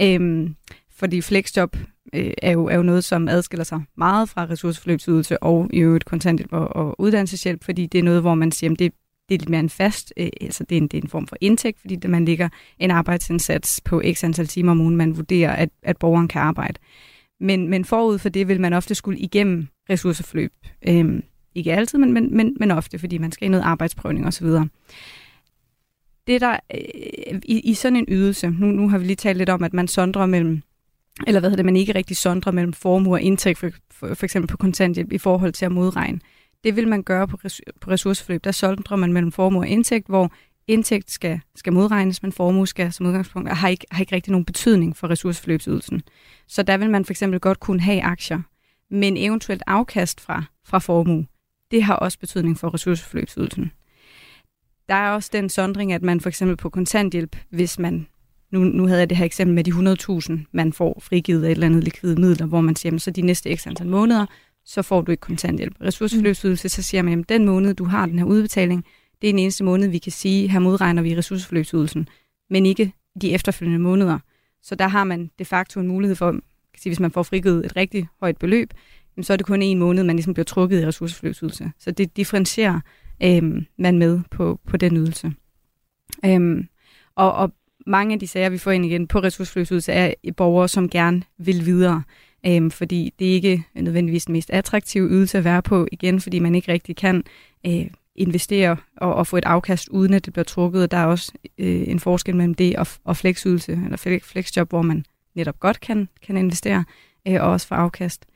Øhm, 0.00 0.56
fordi 0.96 1.20
flexjob 1.20 1.76
øh, 2.14 2.32
er, 2.42 2.52
jo, 2.52 2.66
er 2.66 2.76
jo 2.76 2.82
noget, 2.82 3.04
som 3.04 3.28
adskiller 3.28 3.64
sig 3.64 3.82
meget 3.96 4.28
fra 4.28 4.44
ressourceforløbsydelse 4.44 5.42
og 5.42 5.70
i 5.72 5.78
øvrigt 5.78 6.04
kontanthjælp 6.04 6.52
og, 6.52 6.76
og 6.76 7.00
uddannelseshjælp, 7.00 7.64
fordi 7.64 7.86
det 7.86 7.98
er 7.98 8.02
noget, 8.02 8.20
hvor 8.20 8.34
man 8.34 8.52
siger, 8.52 8.72
at 8.72 8.78
det, 8.78 8.92
det 9.28 9.34
er 9.34 9.38
lidt 9.38 9.48
mere 9.48 9.60
en 9.60 9.70
fast, 9.70 10.12
øh, 10.16 10.28
altså 10.40 10.64
det 10.64 10.76
er, 10.76 10.80
en, 10.80 10.88
det 10.88 10.98
er 10.98 11.02
en 11.02 11.08
form 11.08 11.26
for 11.26 11.36
indtægt, 11.40 11.80
fordi 11.80 11.96
det, 11.96 12.10
man 12.10 12.24
ligger 12.24 12.48
en 12.78 12.90
arbejdsindsats 12.90 13.80
på 13.84 14.02
x 14.12 14.24
antal 14.24 14.46
timer 14.46 14.72
om 14.72 14.80
ugen, 14.80 14.96
man 14.96 15.16
vurderer, 15.16 15.52
at, 15.52 15.68
at 15.82 15.96
borgeren 15.96 16.28
kan 16.28 16.42
arbejde. 16.42 16.78
Men, 17.40 17.68
men 17.68 17.84
forud 17.84 18.18
for 18.18 18.28
det 18.28 18.48
vil 18.48 18.60
man 18.60 18.72
ofte 18.72 18.94
skulle 18.94 19.18
igennem 19.18 19.68
ressourceforløb. 19.90 20.52
Øhm, 20.88 21.22
ikke 21.54 21.72
altid, 21.72 21.98
men, 21.98 22.12
men, 22.12 22.36
men, 22.36 22.56
men 22.60 22.70
ofte, 22.70 22.98
fordi 22.98 23.18
man 23.18 23.32
skal 23.32 23.46
i 23.46 23.48
noget 23.48 23.64
arbejdsprøvning 23.64 24.26
osv. 24.26 24.46
Det 26.26 26.40
der 26.40 26.56
øh, 26.74 27.40
i, 27.44 27.60
i 27.60 27.74
sådan 27.74 27.96
en 27.96 28.04
ydelse, 28.08 28.50
nu, 28.50 28.66
nu 28.66 28.88
har 28.88 28.98
vi 28.98 29.04
lige 29.04 29.16
talt 29.16 29.38
lidt 29.38 29.48
om, 29.48 29.64
at 29.64 29.72
man 29.72 29.88
sondrer 29.88 30.26
mellem, 30.26 30.62
eller 31.26 31.40
hvad 31.40 31.50
hedder 31.50 31.62
det, 31.62 31.64
man 31.64 31.76
ikke 31.76 31.94
rigtig 31.94 32.16
sondrer 32.16 32.52
mellem 32.52 32.72
formue 32.72 33.14
og 33.14 33.20
indtægt, 33.20 33.58
for, 33.58 33.70
for, 33.90 34.14
for 34.14 34.26
eksempel 34.26 34.48
på 34.48 34.56
kontanthjælp, 34.56 35.12
i 35.12 35.18
forhold 35.18 35.52
til 35.52 35.64
at 35.64 35.72
modregne. 35.72 36.20
Det 36.64 36.76
vil 36.76 36.88
man 36.88 37.02
gøre 37.02 37.28
på, 37.28 37.38
res, 37.44 37.60
på 37.80 37.90
ressourceforløb. 37.90 38.44
Der 38.44 38.52
sondrer 38.52 38.96
man 38.96 39.12
mellem 39.12 39.32
formue 39.32 39.62
og 39.62 39.68
indtægt, 39.68 40.06
hvor 40.06 40.32
indtægt 40.66 41.10
skal, 41.10 41.40
skal 41.54 41.72
modregnes, 41.72 42.22
men 42.22 42.32
formue 42.32 42.68
skal 42.68 42.92
som 42.92 43.06
udgangspunkt 43.06 43.50
har 43.50 43.68
ikke, 43.68 43.86
har 43.90 44.00
ikke 44.00 44.14
rigtig 44.14 44.30
nogen 44.30 44.44
betydning 44.44 44.96
for 44.96 45.10
ressourceforløbsydelsen. 45.10 46.02
Så 46.48 46.62
der 46.62 46.76
vil 46.76 46.90
man 46.90 47.04
for 47.04 47.12
eksempel 47.12 47.40
godt 47.40 47.60
kunne 47.60 47.80
have 47.80 48.02
aktier, 48.02 48.40
men 48.90 49.16
eventuelt 49.16 49.62
afkast 49.66 50.20
fra, 50.20 50.44
fra 50.64 50.78
formue, 50.78 51.26
det 51.70 51.82
har 51.82 51.94
også 51.94 52.18
betydning 52.18 52.58
for 52.58 52.74
ressourceforløbsydelsen. 52.74 53.72
Der 54.92 54.98
er 54.98 55.10
også 55.10 55.30
den 55.32 55.48
sondring, 55.48 55.92
at 55.92 56.02
man 56.02 56.20
for 56.20 56.28
eksempel 56.28 56.56
på 56.56 56.70
kontanthjælp, 56.70 57.36
hvis 57.50 57.78
man, 57.78 58.06
nu, 58.50 58.58
nu 58.58 58.86
havde 58.86 59.00
jeg 59.00 59.10
det 59.10 59.18
her 59.18 59.24
eksempel 59.24 59.54
med 59.54 59.64
de 59.64 59.70
100.000, 60.40 60.48
man 60.52 60.72
får 60.72 61.00
frigivet 61.02 61.44
af 61.44 61.48
et 61.48 61.50
eller 61.50 61.66
andet 61.66 61.84
likvide 61.84 62.20
midler, 62.20 62.46
hvor 62.46 62.60
man 62.60 62.76
siger, 62.76 62.90
jamen, 62.90 62.98
så 62.98 63.10
de 63.10 63.22
næste 63.22 63.56
x 63.56 63.66
antal 63.66 63.86
måneder, 63.86 64.26
så 64.64 64.82
får 64.82 65.00
du 65.00 65.10
ikke 65.10 65.20
kontanthjælp. 65.20 65.76
Ressourceforløbsydelse, 65.80 66.68
så 66.68 66.82
siger 66.82 67.02
man, 67.02 67.20
at 67.20 67.28
den 67.28 67.46
måned, 67.46 67.74
du 67.74 67.84
har 67.84 68.06
den 68.06 68.18
her 68.18 68.26
udbetaling, 68.26 68.84
det 69.22 69.28
er 69.28 69.32
den 69.32 69.38
eneste 69.38 69.64
måned, 69.64 69.88
vi 69.88 69.98
kan 69.98 70.12
sige, 70.12 70.48
her 70.48 70.58
modregner 70.58 71.02
vi 71.02 71.16
ressourceforløbsydelsen, 71.16 72.08
men 72.50 72.66
ikke 72.66 72.92
de 73.20 73.32
efterfølgende 73.32 73.78
måneder. 73.78 74.18
Så 74.62 74.74
der 74.74 74.88
har 74.88 75.04
man 75.04 75.30
de 75.38 75.44
facto 75.44 75.80
en 75.80 75.88
mulighed 75.88 76.16
for, 76.16 76.30
kan 76.30 76.42
sige, 76.78 76.90
hvis 76.90 77.00
man 77.00 77.10
får 77.10 77.22
frigivet 77.22 77.66
et 77.66 77.76
rigtig 77.76 78.08
højt 78.20 78.36
beløb, 78.36 78.72
så 79.22 79.32
er 79.32 79.36
det 79.36 79.46
kun 79.46 79.62
en 79.62 79.78
måned, 79.78 80.04
man 80.04 80.16
ligesom 80.16 80.34
bliver 80.34 80.44
trukket 80.44 80.82
i 80.82 80.86
ressourceforløbsydelse. 80.86 81.70
Så 81.78 81.90
det 81.90 82.16
differentierer 82.16 82.80
øh, 83.24 83.62
man 83.78 83.98
med 83.98 84.20
på, 84.30 84.60
på 84.66 84.76
den 84.76 84.96
ydelse. 84.96 85.32
Øh, 86.24 86.64
og, 87.14 87.32
og 87.32 87.52
mange 87.86 88.12
af 88.12 88.20
de 88.20 88.26
sager, 88.26 88.48
vi 88.48 88.58
får 88.58 88.70
ind 88.70 88.84
igen 88.84 89.06
på 89.06 89.18
ressourceforløbsydelse, 89.18 89.92
er 89.92 90.12
borgere, 90.36 90.68
som 90.68 90.88
gerne 90.88 91.22
vil 91.38 91.66
videre. 91.66 92.02
Øhm, 92.46 92.70
fordi 92.70 93.12
det 93.18 93.28
er 93.28 93.32
ikke 93.32 93.64
nødvendigvis 93.74 94.24
den 94.24 94.32
mest 94.32 94.50
attraktive 94.50 95.08
ydelse 95.08 95.38
at 95.38 95.44
være 95.44 95.62
på, 95.62 95.86
igen, 95.92 96.20
fordi 96.20 96.38
man 96.38 96.54
ikke 96.54 96.72
rigtig 96.72 96.96
kan 96.96 97.22
øh, 97.66 97.86
investere 98.14 98.76
og, 98.96 99.14
og 99.14 99.26
få 99.26 99.36
et 99.36 99.44
afkast, 99.44 99.88
uden 99.88 100.14
at 100.14 100.24
det 100.24 100.32
bliver 100.32 100.44
trukket. 100.44 100.90
Der 100.90 100.96
er 100.96 101.06
også 101.06 101.32
øh, 101.58 101.88
en 101.88 102.00
forskel 102.00 102.36
mellem 102.36 102.54
det 102.54 102.76
og, 102.76 102.86
og 103.04 103.16
flexydelse, 103.16 103.72
eller 103.72 104.20
flexjob, 104.22 104.68
hvor 104.68 104.82
man 104.82 105.04
netop 105.34 105.60
godt 105.60 105.80
kan, 105.80 106.08
kan 106.22 106.36
investere, 106.36 106.84
øh, 107.28 107.34
og 107.34 107.50
også 107.50 107.66
få 107.66 107.74
afkast. 107.74 108.26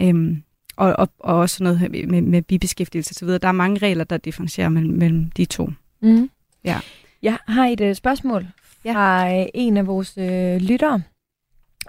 Øhm, 0.00 0.42
og, 0.76 0.92
og, 0.98 1.08
og 1.18 1.34
også 1.36 1.62
noget 1.64 1.80
med, 1.90 2.06
med, 2.06 2.22
med 2.22 2.42
bibeskæftigelse 2.42 3.24
osv. 3.24 3.28
Der 3.28 3.48
er 3.48 3.52
mange 3.52 3.78
regler, 3.78 4.04
der 4.04 4.16
differentierer 4.16 4.68
mellem, 4.68 4.94
mellem 4.98 5.30
de 5.30 5.44
to. 5.44 5.68
Mm. 6.02 6.30
Ja. 6.64 6.80
Jeg 7.22 7.38
har 7.48 7.66
et 7.66 7.80
uh, 7.80 7.92
spørgsmål 7.94 8.46
Ja. 8.84 8.92
fra 8.92 9.40
uh, 9.40 9.46
en 9.54 9.76
af 9.76 9.86
vores 9.86 10.18
uh, 10.18 10.56
lyttere. 10.68 11.02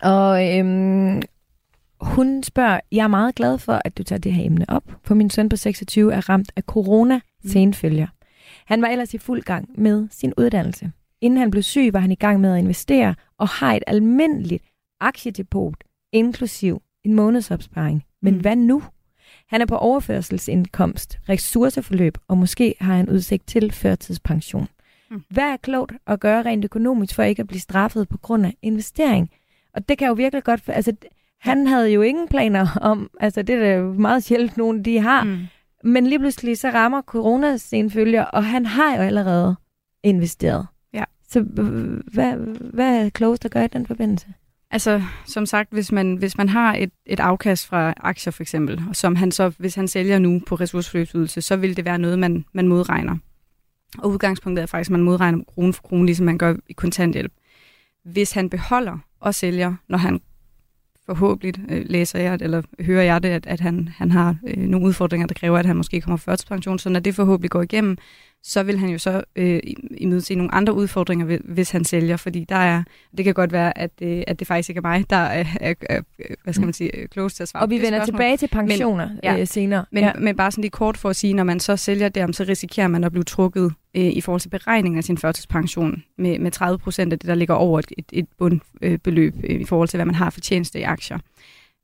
Og 0.01 0.57
øhm, 0.57 1.21
hun 2.01 2.43
spørger, 2.43 2.79
jeg 2.91 3.03
er 3.03 3.07
meget 3.07 3.36
glad 3.36 3.57
for, 3.57 3.81
at 3.86 3.97
du 3.97 4.03
tager 4.03 4.19
det 4.19 4.33
her 4.33 4.45
emne 4.45 4.65
op, 4.67 4.83
for 5.03 5.15
min 5.15 5.29
søn 5.29 5.49
på 5.49 5.55
26 5.55 6.13
er 6.13 6.29
ramt 6.29 6.51
af 6.55 6.63
corona 6.63 7.19
senfølger. 7.45 8.07
Han 8.65 8.81
var 8.81 8.88
ellers 8.88 9.13
i 9.13 9.17
fuld 9.17 9.41
gang 9.41 9.69
med 9.77 10.07
sin 10.11 10.33
uddannelse. 10.38 10.91
Inden 11.21 11.39
han 11.39 11.51
blev 11.51 11.63
syg, 11.63 11.89
var 11.93 11.99
han 11.99 12.11
i 12.11 12.15
gang 12.15 12.39
med 12.41 12.53
at 12.53 12.59
investere 12.59 13.15
og 13.38 13.47
har 13.47 13.73
et 13.73 13.83
almindeligt 13.88 14.63
aktiedepot, 15.01 15.75
inklusiv 16.13 16.81
en 17.05 17.13
månedsopsparing. 17.13 18.03
Men 18.26 18.34
Mm. 18.34 18.39
hvad 18.41 18.55
nu? 18.55 18.84
Han 19.47 19.61
er 19.61 19.65
på 19.65 19.76
overførselsindkomst, 19.78 21.19
ressourceforløb, 21.30 22.17
og 22.28 22.38
måske 22.38 22.76
har 22.82 22.95
han 22.95 23.09
udsigt 23.09 23.47
til 23.47 23.71
førtidspension. 23.71 24.67
Mm. 25.11 25.23
Hvad 25.30 25.43
er 25.43 25.57
klogt 25.57 25.93
at 26.07 26.19
gøre 26.19 26.41
rent 26.41 26.65
økonomisk 26.65 27.15
for 27.15 27.23
ikke 27.23 27.39
at 27.39 27.47
blive 27.47 27.59
straffet 27.61 28.09
på 28.09 28.17
grund 28.17 28.45
af 28.45 28.55
investering? 28.61 29.30
Og 29.73 29.89
det 29.89 29.97
kan 29.97 30.07
jo 30.07 30.13
virkelig 30.13 30.43
godt... 30.43 30.61
Altså, 30.67 30.93
han 31.41 31.67
havde 31.67 31.89
jo 31.89 32.01
ingen 32.01 32.28
planer 32.28 32.67
om... 32.82 33.09
Altså, 33.19 33.41
det 33.41 33.55
er 33.55 33.59
da 33.59 33.76
jo 33.76 33.93
meget 33.93 34.23
sjældent, 34.23 34.57
nogen 34.57 34.86
de 34.86 34.99
har. 34.99 35.23
Mm. 35.23 35.38
men 35.84 36.07
lige 36.07 36.19
pludselig 36.19 36.57
så 36.57 36.69
rammer 36.69 37.01
corona 37.01 37.57
sin 37.57 37.91
følger, 37.91 38.23
og 38.23 38.45
han 38.45 38.65
har 38.65 38.95
jo 38.95 39.01
allerede 39.01 39.55
investeret. 40.03 40.67
Ja. 40.93 41.03
Så 41.30 41.41
hvad, 41.41 42.34
hvad 42.73 43.05
er 43.05 43.09
klogest 43.09 43.45
at 43.45 43.51
gøre 43.51 43.65
i 43.65 43.67
den 43.67 43.86
forbindelse? 43.86 44.28
Altså, 44.76 45.01
som 45.26 45.45
sagt, 45.45 45.71
hvis 45.71 45.91
man, 45.91 46.15
hvis 46.15 46.38
man 46.38 46.49
har 46.49 46.76
et, 46.76 46.91
et 47.05 47.19
afkast 47.19 47.67
fra 47.67 47.93
aktier 47.97 48.32
for 48.32 48.43
eksempel, 48.43 48.84
og 48.89 48.95
som 48.95 49.15
han 49.15 49.32
så, 49.32 49.51
hvis 49.57 49.76
han 49.76 49.88
sælger 49.88 50.19
nu 50.19 50.41
på 50.47 50.55
ressourceforløbsydelse, 50.55 51.41
så 51.41 51.55
vil 51.55 51.78
det 51.78 51.86
være 51.86 51.97
noget, 51.97 52.19
man, 52.19 52.45
man 52.53 52.67
modregner. 52.67 53.17
Og 53.97 54.09
udgangspunktet 54.09 54.63
er 54.63 54.65
faktisk, 54.65 54.88
at 54.88 54.91
man 54.91 55.01
modregner 55.01 55.43
krone 55.43 55.73
for 55.73 55.82
krone, 55.82 56.05
ligesom 56.05 56.26
man 56.26 56.38
gør 56.38 56.55
i 56.69 56.73
kontanthjælp. 56.73 57.32
Hvis 58.03 58.32
han 58.32 58.49
beholder 58.49 58.97
og 59.19 59.36
sælger, 59.36 59.76
når 59.88 59.97
han 59.97 60.21
forhåbentlig 61.05 61.65
øh, 61.69 61.86
læser 61.89 62.19
jeg, 62.19 62.38
eller 62.41 62.61
hører 62.80 63.03
jeg 63.03 63.23
det, 63.23 63.30
at, 63.30 63.45
at 63.47 63.59
han, 63.59 63.88
han 63.88 64.11
har 64.11 64.36
øh, 64.47 64.57
nogle 64.57 64.88
udfordringer, 64.88 65.28
der 65.28 65.36
kræver, 65.36 65.57
at 65.57 65.65
han 65.65 65.76
måske 65.76 66.01
kommer 66.01 66.17
førtidspension, 66.17 66.80
så 66.80 66.89
når 66.89 66.99
det 66.99 67.15
forhåbentlig 67.15 67.51
går 67.51 67.61
igennem, 67.61 67.97
så 68.47 68.63
vil 68.63 68.79
han 68.79 68.89
jo 68.89 68.97
så 68.97 69.23
øh, 69.35 69.59
imødese 69.97 70.35
nogle 70.35 70.53
andre 70.53 70.73
udfordringer, 70.73 71.37
hvis 71.43 71.71
han 71.71 71.83
sælger, 71.83 72.17
fordi 72.17 72.45
der 72.49 72.55
er, 72.55 72.83
det 73.17 73.25
kan 73.25 73.33
godt 73.33 73.51
være, 73.51 73.77
at 73.77 73.99
det, 73.99 74.23
at 74.27 74.39
det 74.39 74.47
faktisk 74.47 74.69
ikke 74.69 74.79
er 74.79 74.81
mig, 74.81 75.09
der 75.09 75.15
er, 75.15 75.45
er, 75.61 75.73
er 75.89 76.01
hvad 76.43 76.53
skal 76.53 76.65
man 76.65 76.73
sige, 76.73 77.07
klogest 77.07 77.35
til 77.35 77.43
at 77.43 77.49
svare 77.49 77.63
Og 77.63 77.69
vi 77.69 77.75
vender 77.75 77.89
spørgsmål. 77.89 78.05
tilbage 78.05 78.37
til 78.37 78.47
pensioner 78.47 79.07
men, 79.07 79.19
ja, 79.23 79.39
øh, 79.39 79.47
senere. 79.47 79.85
Men, 79.91 80.03
ja. 80.03 80.11
men 80.19 80.35
bare 80.35 80.51
sådan 80.51 80.61
lige 80.61 80.71
kort 80.71 80.97
for 80.97 81.09
at 81.09 81.15
sige, 81.15 81.33
når 81.33 81.43
man 81.43 81.59
så 81.59 81.77
sælger 81.77 82.09
det, 82.09 82.35
så 82.35 82.45
risikerer 82.47 82.87
man 82.87 83.03
at 83.03 83.11
blive 83.11 83.23
trukket 83.23 83.73
øh, 83.95 84.05
i 84.05 84.21
forhold 84.21 84.41
til 84.41 84.49
beregningen 84.49 84.97
af 84.97 85.03
sin 85.03 85.17
førtidspension 85.17 86.03
med, 86.17 86.39
med 86.39 86.51
30 86.51 86.79
procent 86.79 87.13
af 87.13 87.19
det, 87.19 87.27
der 87.27 87.35
ligger 87.35 87.55
over 87.55 87.79
et, 87.79 87.91
et, 87.97 88.05
et 88.13 88.27
bundbeløb 88.37 89.35
øh, 89.43 89.61
i 89.61 89.65
forhold 89.65 89.89
til, 89.89 89.97
hvad 89.97 90.05
man 90.05 90.15
har 90.15 90.29
for 90.29 90.39
tjeneste 90.39 90.79
i 90.79 90.83
aktier. 90.83 91.17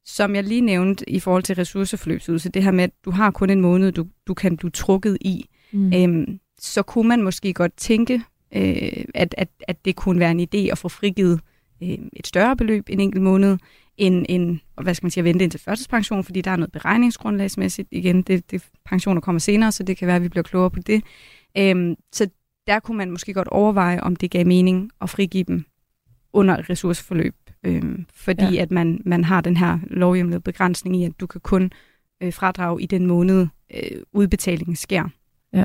Som 0.06 0.36
jeg 0.36 0.44
lige 0.44 0.62
nævnte 0.62 1.10
i 1.10 1.20
forhold 1.20 1.44
til 1.44 1.56
ressourceforløbsydelse, 1.56 2.50
det 2.50 2.64
her 2.64 2.72
med, 2.72 2.84
at 2.84 2.92
du 3.06 3.12
har 3.12 3.32
kun 3.32 3.50
en 3.50 3.62
måned, 3.62 3.92
du, 3.92 4.06
du 4.28 4.34
kan 4.34 4.58
blive 4.58 4.72
trukket 4.72 5.18
i, 5.22 5.46
mm. 5.72 5.94
øhm, 5.94 6.40
så 6.62 6.84
kunne 6.84 7.08
man 7.08 7.22
måske 7.22 7.54
godt 7.54 7.74
tænke, 7.78 8.22
øh, 8.56 9.06
at, 9.16 9.36
at, 9.38 9.50
at 9.68 9.86
det 9.86 9.96
kunne 9.96 10.20
være 10.20 10.32
en 10.32 10.40
idé 10.40 10.72
at 10.72 10.78
få 10.78 10.90
frigivet 10.90 11.40
øh, 11.84 11.98
et 12.14 12.28
større 12.28 12.58
beløb 12.58 12.90
en 12.90 13.00
enkelt 13.00 13.24
måned, 13.24 13.58
end, 13.98 14.26
end 14.30 14.60
hvad 14.82 14.94
skal 14.94 15.06
man 15.06 15.12
sige, 15.12 15.22
at 15.22 15.26
vente 15.26 15.44
ind 15.44 15.52
til 15.52 15.60
førtidspension, 15.60 16.24
fordi 16.24 16.42
der 16.42 16.52
er 16.52 16.56
noget 16.56 16.72
beregningsgrundlagsmæssigt. 16.72 17.88
Igen, 17.92 18.22
det, 18.22 18.52
det 18.52 18.64
pensioner 18.86 19.22
kommer 19.22 19.40
senere, 19.40 19.72
så 19.72 19.84
det 19.84 19.98
kan 19.98 20.08
være, 20.08 20.16
at 20.16 20.24
vi 20.24 20.30
bliver 20.30 20.44
klogere 20.44 20.72
på 20.72 20.80
det. 20.80 21.04
Øhm, 21.58 21.96
så 22.12 22.30
der 22.68 22.80
kunne 22.80 22.98
man 22.98 23.12
måske 23.12 23.34
godt 23.34 23.48
overveje, 23.48 24.00
om 24.00 24.16
det 24.16 24.32
gav 24.32 24.46
mening 24.48 24.92
at 25.02 25.10
frigive 25.10 25.44
dem 25.44 25.66
under 26.34 26.58
et 26.58 26.70
ressourceforløb, 26.70 27.36
øhm, 27.64 28.06
fordi 28.14 28.54
ja. 28.54 28.62
at 28.62 28.72
man, 28.72 29.02
man 29.06 29.24
har 29.24 29.42
den 29.42 29.58
her 29.58 29.80
lovhjemlede 29.88 30.42
begrænsning 30.42 30.98
i, 30.98 31.04
at 31.04 31.20
du 31.20 31.28
kan 31.28 31.42
kun 31.42 31.72
øh, 32.24 32.34
fradrage 32.34 32.82
i 32.82 32.86
den 32.86 33.06
måned, 33.06 33.48
øh, 33.74 34.02
udbetalingen 34.14 34.76
sker. 34.76 35.10
Ja. 35.54 35.64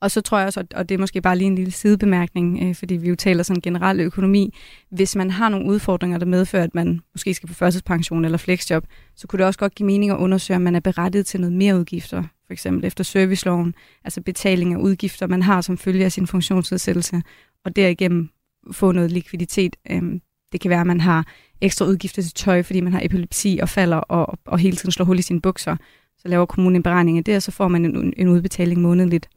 Og 0.00 0.10
så 0.10 0.20
tror 0.20 0.38
jeg 0.38 0.46
også, 0.46 0.64
og 0.74 0.88
det 0.88 0.94
er 0.94 0.98
måske 0.98 1.20
bare 1.20 1.38
lige 1.38 1.46
en 1.46 1.54
lille 1.54 1.72
sidebemærkning, 1.72 2.62
øh, 2.62 2.74
fordi 2.74 2.96
vi 2.96 3.08
jo 3.08 3.16
taler 3.16 3.42
sådan 3.42 3.60
generel 3.60 4.00
økonomi, 4.00 4.54
hvis 4.90 5.16
man 5.16 5.30
har 5.30 5.48
nogle 5.48 5.66
udfordringer, 5.66 6.18
der 6.18 6.26
medfører, 6.26 6.64
at 6.64 6.74
man 6.74 7.00
måske 7.14 7.34
skal 7.34 7.46
på 7.46 7.54
førtidspension 7.54 8.24
eller 8.24 8.38
flexjob, 8.38 8.84
så 9.16 9.26
kunne 9.26 9.38
det 9.38 9.46
også 9.46 9.58
godt 9.58 9.74
give 9.74 9.86
mening 9.86 10.12
at 10.12 10.16
undersøge, 10.16 10.56
om 10.56 10.62
man 10.62 10.74
er 10.74 10.80
berettiget 10.80 11.26
til 11.26 11.40
noget 11.40 11.56
mere 11.56 11.78
udgifter, 11.78 12.22
for 12.46 12.52
eksempel 12.52 12.84
efter 12.84 13.04
serviceloven, 13.04 13.74
altså 14.04 14.20
betaling 14.20 14.72
af 14.72 14.76
udgifter, 14.76 15.26
man 15.26 15.42
har 15.42 15.60
som 15.60 15.78
følge 15.78 16.04
af 16.04 16.12
sin 16.12 16.26
funktionsnedsættelse, 16.26 17.22
og 17.64 17.76
derigennem 17.76 18.28
få 18.72 18.92
noget 18.92 19.12
likviditet. 19.12 19.76
Øhm, 19.90 20.20
det 20.52 20.60
kan 20.60 20.68
være, 20.68 20.80
at 20.80 20.86
man 20.86 21.00
har 21.00 21.26
ekstra 21.60 21.86
udgifter 21.86 22.22
til 22.22 22.32
tøj, 22.34 22.62
fordi 22.62 22.80
man 22.80 22.92
har 22.92 23.00
epilepsi 23.04 23.58
og 23.62 23.68
falder 23.68 23.96
og, 23.96 24.38
og 24.44 24.58
hele 24.58 24.76
tiden 24.76 24.92
slår 24.92 25.04
hul 25.04 25.18
i 25.18 25.22
sine 25.22 25.40
bukser. 25.40 25.76
Så 26.18 26.28
laver 26.28 26.46
kommunen 26.46 26.76
en 26.76 26.82
beregning 26.82 27.18
af 27.18 27.24
det, 27.24 27.36
og 27.36 27.42
så 27.42 27.50
får 27.50 27.68
man 27.68 27.84
en, 27.84 28.14
en 28.16 28.28
udbetaling 28.28 28.80
månedligt. 28.80 29.28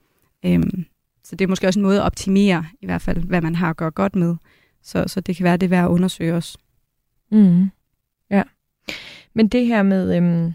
Øhm, 0.45 0.85
så 1.23 1.35
det 1.35 1.45
er 1.45 1.49
måske 1.49 1.67
også 1.67 1.79
en 1.79 1.83
måde 1.83 1.99
at 1.99 2.05
optimere, 2.05 2.65
i 2.81 2.85
hvert 2.85 3.01
fald, 3.01 3.23
hvad 3.23 3.41
man 3.41 3.55
har 3.55 3.69
at 3.69 3.77
gøre 3.77 3.91
godt 3.91 4.15
med. 4.15 4.35
Så, 4.81 5.03
så 5.07 5.21
det 5.21 5.35
kan 5.35 5.43
være, 5.43 5.57
det 5.57 5.65
er 5.65 5.69
værd 5.69 5.85
at 5.85 5.89
undersøge 5.89 6.35
også. 6.35 6.57
Mm. 7.31 7.69
Ja. 8.29 8.43
Men 9.33 9.47
det 9.47 9.65
her 9.65 9.83
med, 9.83 10.17
øhm, 10.17 10.53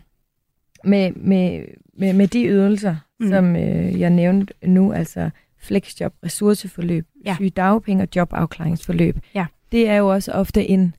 med, 0.84 1.12
med, 1.12 1.64
med, 1.94 2.12
med 2.12 2.28
de 2.28 2.46
ydelser, 2.46 2.96
mm. 3.20 3.28
som 3.28 3.56
øh, 3.56 4.00
jeg 4.00 4.10
nævnte 4.10 4.54
nu, 4.64 4.92
altså 4.92 5.30
flexjob, 5.58 6.14
ressourceforløb, 6.24 7.06
ja. 7.24 7.34
sygedagpenge 7.34 8.02
og 8.02 8.08
jobafklaringsforløb, 8.16 9.16
ja. 9.34 9.46
det 9.72 9.88
er 9.88 9.96
jo 9.96 10.08
også 10.08 10.32
ofte 10.32 10.68
en, 10.68 10.94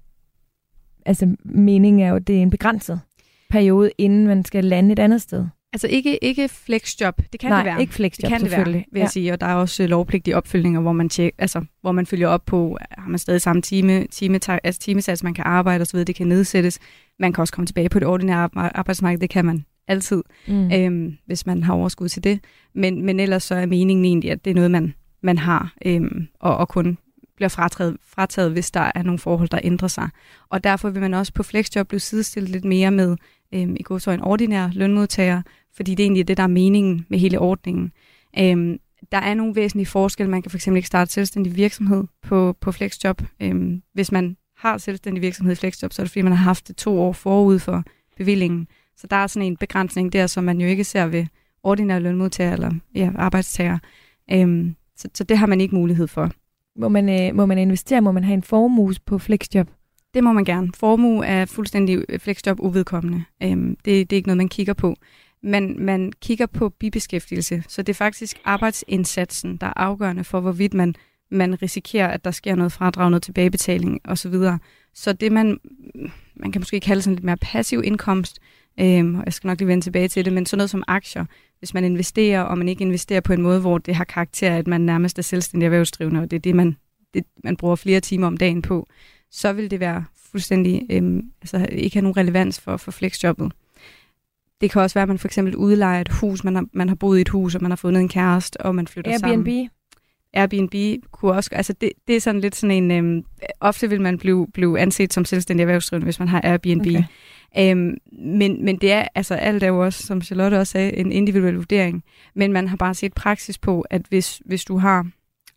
altså 1.06 1.36
meningen 1.44 2.02
er 2.02 2.10
jo, 2.10 2.18
det 2.18 2.38
er 2.38 2.42
en 2.42 2.50
begrænset 2.50 3.02
periode, 3.50 3.92
inden 3.98 4.28
man 4.28 4.46
skal 4.46 4.66
lande 4.66 4.92
et 4.92 5.00
andet 5.00 5.22
sted. 5.22 5.48
Altså 5.74 5.88
ikke, 5.88 6.24
ikke 6.24 6.50
flexjob, 6.50 7.22
det 7.32 7.40
kan 7.40 7.50
Nej, 7.50 7.58
det 7.58 7.66
være. 7.66 7.82
ikke 7.82 7.94
flexjob, 7.94 8.22
det 8.22 8.30
kan 8.30 8.42
det 8.42 8.52
være, 8.52 8.66
vil 8.66 8.74
jeg 8.74 8.86
ja. 8.96 9.08
sige. 9.08 9.34
Og 9.34 9.42
der 9.42 9.48
er 9.48 9.56
også 9.56 9.88
lovpligtige 9.88 10.38
opfølgninger, 10.38 10.82
hvor 10.82 10.92
man, 10.92 11.10
tjek, 11.10 11.34
altså, 11.38 11.66
hvor 11.82 11.92
man 11.92 12.06
følger 12.06 12.28
op 12.28 12.46
på, 12.46 12.78
har 12.92 13.10
man 13.10 13.20
stadig 13.20 13.42
samme 13.42 13.62
time, 13.62 14.08
time, 14.08 14.40
altså 14.64 14.82
timesats, 14.82 15.24
man 15.24 15.34
kan 15.34 15.44
arbejde 15.46 15.82
osv., 15.82 16.00
det 16.00 16.16
kan 16.16 16.28
nedsættes. 16.28 16.80
Man 17.20 17.34
kan 17.34 17.42
også 17.42 17.54
komme 17.54 17.66
tilbage 17.66 17.90
på 17.90 18.00
det 18.00 18.08
ordinære 18.08 18.50
arbejdsmarked, 18.56 19.20
det 19.20 19.30
kan 19.30 19.46
man 19.46 19.66
altid, 19.88 20.24
mm. 20.48 20.72
øhm, 20.72 21.18
hvis 21.26 21.46
man 21.46 21.64
har 21.64 21.74
overskud 21.74 22.10
til 22.10 22.24
det. 22.24 22.40
Men, 22.76 23.06
men 23.06 23.20
ellers 23.20 23.44
så 23.44 23.56
er 23.56 23.66
meningen 23.66 24.06
egentlig, 24.06 24.32
at 24.32 24.46
det 24.46 24.52
er 24.52 24.56
noget, 24.56 24.72
man, 24.72 24.94
man 25.24 25.38
har, 25.38 25.74
øhm, 25.86 26.28
og, 26.40 26.58
og 26.58 26.70
kun 26.70 26.98
bliver 27.36 27.50
frataget, 27.50 27.98
frataget, 28.04 28.52
hvis 28.52 28.72
der 28.72 28.92
er 28.96 29.04
nogle 29.04 29.20
forhold, 29.20 29.50
der 29.50 29.60
ændrer 29.64 29.88
sig. 29.88 30.10
Og 30.50 30.64
derfor 30.64 30.90
vil 30.90 31.02
man 31.02 31.14
også 31.14 31.34
på 31.34 31.44
flexjob 31.44 31.88
blive 31.88 32.00
sidestillet 32.00 32.52
lidt 32.52 32.66
mere 32.66 32.92
med 32.92 33.18
øhm, 33.54 33.76
i 33.80 33.84
god 33.84 34.00
så 34.00 34.12
en 34.12 34.22
ordinær 34.22 34.70
lønmodtager, 34.74 35.42
fordi 35.74 35.96
det 35.96 36.04
er 36.04 36.06
egentlig 36.06 36.28
det, 36.28 36.38
der 36.38 36.44
er 36.44 36.48
meningen 36.48 37.06
med 37.10 37.20
hele 37.20 37.40
ordningen. 37.40 37.92
Øhm, 38.40 38.80
der 39.12 39.18
er 39.18 39.34
nogle 39.34 39.56
væsentlige 39.56 39.86
forskelle. 39.86 40.32
Man 40.32 40.42
kan 40.42 40.52
fx 40.52 40.68
ikke 40.68 40.88
starte 40.88 41.12
selvstændig 41.12 41.56
virksomhed 41.56 42.04
på, 42.22 42.56
på 42.62 42.72
flexjob. 42.72 43.22
Øhm, 43.42 43.82
hvis 43.94 44.12
man 44.12 44.38
har 44.58 44.78
selvstændig 44.78 45.22
virksomhed 45.22 45.54
i 45.54 45.56
flexjob, 45.56 45.94
så 45.94 46.02
er 46.02 46.04
det 46.04 46.12
fordi, 46.12 46.22
man 46.22 46.34
har 46.34 46.44
haft 46.44 46.68
det 46.68 46.76
to 46.76 47.02
år 47.02 47.14
forud 47.14 47.60
for 47.60 47.84
bevillingen. 48.18 48.68
Så 48.98 49.08
der 49.08 49.16
er 49.16 49.28
sådan 49.28 49.48
en 49.48 49.58
begrænsning 49.58 50.14
der, 50.14 50.28
som 50.28 50.44
man 50.44 50.62
jo 50.62 50.68
ikke 50.68 50.84
ser 50.84 51.06
ved 51.06 51.26
ordinære 51.64 52.00
lønmodtagere 52.00 52.54
eller 52.54 52.72
ja, 52.96 53.12
arbejdstager. 53.16 53.80
Øhm, 54.32 54.76
så, 54.96 55.10
så 55.14 55.24
det 55.24 55.38
har 55.38 55.48
man 55.48 55.62
ikke 55.62 55.76
mulighed 55.76 56.08
for. 56.08 56.32
Må 56.76 56.90
man, 56.90 57.10
øh, 57.10 57.36
må 57.36 57.46
man 57.46 57.58
investere? 57.58 58.02
Må 58.02 58.12
man 58.12 58.24
have 58.24 58.34
en 58.34 58.44
formue 58.44 58.94
på 59.06 59.18
flexjob? 59.18 59.70
Det 60.14 60.24
må 60.24 60.34
man 60.34 60.46
gerne. 60.46 60.70
Formue 60.76 61.26
er 61.26 61.46
fuldstændig 61.46 62.06
øh, 62.10 62.20
flexjob 62.20 62.60
uvedkommende. 62.60 63.24
Øhm, 63.44 63.78
det, 63.86 64.10
det 64.10 64.16
er 64.16 64.18
ikke 64.18 64.28
noget, 64.28 64.38
man 64.38 64.50
kigger 64.50 64.74
på. 64.74 64.96
Men 65.44 65.86
man 65.86 66.12
kigger 66.22 66.46
på 66.46 66.70
bibeskæftigelse, 66.70 67.64
så 67.68 67.82
det 67.82 67.90
er 67.90 67.98
faktisk 67.98 68.40
arbejdsindsatsen, 68.46 69.58
der 69.58 69.68
er 69.68 69.74
afgørende 69.76 70.24
for, 70.24 70.40
hvorvidt 70.40 70.74
man, 70.74 70.96
man 71.32 71.62
risikerer, 71.62 72.08
at 72.08 72.26
der 72.26 72.32
sker 72.32 72.56
noget 72.56 72.72
fradrag, 72.72 73.10
noget 73.10 73.24
tilbagebetaling 73.24 74.00
osv. 74.04 74.34
Så 74.94 75.14
det, 75.14 75.32
man, 75.32 75.60
man 76.36 76.52
kan 76.52 76.60
måske 76.60 76.80
kalde 76.80 77.02
sådan 77.02 77.16
lidt 77.16 77.26
mere 77.26 77.38
passiv 77.38 77.82
indkomst, 77.84 78.40
øhm, 78.80 79.16
og 79.16 79.24
jeg 79.26 79.34
skal 79.34 79.48
nok 79.48 79.60
lige 79.60 79.68
vende 79.68 79.84
tilbage 79.84 80.08
til 80.08 80.26
det, 80.26 80.34
men 80.34 80.46
sådan 80.46 80.58
noget 80.58 80.70
som 80.70 80.84
aktier, 80.88 81.26
hvis 81.60 81.74
man 81.74 81.84
investerer, 81.84 82.42
og 82.42 82.58
man 82.58 82.70
ikke 82.70 82.82
investerer 82.82 83.22
på 83.22 83.34
en 83.34 83.42
måde, 83.42 83.60
hvor 83.60 83.78
det 83.78 83.96
har 83.96 84.04
karakter, 84.04 84.56
at 84.58 84.68
man 84.68 84.82
nærmest 84.82 85.20
er 85.20 85.24
selvstændig 85.24 85.66
erhvervsdrivende, 85.66 86.22
og 86.22 86.32
det 86.32 86.38
er 86.38 86.42
det, 86.42 86.56
man, 86.56 86.78
det, 87.14 87.24
man 87.44 87.58
bruger 87.58 87.76
flere 87.76 88.00
timer 88.00 88.28
om 88.28 88.38
dagen 88.38 88.62
på, 88.62 88.88
så 89.32 89.54
vil 89.54 89.72
det 89.72 89.80
være 89.80 90.06
fuldstændig, 90.32 90.88
øhm, 90.90 91.32
altså 91.42 91.68
ikke 91.72 91.96
have 91.96 92.04
nogen 92.04 92.18
relevans 92.18 92.60
for, 92.60 92.78
for 92.78 92.92
flexjobbet. 92.92 93.52
Det 94.62 94.72
kan 94.72 94.82
også 94.82 94.94
være, 94.94 95.04
at 95.04 95.08
man 95.08 95.20
for 95.20 95.28
eksempel 95.28 95.56
udlejer 95.56 96.02
et 96.02 96.10
hus, 96.10 96.44
man 96.44 96.56
har, 96.56 96.66
man 96.74 96.88
har 96.88 96.96
boet 96.96 97.18
i 97.18 97.22
et 97.22 97.30
hus, 97.30 97.56
og 97.56 97.62
man 97.62 97.72
har 97.72 97.76
fundet 97.76 98.02
en 98.02 98.10
kæreste, 98.10 98.62
og 98.62 98.76
man 98.76 98.88
flytter 98.88 99.12
Airbnb. 99.12 99.48
sammen. 99.48 99.70
Airbnb 100.34 101.04
kunne 101.12 101.32
også, 101.32 101.50
altså 101.54 101.74
det, 101.74 101.92
det 102.08 102.16
er 102.16 102.20
sådan 102.20 102.42
lidt 102.42 102.56
sådan 102.56 102.84
en, 102.84 102.92
øhm, 102.92 103.24
ofte 103.60 103.90
vil 103.90 104.02
man 104.02 104.18
blive, 104.18 104.48
blive 104.54 104.80
anset 104.80 105.14
som 105.14 105.26
selvstændig 105.26 105.64
erhvervsdrivende, 105.64 106.06
hvis 106.06 106.20
man 106.20 106.28
har 106.28 106.42
Airbnb. 106.44 106.82
Okay. 106.82 107.04
Øhm, 107.60 107.98
men, 108.12 108.66
men 108.66 108.78
det 108.78 108.92
er, 108.92 109.08
altså 109.16 109.36
alt 109.36 109.64
er 109.64 109.68
jo 109.68 109.84
også, 109.84 110.04
som 110.04 110.22
Charlotte 110.22 110.56
også 110.56 110.72
sagde, 110.72 110.98
en 110.98 111.12
individuel 111.12 111.56
vurdering. 111.56 112.04
Men 112.34 112.54
man 112.54 112.68
har 112.68 112.78
bare 112.78 112.94
set 112.94 113.14
praksis 113.14 113.58
på, 113.58 113.82
at 113.82 114.02
hvis, 114.10 114.42
hvis 114.46 114.66
du 114.66 114.78
har 114.78 115.08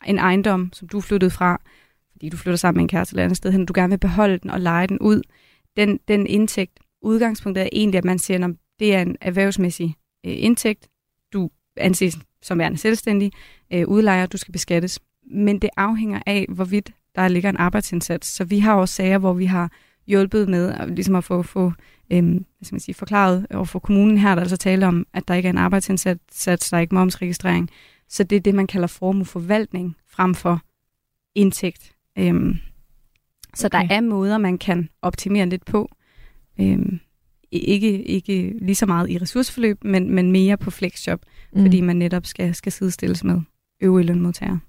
en 0.06 0.18
ejendom, 0.18 0.70
som 0.72 0.88
du 0.88 0.96
er 0.96 1.02
flyttet 1.02 1.32
fra, 1.32 1.60
fordi 2.14 2.28
du 2.28 2.36
flytter 2.36 2.56
sammen 2.56 2.78
med 2.78 2.84
en 2.84 2.88
kæreste 2.88 3.12
eller 3.12 3.24
andet 3.24 3.36
sted 3.36 3.52
hen, 3.52 3.60
og 3.60 3.68
du 3.68 3.72
gerne 3.76 3.90
vil 3.90 3.98
beholde 3.98 4.38
den 4.38 4.50
og 4.50 4.60
lege 4.60 4.86
den 4.86 4.98
ud, 4.98 5.22
den, 5.76 5.98
den 6.08 6.26
indtægt, 6.26 6.80
udgangspunktet 7.02 7.62
er 7.62 7.68
egentlig, 7.72 7.98
at 7.98 8.04
man 8.04 8.18
siger, 8.18 8.44
at 8.44 8.54
det 8.78 8.94
er 8.94 9.02
en 9.02 9.16
erhvervsmæssig 9.20 9.94
øh, 10.26 10.32
indtægt, 10.36 10.88
du 11.32 11.50
anses 11.76 12.18
som 12.42 12.58
værende 12.58 12.78
selvstændig, 12.78 13.32
øh, 13.72 13.88
udlejer, 13.88 14.26
du 14.26 14.36
skal 14.36 14.52
beskattes. 14.52 15.00
Men 15.30 15.58
det 15.58 15.70
afhænger 15.76 16.20
af, 16.26 16.46
hvorvidt 16.48 16.92
der 17.14 17.28
ligger 17.28 17.50
en 17.50 17.56
arbejdsindsats. 17.56 18.28
Så 18.28 18.44
vi 18.44 18.58
har 18.58 18.74
også 18.74 18.94
sager, 18.94 19.18
hvor 19.18 19.32
vi 19.32 19.44
har 19.44 19.72
hjulpet 20.06 20.48
med 20.48 20.72
at, 20.72 20.88
ligesom 20.88 21.14
at 21.14 21.24
få, 21.24 21.42
få 21.42 21.72
øhm, 22.12 22.32
hvad 22.32 22.64
skal 22.64 22.74
man 22.74 22.80
sige, 22.80 22.94
forklaret 22.94 23.46
over 23.54 23.64
for 23.64 23.78
kommunen 23.78 24.18
her, 24.18 24.34
der 24.34 24.42
altså 24.42 24.56
tale 24.56 24.86
om, 24.86 25.06
at 25.12 25.28
der 25.28 25.34
ikke 25.34 25.46
er 25.46 25.50
en 25.52 25.58
arbejdsindsats, 25.58 26.70
der 26.70 26.76
er 26.76 26.80
ikke 26.80 26.94
momsregistrering. 26.94 27.70
Så 28.08 28.24
det 28.24 28.36
er 28.36 28.40
det, 28.40 28.54
man 28.54 28.66
kalder 28.66 28.86
formueforvaltning 28.86 29.96
frem 30.06 30.34
for 30.34 30.60
indtægt. 31.34 31.93
Øhm, 32.18 32.58
så 33.54 33.66
okay. 33.66 33.88
der 33.88 33.94
er 33.94 34.00
måder, 34.00 34.38
man 34.38 34.58
kan 34.58 34.88
optimere 35.02 35.46
lidt 35.46 35.64
på. 35.64 35.90
Øhm, 36.60 37.00
ikke, 37.52 38.02
ikke 38.02 38.54
lige 38.58 38.74
så 38.74 38.86
meget 38.86 39.10
i 39.10 39.18
ressourceforløb, 39.18 39.84
men, 39.84 40.10
men 40.10 40.32
mere 40.32 40.56
på 40.56 40.70
flexjob, 40.70 41.20
mm. 41.52 41.62
fordi 41.62 41.80
man 41.80 41.96
netop 41.96 42.26
skal, 42.26 42.54
skal 42.54 42.72
sidestilles 42.72 43.24
med 43.24 43.40
øvrige 43.80 44.06
lønmodtagere. 44.06 44.60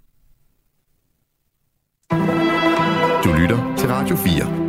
Du 3.24 3.34
lytter 3.40 3.76
til 3.78 3.90
Radio 3.90 4.16
4. 4.16 4.66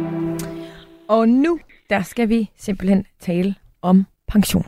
Og 1.08 1.28
nu, 1.28 1.58
der 1.90 2.02
skal 2.02 2.28
vi 2.28 2.50
simpelthen 2.56 3.04
tale 3.20 3.54
om 3.82 4.04
pension. 4.28 4.66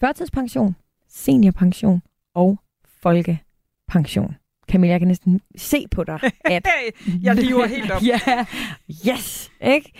Førtidspension, 0.00 0.76
seniorpension 1.08 2.02
og 2.34 2.58
folkepension. 3.02 4.34
Camilla, 4.68 4.92
jeg 4.92 5.00
kan 5.00 5.08
næsten 5.08 5.40
se 5.56 5.86
på 5.90 6.04
dig, 6.04 6.20
at... 6.44 6.66
jeg 7.22 7.34
lever 7.34 7.66
helt 7.66 7.90
op. 7.90 8.02
ja, 8.12 8.44
yes, 9.12 9.50
ikke? 9.60 9.92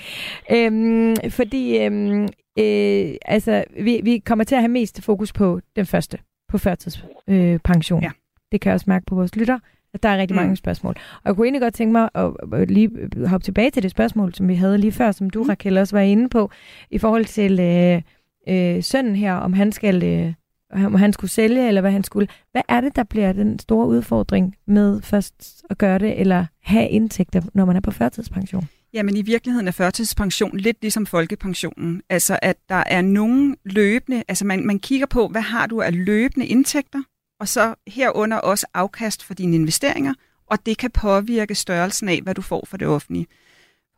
Øhm, 0.50 1.16
fordi 1.30 1.78
øhm, 1.78 2.22
øh, 2.58 3.14
altså, 3.24 3.64
vi, 3.80 4.00
vi 4.02 4.18
kommer 4.18 4.44
til 4.44 4.54
at 4.54 4.60
have 4.60 4.68
mest 4.68 5.02
fokus 5.02 5.32
på 5.32 5.60
den 5.76 5.86
første, 5.86 6.18
på 6.48 6.58
førtidspension. 6.58 7.98
Øh. 7.98 8.04
Ja. 8.04 8.10
Det 8.52 8.60
kan 8.60 8.70
jeg 8.70 8.74
også 8.74 8.86
mærke 8.88 9.06
på 9.06 9.14
vores 9.14 9.36
lytter, 9.36 9.58
at 9.94 10.02
der 10.02 10.08
er 10.08 10.18
rigtig 10.18 10.34
mm. 10.34 10.42
mange 10.42 10.56
spørgsmål. 10.56 10.94
Og 11.14 11.22
jeg 11.24 11.36
kunne 11.36 11.46
egentlig 11.46 11.62
godt 11.62 11.74
tænke 11.74 11.92
mig 11.92 12.08
at, 12.14 12.30
at 12.52 12.70
lige 12.70 12.90
hoppe 13.26 13.44
tilbage 13.44 13.70
til 13.70 13.82
det 13.82 13.90
spørgsmål, 13.90 14.34
som 14.34 14.48
vi 14.48 14.54
havde 14.54 14.78
lige 14.78 14.92
før, 14.92 15.12
som 15.12 15.30
du, 15.30 15.42
Mm. 15.42 15.48
Raquel, 15.48 15.78
også 15.78 15.96
var 15.96 16.02
inde 16.02 16.28
på, 16.28 16.50
i 16.90 16.98
forhold 16.98 17.24
til 17.24 17.60
øh, 17.60 18.02
øh, 18.48 18.82
sønnen 18.82 19.16
her, 19.16 19.34
om 19.34 19.52
han 19.52 19.72
skal... 19.72 20.04
Øh, 20.04 20.32
om 20.70 20.94
han 20.94 21.12
skulle 21.12 21.30
sælge, 21.30 21.68
eller 21.68 21.80
hvad 21.80 21.90
han 21.90 22.04
skulle. 22.04 22.28
Hvad 22.52 22.62
er 22.68 22.80
det, 22.80 22.96
der 22.96 23.02
bliver 23.02 23.32
den 23.32 23.58
store 23.58 23.86
udfordring 23.86 24.56
med 24.66 25.02
først 25.02 25.64
at 25.70 25.78
gøre 25.78 25.98
det, 25.98 26.20
eller 26.20 26.46
have 26.62 26.88
indtægter, 26.88 27.42
når 27.54 27.64
man 27.64 27.76
er 27.76 27.80
på 27.80 27.90
førtidspension? 27.90 28.68
Jamen 28.92 29.16
i 29.16 29.22
virkeligheden 29.22 29.68
er 29.68 29.72
førtidspension 29.72 30.56
lidt 30.56 30.76
ligesom 30.82 31.06
folkepensionen. 31.06 32.02
Altså 32.08 32.38
at 32.42 32.56
der 32.68 32.82
er 32.86 33.02
nogen 33.02 33.56
løbende, 33.64 34.22
altså 34.28 34.44
man, 34.44 34.66
man 34.66 34.78
kigger 34.78 35.06
på, 35.06 35.28
hvad 35.28 35.40
har 35.40 35.66
du 35.66 35.80
af 35.80 36.04
løbende 36.04 36.46
indtægter, 36.46 37.02
og 37.40 37.48
så 37.48 37.74
herunder 37.86 38.36
også 38.36 38.66
afkast 38.74 39.24
for 39.24 39.34
dine 39.34 39.54
investeringer, 39.54 40.14
og 40.46 40.66
det 40.66 40.78
kan 40.78 40.90
påvirke 40.90 41.54
størrelsen 41.54 42.08
af, 42.08 42.20
hvad 42.22 42.34
du 42.34 42.42
får 42.42 42.66
for 42.66 42.76
det 42.76 42.88
offentlige. 42.88 43.26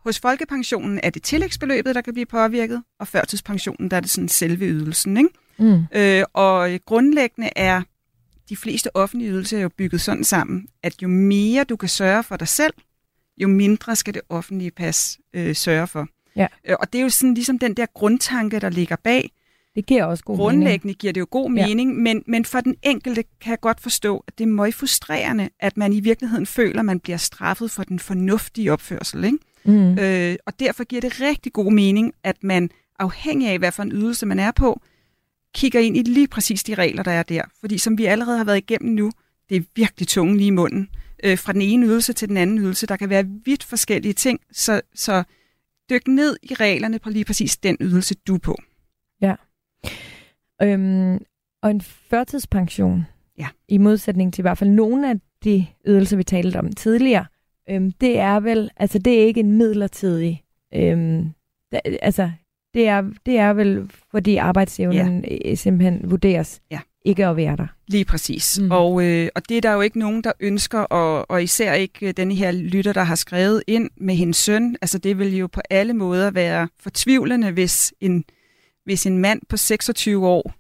Hos 0.05 0.21
folkepensionen 0.21 1.01
er 1.03 1.11
det 1.11 1.23
tillægsbeløbet, 1.23 1.95
der 1.95 2.01
kan 2.01 2.13
blive 2.13 2.27
påvirket, 2.27 2.83
og 3.01 3.09
førtidspensionen, 3.09 3.91
der 3.91 3.97
er 3.97 4.01
det 4.01 4.11
sådan 4.11 4.29
selve 4.29 4.65
ydelsen. 4.65 5.17
Ikke? 5.17 5.31
Mm. 5.61 5.83
Øh, 5.95 6.25
og 6.33 6.79
grundlæggende 6.87 7.51
er 7.57 7.83
de 8.49 8.57
fleste 8.57 8.97
offentlige 8.97 9.31
ydelser 9.33 9.59
jo 9.59 9.69
bygget 9.69 10.01
sådan 10.01 10.25
sammen, 10.25 10.67
at 10.83 11.03
jo 11.03 11.09
mere 11.09 11.65
du 11.65 11.77
kan 11.77 11.89
sørge 11.89 12.23
for 12.23 12.37
dig 12.37 12.49
selv, 12.49 12.75
jo 13.39 13.49
mindre 13.49 13.97
skal 13.97 14.15
det 14.15 14.23
offentlige 14.29 14.71
pas 14.71 15.19
øh, 15.35 15.55
sørge 15.55 15.87
for. 15.87 16.07
Ja. 16.37 16.47
Øh, 16.65 16.77
og 16.81 16.93
det 16.93 16.99
er 16.99 17.03
jo 17.03 17.09
sådan 17.09 17.35
ligesom 17.35 17.59
den 17.59 17.75
der 17.75 17.87
grundtanke, 17.95 18.61
der 18.61 18.71
ligger 18.71 18.97
bag. 18.97 19.31
Det 19.75 19.87
giver 19.87 20.05
også 20.05 20.25
god 20.25 20.37
mening. 20.37 20.45
Grundlæggende 20.47 20.95
giver 20.95 21.13
det 21.13 21.21
jo 21.21 21.27
god 21.31 21.53
Ja. 21.55 21.67
mening, 21.67 21.97
men, 21.97 22.23
men 22.27 22.45
for 22.45 22.61
den 22.61 22.77
enkelte 22.83 23.25
kan 23.41 23.51
jeg 23.51 23.61
godt 23.61 23.81
forstå, 23.81 24.25
at 24.29 24.39
det 24.39 24.45
er 24.45 24.49
meget 24.49 24.75
frustrerende, 24.75 25.49
at 25.61 25.77
man 25.77 25.93
i 25.93 26.01
virkeligheden 26.01 26.47
føler, 26.47 26.79
at 26.79 26.85
man 26.85 27.01
bliver 27.01 27.17
straffet 27.17 27.71
for 27.71 27.83
den 27.85 27.99
fornuftige 27.99 28.73
opførsel. 28.73 29.25
Ikke? 29.25 29.39
Mm. 29.65 29.99
Øh, 29.99 30.37
og 30.47 30.61
derfor 30.61 30.85
giver 30.85 31.01
det 31.01 31.21
rigtig 31.21 31.53
god 31.53 31.73
mening, 31.73 32.13
at 32.25 32.37
man 32.43 32.71
afhængig 32.99 33.49
af, 33.49 33.59
hvad 33.59 33.73
for 33.73 33.83
en 33.83 33.93
ydelse 33.93 34.27
man 34.27 34.39
er 34.39 34.51
på, 34.51 34.81
kigger 35.55 35.81
ind 35.81 35.97
i 35.97 36.03
lige 36.03 36.29
præcis 36.29 36.65
de 36.65 36.75
regler, 36.75 37.03
der 37.03 37.11
er 37.11 37.23
der. 37.23 37.43
Fordi 37.61 37.79
som 37.79 37.99
vi 37.99 38.05
allerede 38.05 38.37
har 38.39 38.45
været 38.45 38.57
igennem 38.59 38.95
nu, 38.95 39.13
det 39.49 39.57
er 39.57 39.61
virkelig 39.77 40.09
tunge 40.09 40.37
lige 40.37 40.47
i 40.47 40.51
munden. 40.51 40.89
Øh, 41.25 41.39
fra 41.39 41.53
den 41.53 41.63
ene 41.63 41.87
ydelse 41.87 42.13
til 42.13 42.29
den 42.29 42.37
anden 42.37 42.59
ydelse, 42.59 42.87
der 42.87 42.97
kan 42.97 43.11
være 43.11 43.25
vidt 43.45 43.65
forskellige 43.65 44.13
ting, 44.13 44.41
så, 44.53 44.81
så 44.95 45.23
dyk 45.91 46.09
ned 46.09 46.37
i 46.43 46.55
reglerne 46.55 46.99
på 46.99 47.11
lige 47.11 47.25
præcis 47.25 47.57
den 47.57 47.77
ydelse, 47.81 48.15
du 48.15 48.35
er 48.35 48.39
på. 48.39 48.57
Øhm, 50.63 51.19
og 51.63 51.71
en 51.71 51.81
førtidspension, 51.81 53.07
Ja. 53.39 53.49
i 53.69 53.79
modsætning 53.79 54.35
til 54.35 54.41
i 54.41 54.45
hvert 54.45 54.59
fald 54.59 54.71
nogle 54.71 55.11
af 55.11 55.15
de 55.45 55.67
ydelser, 55.87 56.17
vi 56.17 56.25
talte 56.25 56.57
om 56.59 56.73
tidligere, 56.73 57.27
øhm, 57.71 57.93
det 57.93 58.19
er 58.19 58.41
vel, 58.41 58.71
altså 58.77 58.99
det 58.99 59.21
er 59.21 59.27
ikke 59.27 59.41
en 59.41 59.53
midlertidig, 59.53 60.43
øhm, 60.75 61.31
da, 61.73 61.81
altså 62.03 62.31
det 62.75 62.89
er, 62.89 63.03
det 63.27 63.39
er 63.39 63.53
vel, 63.53 63.91
fordi 64.11 64.37
arbejdsevnen 64.37 65.25
ja. 65.45 65.55
simpelthen 65.55 66.11
vurderes 66.11 66.61
Ja. 66.71 66.79
ikke 67.05 67.27
at 67.27 67.37
være 67.37 67.57
der. 67.57 67.67
Lige 67.89 68.05
præcis. 68.05 68.61
Mm. 68.63 68.71
Og, 68.71 69.05
øh, 69.05 69.29
og 69.35 69.49
det 69.49 69.57
er 69.57 69.61
der 69.61 69.73
jo 69.73 69.81
ikke 69.81 69.99
nogen, 69.99 70.25
der 70.25 70.33
ønsker, 70.41 70.79
og, 70.81 71.31
og 71.31 71.43
især 71.43 71.73
ikke 71.73 72.07
øh, 72.09 72.15
denne 72.17 72.35
her 72.35 72.53
lytter, 72.53 72.93
der 72.93 73.03
har 73.03 73.15
skrevet 73.15 73.63
ind 73.67 73.91
med 73.97 74.15
hendes 74.15 74.37
søn. 74.37 74.77
Altså 74.83 74.99
det 74.99 75.19
vil 75.19 75.37
jo 75.37 75.47
på 75.47 75.61
alle 75.71 75.93
måder 75.95 76.31
være 76.31 76.69
fortvivlende, 76.81 77.51
hvis 77.51 77.93
en, 78.01 78.25
hvis 78.85 79.07
en 79.07 79.19
mand 79.19 79.41
på 79.49 79.57
26 79.57 80.27
år 80.29 80.53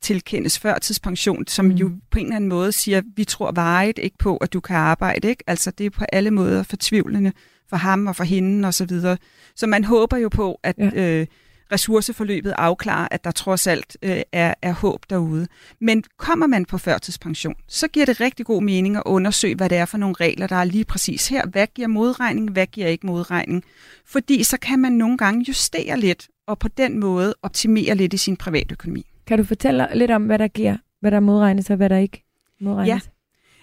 tilkendes 0.00 0.58
førtidspension, 0.58 1.46
som 1.46 1.64
Mm. 1.64 1.70
jo 1.72 1.90
på 2.10 2.18
en 2.18 2.24
eller 2.24 2.36
anden 2.36 2.48
måde 2.48 2.72
siger, 2.72 3.02
vi 3.16 3.24
tror 3.24 3.52
varigt 3.52 3.98
ikke 3.98 4.18
på, 4.18 4.36
at 4.36 4.52
du 4.52 4.60
kan 4.60 4.76
arbejde. 4.76 5.28
Ikke? 5.28 5.44
Altså 5.46 5.70
det 5.70 5.86
er 5.86 5.90
på 5.90 6.04
alle 6.12 6.30
måder 6.30 6.62
fortvivlende 6.62 7.32
for 7.68 7.76
ham 7.76 8.06
og 8.06 8.16
for 8.16 8.24
hende 8.24 8.68
osv. 8.68 8.72
Så, 8.72 8.84
videre. 8.94 9.16
så 9.56 9.66
man 9.66 9.84
håber 9.84 10.16
jo 10.16 10.28
på, 10.28 10.60
at 10.62 10.74
ja. 10.78 10.90
øh, 10.94 11.26
ressourceforløbet 11.74 12.54
afklarer, 12.58 13.08
at 13.10 13.24
der 13.24 13.30
trods 13.30 13.66
alt 13.66 13.96
øh, 14.02 14.22
er, 14.32 14.54
er 14.62 14.72
håb 14.72 15.04
derude. 15.10 15.46
Men 15.80 16.04
kommer 16.18 16.46
man 16.46 16.64
på 16.64 16.78
førtidspension, 16.78 17.54
så 17.68 17.88
giver 17.88 18.06
det 18.06 18.20
rigtig 18.20 18.46
god 18.46 18.62
mening 18.62 18.96
at 18.96 19.02
undersøge, 19.06 19.54
hvad 19.54 19.68
det 19.68 19.78
er 19.78 19.84
for 19.84 19.98
nogle 19.98 20.14
regler, 20.20 20.46
der 20.46 20.56
er 20.56 20.64
lige 20.64 20.84
præcis 20.84 21.28
her. 21.28 21.46
Hvad 21.46 21.66
giver 21.74 21.88
modregning, 21.88 22.50
hvad 22.50 22.66
giver 22.66 22.86
ikke 22.86 23.06
modregning? 23.06 23.64
Fordi 24.06 24.42
så 24.42 24.58
kan 24.58 24.78
man 24.78 24.92
nogle 24.92 25.18
gange 25.18 25.44
justere 25.48 26.00
lidt, 26.00 26.28
og 26.46 26.58
på 26.58 26.68
den 26.68 26.98
måde 26.98 27.34
optimere 27.42 27.94
lidt 27.94 28.12
i 28.12 28.16
sin 28.16 28.36
privatøkonomi. 28.36 29.06
Kan 29.26 29.38
du 29.38 29.44
fortælle 29.44 29.88
lidt 29.94 30.10
om, 30.10 30.22
hvad 30.22 30.38
der 30.38 30.48
giver, 30.48 30.76
hvad 31.00 31.10
der 31.10 31.20
modregnes 31.20 31.70
og 31.70 31.76
hvad 31.76 31.88
der 31.88 31.96
ikke 31.96 32.24
modregnes? 32.60 33.10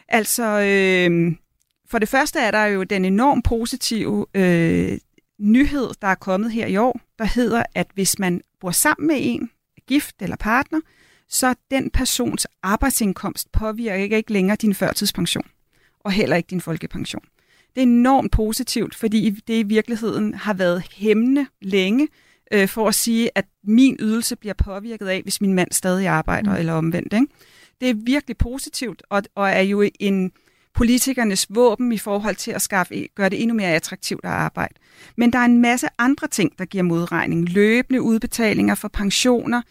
Altså, 0.07 0.43
øh, 0.43 1.35
for 1.89 1.99
det 1.99 2.09
første 2.09 2.39
er 2.39 2.51
der 2.51 2.65
jo 2.65 2.83
den 2.83 3.05
enormt 3.05 3.45
positive 3.45 4.25
øh, 4.33 4.97
nyhed, 5.39 5.89
der 6.01 6.07
er 6.07 6.15
kommet 6.15 6.51
her 6.51 6.65
i 6.65 6.77
år, 6.77 6.99
der 7.21 7.27
hedder, 7.27 7.63
at 7.75 7.87
hvis 7.93 8.19
man 8.19 8.41
bor 8.59 8.71
sammen 8.71 9.07
med 9.07 9.15
en, 9.19 9.49
gift 9.87 10.15
eller 10.21 10.35
partner, 10.35 10.79
så 11.29 11.55
den 11.71 11.89
persons 11.89 12.47
arbejdsindkomst 12.63 13.51
påvirker 13.51 14.15
ikke 14.15 14.33
længere 14.33 14.55
din 14.55 14.73
førtidspension, 14.73 15.45
og 15.99 16.11
heller 16.11 16.35
ikke 16.35 16.47
din 16.47 16.61
folkepension. 16.61 17.23
Det 17.75 17.81
er 17.81 17.85
enormt 17.85 18.31
positivt, 18.31 18.95
fordi 18.95 19.29
det 19.29 19.53
i 19.53 19.63
virkeligheden 19.63 20.33
har 20.33 20.53
været 20.53 20.83
hæmmende 20.95 21.45
længe, 21.61 22.07
øh, 22.53 22.67
for 22.67 22.87
at 22.87 22.95
sige, 22.95 23.29
at 23.35 23.45
min 23.63 23.97
ydelse 23.99 24.35
bliver 24.35 24.53
påvirket 24.53 25.07
af, 25.07 25.21
hvis 25.21 25.41
min 25.41 25.53
mand 25.53 25.71
stadig 25.71 26.07
arbejder, 26.07 26.51
Mm. 26.51 26.57
eller 26.57 26.73
omvendt. 26.73 27.13
Ikke? 27.13 27.27
Det 27.81 27.89
er 27.89 27.93
virkelig 27.93 28.37
positivt, 28.37 29.03
og, 29.09 29.23
og 29.35 29.49
er 29.49 29.61
jo 29.61 29.89
en 29.99 30.31
politikernes 30.73 31.47
våben 31.49 31.91
i 31.91 31.97
forhold 31.97 32.35
til 32.35 32.51
at 32.51 32.61
skaffe, 32.61 33.07
gøre 33.15 33.29
det 33.29 33.41
endnu 33.41 33.55
mere 33.55 33.69
attraktivt 33.69 34.25
at 34.25 34.31
arbejde. 34.31 34.73
Men 35.17 35.33
der 35.33 35.39
er 35.39 35.45
en 35.45 35.57
masse 35.61 35.87
andre 35.97 36.27
ting, 36.27 36.59
der 36.59 36.65
giver 36.65 36.83
modregning. 36.83 37.49
Løbende 37.49 38.01
udbetalinger 38.01 38.75
for 38.75 38.87
pensioner, 38.87 39.61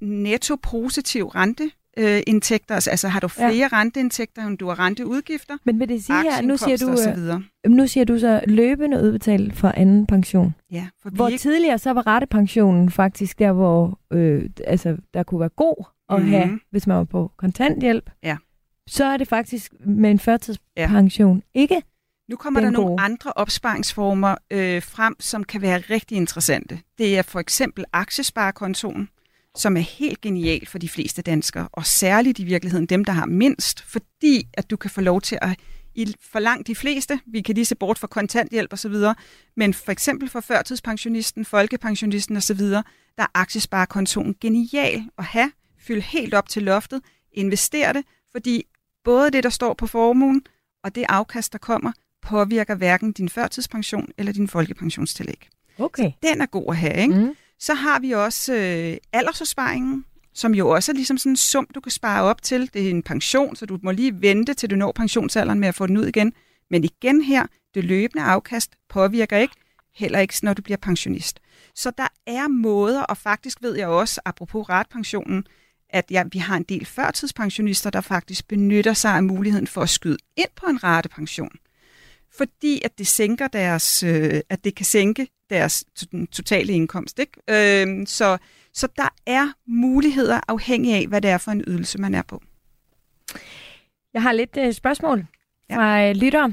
netto 0.00 0.56
positiv 0.56 1.26
rente, 1.26 1.70
øh, 1.98 2.20
indtægter, 2.26 2.74
altså, 2.74 2.90
altså 2.90 3.08
har 3.08 3.20
du 3.20 3.28
flere 3.28 3.52
ja. 3.54 3.68
renteindtægter, 3.72 4.46
end 4.46 4.58
du 4.58 4.66
har 4.68 4.78
renteudgifter, 4.78 5.56
Men 5.64 5.80
vil 5.80 5.88
det 5.88 6.04
sige 6.04 6.22
her, 6.22 6.42
nu 6.42 6.56
siger, 6.56 6.76
du, 6.76 6.96
så 6.96 7.10
øh, 7.10 7.16
videre. 7.16 7.42
nu 7.68 7.86
siger 7.86 8.04
du 8.04 8.18
så 8.18 8.40
løbende 8.46 9.02
udbetalt 9.02 9.56
fra 9.56 9.72
anden 9.76 10.06
pension. 10.06 10.54
Ja, 10.72 10.86
for 11.02 11.10
Hvor 11.10 11.28
ikke, 11.28 11.40
tidligere 11.40 11.78
så 11.78 11.90
var 11.90 12.06
rettepensionen 12.06 12.90
faktisk 12.90 13.38
der, 13.38 13.52
hvor 13.52 13.98
øh, 14.12 14.42
altså, 14.66 14.96
der 15.14 15.22
kunne 15.22 15.40
være 15.40 15.48
god 15.48 15.84
at 16.10 16.20
Mhm. 16.22 16.28
have, 16.30 16.60
hvis 16.70 16.86
man 16.86 16.96
var 16.96 17.04
på 17.04 17.30
kontanthjælp. 17.36 18.10
Ja. 18.22 18.36
Så 18.88 19.04
er 19.04 19.16
det 19.16 19.28
faktisk 19.28 19.72
med 19.80 20.10
en 20.10 20.18
førtidspension 20.18 21.42
ja. 21.54 21.60
ikke. 21.60 21.82
Nu 22.28 22.36
kommer 22.36 22.60
Den 22.60 22.66
der 22.66 22.72
nogle 22.72 22.88
gode. 22.88 23.02
andre 23.02 23.32
opsparingsformer 23.36 24.34
øh, 24.50 24.82
frem, 24.82 25.16
som 25.20 25.44
kan 25.44 25.62
være 25.62 25.78
rigtig 25.78 26.16
interessante. 26.16 26.80
Det 26.98 27.18
er 27.18 27.22
for 27.22 27.40
eksempel 27.40 27.84
aktiesparekontoen, 27.92 29.08
som 29.56 29.76
er 29.76 29.80
helt 29.80 30.20
genial 30.20 30.66
for 30.66 30.78
de 30.78 30.88
fleste 30.88 31.22
danskere, 31.22 31.68
og 31.72 31.86
særligt 31.86 32.38
i 32.38 32.44
virkeligheden 32.44 32.86
dem, 32.86 33.04
der 33.04 33.12
har 33.12 33.26
mindst, 33.26 33.82
fordi 33.82 34.48
at 34.54 34.70
du 34.70 34.76
kan 34.76 34.90
få 34.90 35.00
lov 35.00 35.20
til 35.20 35.38
at, 35.42 35.58
i 35.94 36.14
for 36.32 36.38
langt 36.38 36.66
de 36.66 36.74
fleste, 36.74 37.20
vi 37.26 37.40
kan 37.40 37.54
lige 37.54 37.64
se 37.64 37.74
bort 37.74 37.98
fra 37.98 38.06
kontanthjælp 38.06 38.72
osv., 38.72 38.94
men 39.56 39.74
for 39.74 39.92
eksempel 39.92 40.28
for 40.28 40.40
førtidspensionisten, 40.40 41.44
folkepensionisten 41.44 42.36
osv., 42.36 42.60
der 42.60 43.22
er 43.22 43.26
aktiesparekontoen 43.34 44.34
genial 44.40 45.02
at 45.18 45.24
have, 45.24 45.52
fylde 45.78 46.00
helt 46.00 46.34
op 46.34 46.48
til 46.48 46.62
loftet, 46.62 47.00
investere 47.32 47.92
det, 47.92 48.04
fordi 48.32 48.64
både 49.08 49.30
det, 49.30 49.44
der 49.44 49.50
står 49.50 49.74
på 49.74 49.86
formuen, 49.86 50.42
og 50.84 50.94
det 50.94 51.04
afkast, 51.08 51.52
der 51.52 51.58
kommer, 51.58 51.92
påvirker 52.22 52.74
hverken 52.74 53.12
din 53.12 53.28
førtidspension 53.28 54.08
eller 54.18 54.32
din 54.32 54.48
folkepensionstillæg. 54.48 55.48
Okay. 55.78 56.12
Den 56.22 56.40
er 56.40 56.46
god 56.46 56.64
at 56.68 56.76
have, 56.76 56.96
ikke? 57.02 57.14
Mm. 57.14 57.34
Så 57.58 57.74
har 57.74 58.00
vi 58.00 58.12
også 58.12 58.54
øh, 58.54 58.96
aldersopsparingen, 59.12 60.04
som 60.34 60.54
jo 60.54 60.68
også 60.68 60.92
er 60.92 60.94
ligesom 60.94 61.18
sådan 61.18 61.32
en 61.32 61.36
sum, 61.36 61.68
du 61.74 61.80
kan 61.80 61.92
spare 61.92 62.22
op 62.22 62.42
til. 62.42 62.70
Det 62.74 62.86
er 62.86 62.90
en 62.90 63.02
pension, 63.02 63.56
så 63.56 63.66
du 63.66 63.78
må 63.82 63.90
lige 63.90 64.20
vente, 64.22 64.54
til 64.54 64.70
du 64.70 64.76
når 64.76 64.92
pensionsalderen 64.92 65.60
med 65.60 65.68
at 65.68 65.74
få 65.74 65.86
den 65.86 65.96
ud 65.96 66.06
igen. 66.06 66.32
Men 66.70 66.84
igen 66.84 67.22
her, 67.22 67.46
det 67.74 67.84
løbende 67.84 68.24
afkast 68.24 68.70
påvirker 68.88 69.36
ikke. 69.36 69.54
heller 69.94 70.18
ikke 70.18 70.34
når 70.42 70.54
du 70.54 70.62
bliver 70.62 70.76
pensionist. 70.76 71.40
Så 71.74 71.92
der 71.98 72.08
er 72.26 72.48
måder, 72.48 73.02
og 73.02 73.16
faktisk 73.16 73.62
ved 73.62 73.76
jeg 73.76 73.88
også, 73.88 74.20
apropos 74.24 74.68
retpensionen, 74.68 75.44
at 75.90 76.10
ja, 76.10 76.24
vi 76.32 76.38
har 76.38 76.56
en 76.56 76.62
del 76.62 76.86
førtidspensionister, 76.86 77.90
der 77.90 78.00
faktisk 78.00 78.48
benytter 78.48 78.92
sig 78.92 79.10
af 79.10 79.22
muligheden 79.22 79.66
for 79.66 79.80
at 79.80 79.88
skyde 79.88 80.16
ind 80.36 80.48
på 80.56 80.66
en 80.66 80.84
ratepension. 80.84 81.52
Fordi 82.36 82.82
at 82.84 82.98
det 82.98 83.06
sænker 83.06 83.48
deres, 83.48 84.02
øh, 84.02 84.40
at 84.48 84.64
det 84.64 84.74
kan 84.74 84.86
sænke 84.86 85.28
deres 85.50 85.84
den 86.12 86.26
totale 86.26 86.72
indkomst. 86.72 87.18
Ikke? 87.18 87.32
Øh, 87.48 88.06
så, 88.06 88.38
så 88.74 88.88
der 88.96 89.08
er 89.26 89.52
muligheder 89.66 90.40
afhængig 90.48 90.94
af, 90.94 91.06
hvad 91.06 91.20
det 91.20 91.30
er 91.30 91.38
for 91.38 91.50
en 91.50 91.64
ydelse, 91.66 91.98
man 91.98 92.14
er 92.14 92.22
på. 92.22 92.42
Jeg 94.14 94.22
har 94.22 94.32
lidt 94.32 94.56
øh, 94.58 94.72
spørgsmål 94.72 95.26
fra 95.72 95.98
ja. 95.98 96.12
lytter. 96.12 96.50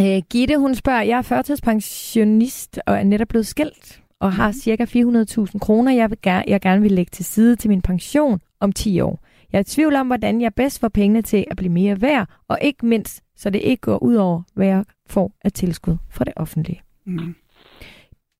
Øh, 0.00 0.22
Gitte, 0.30 0.58
hun 0.58 0.74
spørger, 0.74 1.02
jeg 1.02 1.18
er 1.18 1.22
førtidspensionist 1.22 2.78
og 2.86 2.98
er 2.98 3.04
netop 3.04 3.28
blevet 3.28 3.46
skilt 3.46 4.03
og 4.24 4.32
har 4.32 4.52
cirka 4.52 4.84
400.000 4.84 5.58
kroner, 5.58 5.92
jeg, 5.92 6.10
vil 6.10 6.18
gerne, 6.22 6.44
jeg 6.46 6.60
gerne 6.60 6.82
vil 6.82 6.92
lægge 6.92 7.10
til 7.10 7.24
side 7.24 7.56
til 7.56 7.70
min 7.70 7.82
pension 7.82 8.40
om 8.60 8.72
10 8.72 9.00
år. 9.00 9.24
Jeg 9.52 9.58
er 9.58 9.60
i 9.60 9.64
tvivl 9.64 9.96
om, 9.96 10.06
hvordan 10.06 10.40
jeg 10.40 10.54
bedst 10.54 10.80
får 10.80 10.88
pengene 10.88 11.22
til 11.22 11.44
at 11.50 11.56
blive 11.56 11.72
mere 11.72 12.00
værd, 12.00 12.28
og 12.48 12.58
ikke 12.62 12.86
mindst, 12.86 13.22
så 13.36 13.50
det 13.50 13.60
ikke 13.62 13.80
går 13.80 14.02
ud 14.02 14.14
over, 14.14 14.42
hvad 14.54 14.66
jeg 14.66 14.84
får 15.06 15.32
af 15.44 15.52
tilskud 15.52 15.96
fra 16.10 16.24
det 16.24 16.32
offentlige. 16.36 16.82
Mm. 17.06 17.34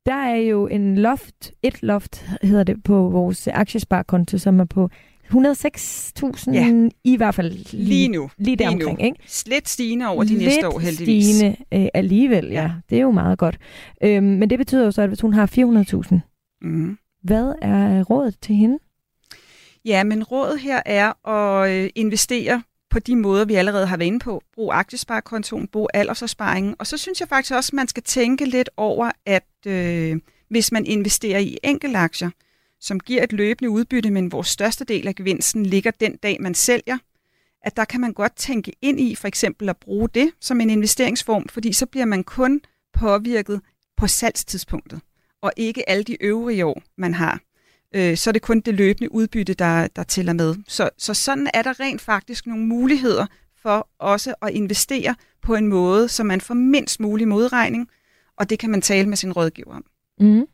Der 0.06 0.14
er 0.14 0.36
jo 0.36 0.66
en 0.66 0.98
loft, 0.98 1.52
et 1.62 1.82
loft 1.82 2.26
hedder 2.42 2.64
det, 2.64 2.84
på 2.84 3.08
vores 3.08 3.48
aktiesparekonto, 3.48 4.38
som 4.38 4.60
er 4.60 4.64
på 4.64 4.88
106.000 5.30 6.52
ja. 6.52 6.88
i 7.04 7.16
hvert 7.16 7.34
fald 7.34 7.50
lige, 7.50 7.84
lige 7.84 8.08
nu. 8.08 8.30
Lige 8.38 8.56
der 8.56 8.68
omkring, 8.68 9.02
ikke? 9.02 9.18
Slet 9.26 9.68
stigende 9.68 10.06
over 10.06 10.24
de 10.24 10.28
Lidt 10.28 10.42
næste 10.42 10.68
år, 10.68 10.78
heldigvis. 10.78 11.24
stigende 11.24 11.56
øh, 11.74 11.86
alligevel, 11.94 12.46
ja. 12.46 12.62
ja. 12.62 12.70
Det 12.90 12.98
er 12.98 13.02
jo 13.02 13.10
meget 13.10 13.38
godt. 13.38 13.58
Øhm, 14.02 14.26
men 14.26 14.50
det 14.50 14.58
betyder 14.58 14.84
jo 14.84 14.90
så, 14.90 15.02
at 15.02 15.08
hvis 15.08 15.20
hun 15.20 15.34
har 15.34 15.46
400.000, 16.12 16.18
mm. 16.62 16.98
hvad 17.22 17.52
er 17.62 18.02
rådet 18.02 18.36
til 18.42 18.54
hende? 18.54 18.78
Ja, 19.84 20.04
men 20.04 20.24
rådet 20.24 20.60
her 20.60 20.82
er 20.86 21.28
at 21.28 21.70
øh, 21.70 21.90
investere 21.94 22.62
på 22.90 22.98
de 22.98 23.16
måder, 23.16 23.44
vi 23.44 23.54
allerede 23.54 23.86
har 23.86 23.96
været 23.96 24.06
inde 24.06 24.18
på. 24.18 24.42
Brug 24.54 24.74
aktiesparekontoen, 24.74 25.68
brug 25.68 25.88
aldersopsparingen. 25.94 26.74
Og 26.78 26.86
så 26.86 26.96
synes 26.96 27.20
jeg 27.20 27.28
faktisk 27.28 27.54
også, 27.54 27.68
at 27.70 27.74
man 27.74 27.88
skal 27.88 28.02
tænke 28.02 28.44
lidt 28.44 28.70
over, 28.76 29.10
at 29.26 29.48
øh, 29.66 30.16
hvis 30.50 30.72
man 30.72 30.86
investerer 30.86 31.38
i 31.38 31.58
enkeltaktier, 31.62 32.30
som 32.84 33.00
giver 33.00 33.22
et 33.22 33.32
løbende 33.32 33.70
udbytte, 33.70 34.10
men 34.10 34.26
hvor 34.26 34.42
største 34.42 34.84
del 34.84 35.08
af 35.08 35.14
gevinsten 35.14 35.66
ligger 35.66 35.90
den 35.90 36.16
dag, 36.16 36.36
man 36.40 36.54
sælger, 36.54 36.98
at 37.62 37.76
der 37.76 37.84
kan 37.84 38.00
man 38.00 38.12
godt 38.12 38.36
tænke 38.36 38.72
ind 38.82 39.00
i 39.00 39.14
for 39.14 39.28
eksempel 39.28 39.68
at 39.68 39.76
bruge 39.76 40.08
det 40.14 40.30
som 40.40 40.60
en 40.60 40.70
investeringsform, 40.70 41.48
fordi 41.48 41.72
så 41.72 41.86
bliver 41.86 42.04
man 42.04 42.24
kun 42.24 42.60
påvirket 42.92 43.60
på 43.96 44.06
salgstidspunktet, 44.06 45.00
og 45.42 45.52
ikke 45.56 45.88
alle 45.88 46.04
de 46.04 46.22
øvrige 46.22 46.66
år, 46.66 46.82
man 46.96 47.14
har. 47.14 47.40
Øh, 47.94 48.16
så 48.16 48.30
er 48.30 48.32
det 48.32 48.42
kun 48.42 48.60
det 48.60 48.74
løbende 48.74 49.12
udbytte, 49.12 49.54
der, 49.54 49.86
der 49.86 50.02
tæller 50.02 50.32
med. 50.32 50.54
Så, 50.68 50.90
så 50.98 51.14
sådan 51.14 51.50
er 51.54 51.62
der 51.62 51.80
rent 51.80 52.00
faktisk 52.00 52.46
nogle 52.46 52.66
muligheder 52.66 53.26
for 53.62 53.88
også 53.98 54.34
at 54.42 54.50
investere 54.50 55.14
på 55.42 55.54
en 55.54 55.68
måde, 55.68 56.08
så 56.08 56.24
man 56.24 56.40
får 56.40 56.54
mindst 56.54 57.00
mulig 57.00 57.28
modregning, 57.28 57.88
og 58.36 58.50
det 58.50 58.58
kan 58.58 58.70
man 58.70 58.82
tale 58.82 59.08
med 59.08 59.16
sin 59.16 59.32
rådgiver 59.32 59.74
om. 59.74 59.84
Mm. 60.20 60.46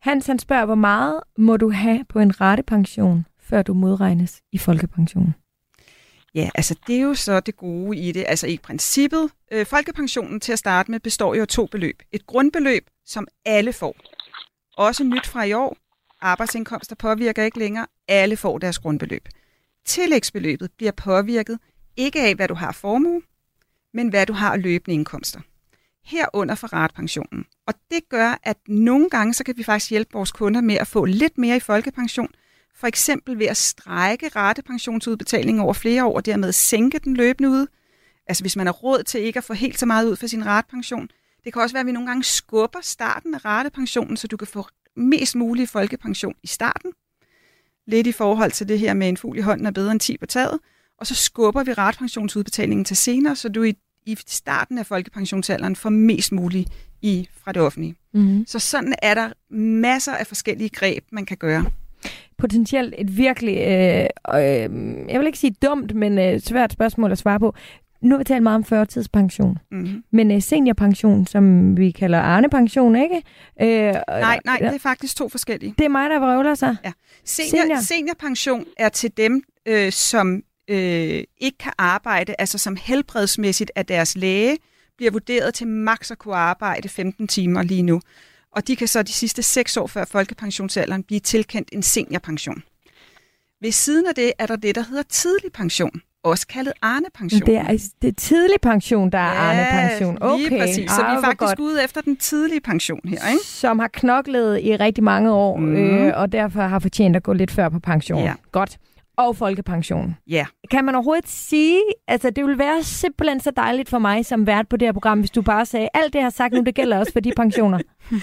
Hans 0.00 0.26
han 0.26 0.38
spørger, 0.38 0.64
hvor 0.64 0.74
meget 0.74 1.20
må 1.38 1.56
du 1.56 1.70
have 1.70 2.04
på 2.08 2.18
en 2.18 2.40
ratepension, 2.40 3.26
før 3.40 3.62
du 3.62 3.74
modregnes 3.74 4.42
i 4.52 4.58
folkepensionen? 4.58 5.34
Ja, 6.34 6.50
altså 6.54 6.74
det 6.86 6.96
er 6.96 7.00
jo 7.00 7.14
så 7.14 7.40
det 7.40 7.56
gode 7.56 7.98
i 7.98 8.12
det. 8.12 8.24
Altså 8.28 8.46
i 8.46 8.58
princippet, 8.62 9.30
øh, 9.52 9.66
folkepensionen 9.66 10.40
til 10.40 10.52
at 10.52 10.58
starte 10.58 10.90
med 10.90 11.00
består 11.00 11.34
jo 11.34 11.42
af 11.42 11.48
to 11.48 11.66
beløb. 11.66 12.02
Et 12.12 12.26
grundbeløb, 12.26 12.90
som 13.06 13.26
alle 13.44 13.72
får. 13.72 13.96
Også 14.76 15.04
nyt 15.04 15.26
fra 15.26 15.44
i 15.44 15.52
år. 15.52 15.76
Arbejdsindkomster 16.20 16.96
påvirker 16.96 17.42
ikke 17.42 17.58
længere. 17.58 17.86
Alle 18.08 18.36
får 18.36 18.58
deres 18.58 18.78
grundbeløb. 18.78 19.28
Tillægsbeløbet 19.84 20.70
bliver 20.76 20.92
påvirket 20.92 21.58
ikke 21.96 22.22
af, 22.22 22.34
hvad 22.34 22.48
du 22.48 22.54
har 22.54 22.72
formue, 22.72 23.22
men 23.94 24.08
hvad 24.08 24.26
du 24.26 24.32
har 24.32 24.56
løbende 24.56 24.94
indkomster 24.94 25.40
herunder 26.08 26.54
for 26.54 26.66
ratepensionen. 26.66 27.44
Og 27.66 27.74
det 27.90 28.08
gør, 28.08 28.40
at 28.42 28.56
nogle 28.68 29.10
gange 29.10 29.34
så 29.34 29.44
kan 29.44 29.56
vi 29.56 29.62
faktisk 29.62 29.90
hjælpe 29.90 30.12
vores 30.12 30.32
kunder 30.32 30.60
med 30.60 30.74
at 30.74 30.86
få 30.86 31.04
lidt 31.04 31.38
mere 31.38 31.56
i 31.56 31.60
folkepension, 31.60 32.28
for 32.74 32.86
eksempel 32.86 33.38
ved 33.38 33.46
at 33.46 33.56
strække 33.56 34.28
ratepensionsudbetalingen 34.28 35.62
over 35.62 35.72
flere 35.72 36.04
år, 36.04 36.16
og 36.16 36.26
dermed 36.26 36.52
sænke 36.52 36.98
den 36.98 37.14
løbende 37.14 37.50
ud. 37.50 37.66
Altså 38.26 38.42
hvis 38.42 38.56
man 38.56 38.66
har 38.66 38.72
råd 38.72 39.02
til 39.02 39.20
ikke 39.20 39.38
at 39.38 39.44
få 39.44 39.52
helt 39.52 39.78
så 39.78 39.86
meget 39.86 40.06
ud 40.06 40.16
for 40.16 40.26
sin 40.26 40.46
ratepension. 40.46 41.08
Det 41.44 41.52
kan 41.52 41.62
også 41.62 41.72
være, 41.74 41.80
at 41.80 41.86
vi 41.86 41.92
nogle 41.92 42.08
gange 42.08 42.24
skubber 42.24 42.80
starten 42.82 43.34
af 43.34 43.44
ratepensionen, 43.44 44.16
så 44.16 44.26
du 44.26 44.36
kan 44.36 44.46
få 44.46 44.66
mest 44.96 45.36
mulig 45.36 45.68
folkepension 45.68 46.34
i 46.42 46.46
starten. 46.46 46.92
Lidt 47.86 48.06
i 48.06 48.12
forhold 48.12 48.52
til 48.52 48.68
det 48.68 48.78
her 48.78 48.94
med 48.94 49.08
en 49.08 49.16
fugl 49.16 49.38
i 49.38 49.40
hånden 49.40 49.66
er 49.66 49.70
bedre 49.70 49.92
end 49.92 50.00
10 50.00 50.18
på 50.18 50.26
taget. 50.26 50.58
Og 50.98 51.06
så 51.06 51.14
skubber 51.14 51.64
vi 51.64 51.72
ratepensionsudbetalingen 51.72 52.84
til 52.84 52.96
senere, 52.96 53.36
så 53.36 53.48
du 53.48 53.62
i 53.62 53.74
i 54.08 54.16
starten 54.26 54.78
af 54.78 54.86
folkepensionsalderen 54.86 55.76
får 55.76 55.90
mest 55.90 56.32
muligt 56.32 56.70
i, 57.02 57.28
fra 57.44 57.52
det 57.52 57.62
offentlige. 57.62 57.94
Mm. 58.14 58.44
Så 58.46 58.58
sådan 58.58 58.94
er 59.02 59.14
der 59.14 59.28
masser 59.54 60.12
af 60.12 60.26
forskellige 60.26 60.68
greb, 60.68 61.04
man 61.12 61.26
kan 61.26 61.36
gøre. 61.36 61.64
Potentielt 62.38 62.94
et 62.98 63.16
virkelig, 63.16 63.56
øh, 63.56 64.06
øh, 64.34 65.08
jeg 65.08 65.18
vil 65.18 65.26
ikke 65.26 65.38
sige 65.38 65.54
dumt, 65.62 65.94
men 65.94 66.18
øh, 66.18 66.40
svært 66.40 66.72
spørgsmål 66.72 67.12
at 67.12 67.18
svare 67.18 67.40
på. 67.40 67.54
Nu 68.00 68.10
har 68.14 68.18
vi 68.18 68.24
talt 68.24 68.42
meget 68.42 68.56
om 68.56 68.64
førtidspension, 68.64 69.58
mm-hmm. 69.70 70.04
men 70.10 70.30
øh, 70.30 70.42
seniorpension, 70.42 71.26
som 71.26 71.76
vi 71.76 71.90
kalder 71.90 72.18
Arne-pension, 72.18 72.96
ikke? 72.96 73.22
Øh, 73.60 73.68
nej, 74.08 74.40
nej, 74.44 74.56
det 74.58 74.74
er 74.74 74.78
faktisk 74.78 75.16
to 75.16 75.28
forskellige. 75.28 75.74
Det 75.78 75.84
er 75.84 75.88
mig, 75.88 76.10
der 76.10 76.18
vrøvler 76.18 76.54
sig. 76.54 76.76
Ja. 76.84 76.92
Senior, 77.24 77.62
Senior. 77.62 77.80
Seniorpension 77.80 78.64
er 78.76 78.88
til 78.88 79.16
dem, 79.16 79.42
øh, 79.66 79.92
som 79.92 80.42
øh, 80.68 81.24
ikke 81.38 81.58
kan 81.58 81.72
arbejde, 81.78 82.34
altså 82.38 82.58
som 82.58 82.76
helbredsmæssigt 82.76 83.70
af 83.74 83.86
deres 83.86 84.16
læge, 84.16 84.58
bliver 84.96 85.10
vurderet 85.10 85.54
til 85.54 85.66
maks 85.66 86.10
at 86.10 86.18
kunne 86.18 86.36
arbejde 86.36 86.88
15 86.88 87.28
timer 87.28 87.62
lige 87.62 87.82
nu. 87.82 88.00
Og 88.52 88.68
de 88.68 88.76
kan 88.76 88.88
så 88.88 89.02
de 89.02 89.12
sidste 89.12 89.42
seks 89.42 89.76
år 89.76 89.86
før 89.86 90.04
folkepensionsalderen 90.04 91.02
blive 91.02 91.20
tilkendt 91.20 91.68
en 91.72 91.82
seniorpension. 91.82 92.62
Ved 93.60 93.72
siden 93.72 94.06
af 94.06 94.14
det 94.14 94.32
er 94.38 94.46
der 94.46 94.56
det, 94.56 94.74
der 94.74 94.84
hedder 94.88 95.02
tidlig 95.02 95.52
pension, 95.52 96.00
også 96.24 96.46
kaldet 96.46 96.72
Arne-pension. 96.82 97.46
Det 97.46 97.56
er, 97.56 97.90
det 98.02 98.08
er 98.08 98.12
tidlig 98.12 98.60
pension, 98.62 99.12
der 99.12 99.18
er 99.18 99.52
ja, 99.52 99.64
Arne-pension. 99.64 100.18
Okay. 100.20 100.48
lige 100.48 100.60
præcis. 100.60 100.90
Så 100.90 101.02
ah, 101.02 101.12
vi 101.12 101.16
er 101.16 101.22
faktisk 101.22 101.48
godt. 101.48 101.58
ude 101.58 101.84
efter 101.84 102.00
den 102.00 102.16
tidlige 102.16 102.60
pension 102.60 103.00
her. 103.04 103.28
Ikke? 103.32 103.44
Som 103.44 103.78
har 103.78 103.88
knoklet 103.88 104.60
i 104.62 104.76
rigtig 104.76 105.04
mange 105.04 105.32
år, 105.32 105.56
mm. 105.56 105.76
øh, 105.76 106.12
og 106.16 106.32
derfor 106.32 106.62
har 106.62 106.78
fortjent 106.78 107.16
at 107.16 107.22
gå 107.22 107.32
lidt 107.32 107.50
før 107.50 107.68
på 107.68 107.78
pension. 107.78 108.22
Ja. 108.22 108.34
Godt 108.52 108.78
og 109.18 109.36
folkepension. 109.36 110.16
Ja. 110.26 110.46
Kan 110.70 110.84
man 110.84 110.94
overhovedet 110.94 111.28
sige, 111.28 111.80
altså 112.08 112.30
det 112.30 112.44
ville 112.44 112.58
være 112.58 112.82
simpelthen 112.82 113.40
så 113.40 113.50
dejligt 113.50 113.88
for 113.88 113.98
mig 113.98 114.26
som 114.26 114.46
vært 114.46 114.68
på 114.68 114.76
det 114.76 114.88
her 114.88 114.92
program, 114.92 115.18
hvis 115.18 115.30
du 115.30 115.42
bare 115.42 115.66
sagde, 115.66 115.88
alt 115.94 116.12
det, 116.12 116.18
jeg 116.18 116.24
har 116.24 116.30
sagt 116.30 116.54
nu, 116.54 116.60
det 116.60 116.74
gælder 116.74 116.98
også 116.98 117.12
for 117.12 117.20
de 117.20 117.32
pensioner. 117.36 117.78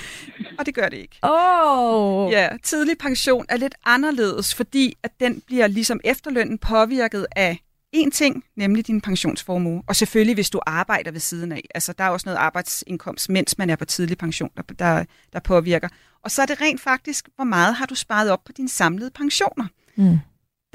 og 0.59 0.65
det 0.65 0.75
gør 0.75 0.89
det 0.89 0.97
ikke. 0.97 1.19
Åh! 1.23 2.25
Oh. 2.25 2.31
Ja, 2.31 2.49
tidlig 2.63 2.97
pension 2.97 3.45
er 3.49 3.57
lidt 3.57 3.75
anderledes, 3.85 4.55
fordi 4.55 4.97
at 5.03 5.11
den 5.19 5.41
bliver 5.47 5.67
ligesom 5.67 5.99
efterlønnen 6.03 6.57
påvirket 6.57 7.27
af 7.35 7.59
en 7.91 8.11
ting, 8.11 8.43
nemlig 8.55 8.87
din 8.87 9.01
pensionsformue. 9.01 9.83
Og 9.87 9.95
selvfølgelig, 9.95 10.35
hvis 10.35 10.49
du 10.49 10.59
arbejder 10.65 11.11
ved 11.11 11.19
siden 11.19 11.51
af. 11.51 11.61
Altså, 11.75 11.93
der 11.93 12.03
er 12.03 12.09
også 12.09 12.29
noget 12.29 12.37
arbejdsindkomst, 12.37 13.29
mens 13.29 13.57
man 13.57 13.69
er 13.69 13.75
på 13.75 13.85
tidlig 13.85 14.17
pension, 14.17 14.49
der, 14.57 14.63
der, 14.79 15.03
der 15.33 15.39
påvirker. 15.39 15.89
Og 16.23 16.31
så 16.31 16.41
er 16.41 16.45
det 16.45 16.61
rent 16.61 16.81
faktisk, 16.81 17.29
hvor 17.35 17.45
meget 17.45 17.75
har 17.75 17.85
du 17.85 17.95
sparet 17.95 18.31
op 18.31 18.43
på 18.45 18.51
dine 18.51 18.69
samlede 18.69 19.11
pensioner. 19.11 19.65
Mm 19.95 20.19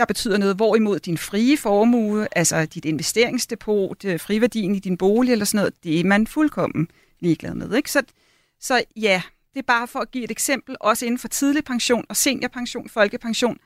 der 0.00 0.06
betyder 0.06 0.38
noget, 0.38 0.56
hvorimod 0.56 0.98
din 0.98 1.18
frie 1.18 1.56
formue, 1.56 2.26
altså 2.32 2.66
dit 2.66 2.84
investeringsdepot, 2.84 4.04
øh, 4.04 4.20
friværdien 4.20 4.74
i 4.74 4.78
din 4.78 4.96
bolig 4.96 5.32
eller 5.32 5.44
sådan 5.44 5.58
noget, 5.58 5.74
det 5.84 6.00
er 6.00 6.04
man 6.04 6.26
fuldkommen 6.26 6.88
ligeglad 7.20 7.54
med. 7.54 7.74
Ikke? 7.74 7.90
Så, 7.90 8.02
så 8.60 8.84
ja, 8.96 9.22
det 9.54 9.58
er 9.58 9.66
bare 9.66 9.88
for 9.88 9.98
at 9.98 10.10
give 10.10 10.24
et 10.24 10.30
eksempel, 10.30 10.76
også 10.80 11.06
inden 11.06 11.18
for 11.18 11.28
tidlig 11.28 11.64
pension 11.64 12.04
og 12.08 12.16
seniorpension, 12.16 12.88
folkepension, 12.88 13.58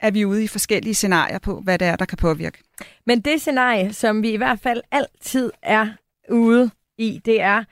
er 0.00 0.10
vi 0.10 0.24
ude 0.24 0.44
i 0.44 0.46
forskellige 0.46 0.94
scenarier 0.94 1.38
på, 1.38 1.60
hvad 1.60 1.78
det 1.78 1.86
er, 1.86 1.96
der 1.96 2.04
kan 2.04 2.18
påvirke. 2.18 2.58
Men 3.06 3.20
det 3.20 3.40
scenarie, 3.40 3.92
som 3.92 4.22
vi 4.22 4.30
i 4.30 4.36
hvert 4.36 4.60
fald 4.60 4.82
altid 4.90 5.50
er 5.62 5.88
ude 6.30 6.70
i, 6.98 7.20
det 7.24 7.40
er, 7.40 7.64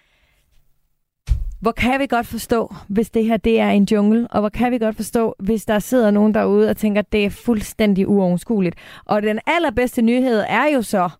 hvor 1.66 1.72
kan 1.72 2.00
vi 2.00 2.06
godt 2.06 2.26
forstå, 2.26 2.74
hvis 2.88 3.10
det 3.10 3.24
her 3.24 3.36
det 3.36 3.60
er 3.60 3.70
en 3.70 3.86
jungle, 3.90 4.28
og 4.30 4.40
hvor 4.40 4.48
kan 4.48 4.72
vi 4.72 4.78
godt 4.78 4.96
forstå, 4.96 5.34
hvis 5.38 5.64
der 5.64 5.78
sidder 5.78 6.10
nogen 6.10 6.34
derude 6.34 6.70
og 6.70 6.76
tænker, 6.76 7.00
at 7.02 7.12
det 7.12 7.24
er 7.24 7.30
fuldstændig 7.30 8.08
uoverskueligt. 8.08 8.76
Og 9.04 9.22
den 9.22 9.40
allerbedste 9.46 10.02
nyhed 10.02 10.44
er 10.48 10.64
jo 10.74 10.82
så 10.82 11.10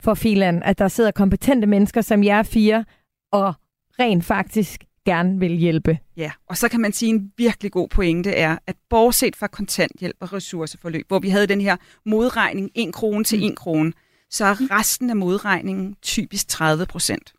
for 0.00 0.14
filan, 0.14 0.62
at 0.62 0.78
der 0.78 0.88
sidder 0.88 1.10
kompetente 1.10 1.66
mennesker 1.66 2.00
som 2.00 2.24
jer 2.24 2.42
fire, 2.42 2.84
og 3.32 3.54
rent 3.98 4.24
faktisk 4.24 4.84
gerne 5.06 5.38
vil 5.38 5.52
hjælpe. 5.52 5.98
Ja, 6.16 6.30
og 6.48 6.56
så 6.56 6.68
kan 6.68 6.80
man 6.80 6.92
sige, 6.92 7.14
at 7.14 7.20
en 7.20 7.32
virkelig 7.36 7.72
god 7.72 7.88
pointe 7.88 8.30
er, 8.30 8.58
at 8.66 8.76
bortset 8.90 9.36
fra 9.36 9.46
kontanthjælp 9.46 10.16
og 10.20 10.32
ressourceforløb, 10.32 11.04
hvor 11.08 11.18
vi 11.18 11.28
havde 11.28 11.46
den 11.46 11.60
her 11.60 11.76
modregning 12.06 12.70
1 12.74 12.94
krone 12.94 13.24
til 13.24 13.50
1 13.50 13.56
krone, 13.56 13.92
så 14.30 14.44
er 14.44 14.78
resten 14.78 15.10
af 15.10 15.16
modregningen 15.16 15.96
typisk 16.02 16.48
30 16.48 16.86
procent. 16.86 17.32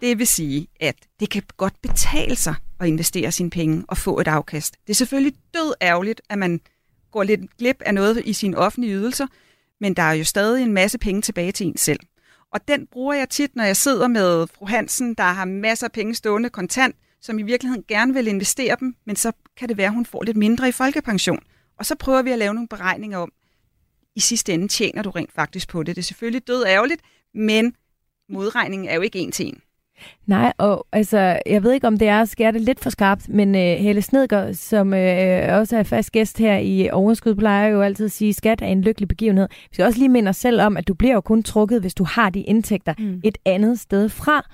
Det 0.00 0.18
vil 0.18 0.26
sige, 0.26 0.68
at 0.80 0.96
det 1.20 1.30
kan 1.30 1.42
godt 1.56 1.74
betale 1.82 2.36
sig 2.36 2.54
at 2.80 2.86
investere 2.86 3.32
sine 3.32 3.50
penge 3.50 3.84
og 3.88 3.96
få 3.96 4.20
et 4.20 4.28
afkast. 4.28 4.76
Det 4.86 4.90
er 4.90 4.94
selvfølgelig 4.94 5.34
død 5.54 5.74
ærgerligt, 5.82 6.20
at 6.28 6.38
man 6.38 6.60
går 7.10 7.22
lidt 7.22 7.56
glip 7.58 7.82
af 7.86 7.94
noget 7.94 8.22
i 8.24 8.32
sine 8.32 8.56
offentlige 8.56 8.94
ydelser, 8.94 9.26
men 9.80 9.94
der 9.94 10.02
er 10.02 10.12
jo 10.12 10.24
stadig 10.24 10.62
en 10.62 10.72
masse 10.72 10.98
penge 10.98 11.22
tilbage 11.22 11.52
til 11.52 11.66
en 11.66 11.76
selv. 11.76 12.00
Og 12.52 12.68
den 12.68 12.86
bruger 12.86 13.14
jeg 13.14 13.28
tit, 13.28 13.56
når 13.56 13.64
jeg 13.64 13.76
sidder 13.76 14.08
med 14.08 14.46
fru 14.46 14.66
Hansen, 14.66 15.14
der 15.14 15.24
har 15.24 15.44
masser 15.44 15.86
af 15.86 15.92
penge 15.92 16.14
stående 16.14 16.50
kontant, 16.50 16.96
som 17.20 17.38
i 17.38 17.42
virkeligheden 17.42 17.84
gerne 17.88 18.14
vil 18.14 18.26
investere 18.26 18.76
dem, 18.80 18.96
men 19.04 19.16
så 19.16 19.32
kan 19.56 19.68
det 19.68 19.76
være, 19.76 19.86
at 19.86 19.94
hun 19.94 20.06
får 20.06 20.22
lidt 20.22 20.36
mindre 20.36 20.68
i 20.68 20.72
folkepension. 20.72 21.40
Og 21.78 21.86
så 21.86 21.94
prøver 21.94 22.22
vi 22.22 22.30
at 22.30 22.38
lave 22.38 22.54
nogle 22.54 22.68
beregninger 22.68 23.18
om, 23.18 23.32
i 24.16 24.20
sidste 24.20 24.52
ende 24.52 24.68
tjener 24.68 25.02
du 25.02 25.10
rent 25.10 25.32
faktisk 25.32 25.68
på 25.68 25.82
det. 25.82 25.96
Det 25.96 26.02
er 26.02 26.04
selvfølgelig 26.04 26.46
død 26.46 26.64
ærgerligt, 26.66 27.02
men 27.34 27.76
modregningen 28.28 28.88
er 28.88 28.94
jo 28.94 29.00
ikke 29.00 29.18
en 29.18 29.32
til 29.32 29.46
en. 29.46 29.60
Nej, 30.26 30.52
og 30.58 30.86
altså, 30.92 31.38
jeg 31.46 31.62
ved 31.62 31.72
ikke, 31.72 31.86
om 31.86 31.98
det 31.98 32.08
er 32.08 32.20
at 32.20 32.28
skære 32.28 32.52
det 32.52 32.60
lidt 32.60 32.80
for 32.80 32.90
skarpt, 32.90 33.28
men 33.28 33.48
uh, 33.54 33.60
Helle 33.60 34.02
Snedger, 34.02 34.52
som 34.52 34.88
uh, 34.88 35.58
også 35.58 35.76
er 35.76 35.82
fast 35.82 36.12
gæst 36.12 36.38
her 36.38 36.56
i 36.56 36.90
Overskud, 36.90 37.34
plejer 37.34 37.68
jo 37.68 37.82
altid 37.82 38.06
at 38.06 38.12
sige, 38.12 38.28
at 38.28 38.34
skat 38.34 38.62
er 38.62 38.66
en 38.66 38.80
lykkelig 38.80 39.08
begivenhed. 39.08 39.48
Vi 39.50 39.74
skal 39.74 39.84
også 39.84 39.98
lige 39.98 40.08
minde 40.08 40.28
os 40.28 40.36
selv 40.36 40.60
om, 40.60 40.76
at 40.76 40.88
du 40.88 40.94
bliver 40.94 41.14
jo 41.14 41.20
kun 41.20 41.42
trukket, 41.42 41.80
hvis 41.80 41.94
du 41.94 42.04
har 42.04 42.30
de 42.30 42.40
indtægter 42.40 42.94
mm. 42.98 43.20
et 43.24 43.38
andet 43.44 43.80
sted 43.80 44.08
fra. 44.08 44.46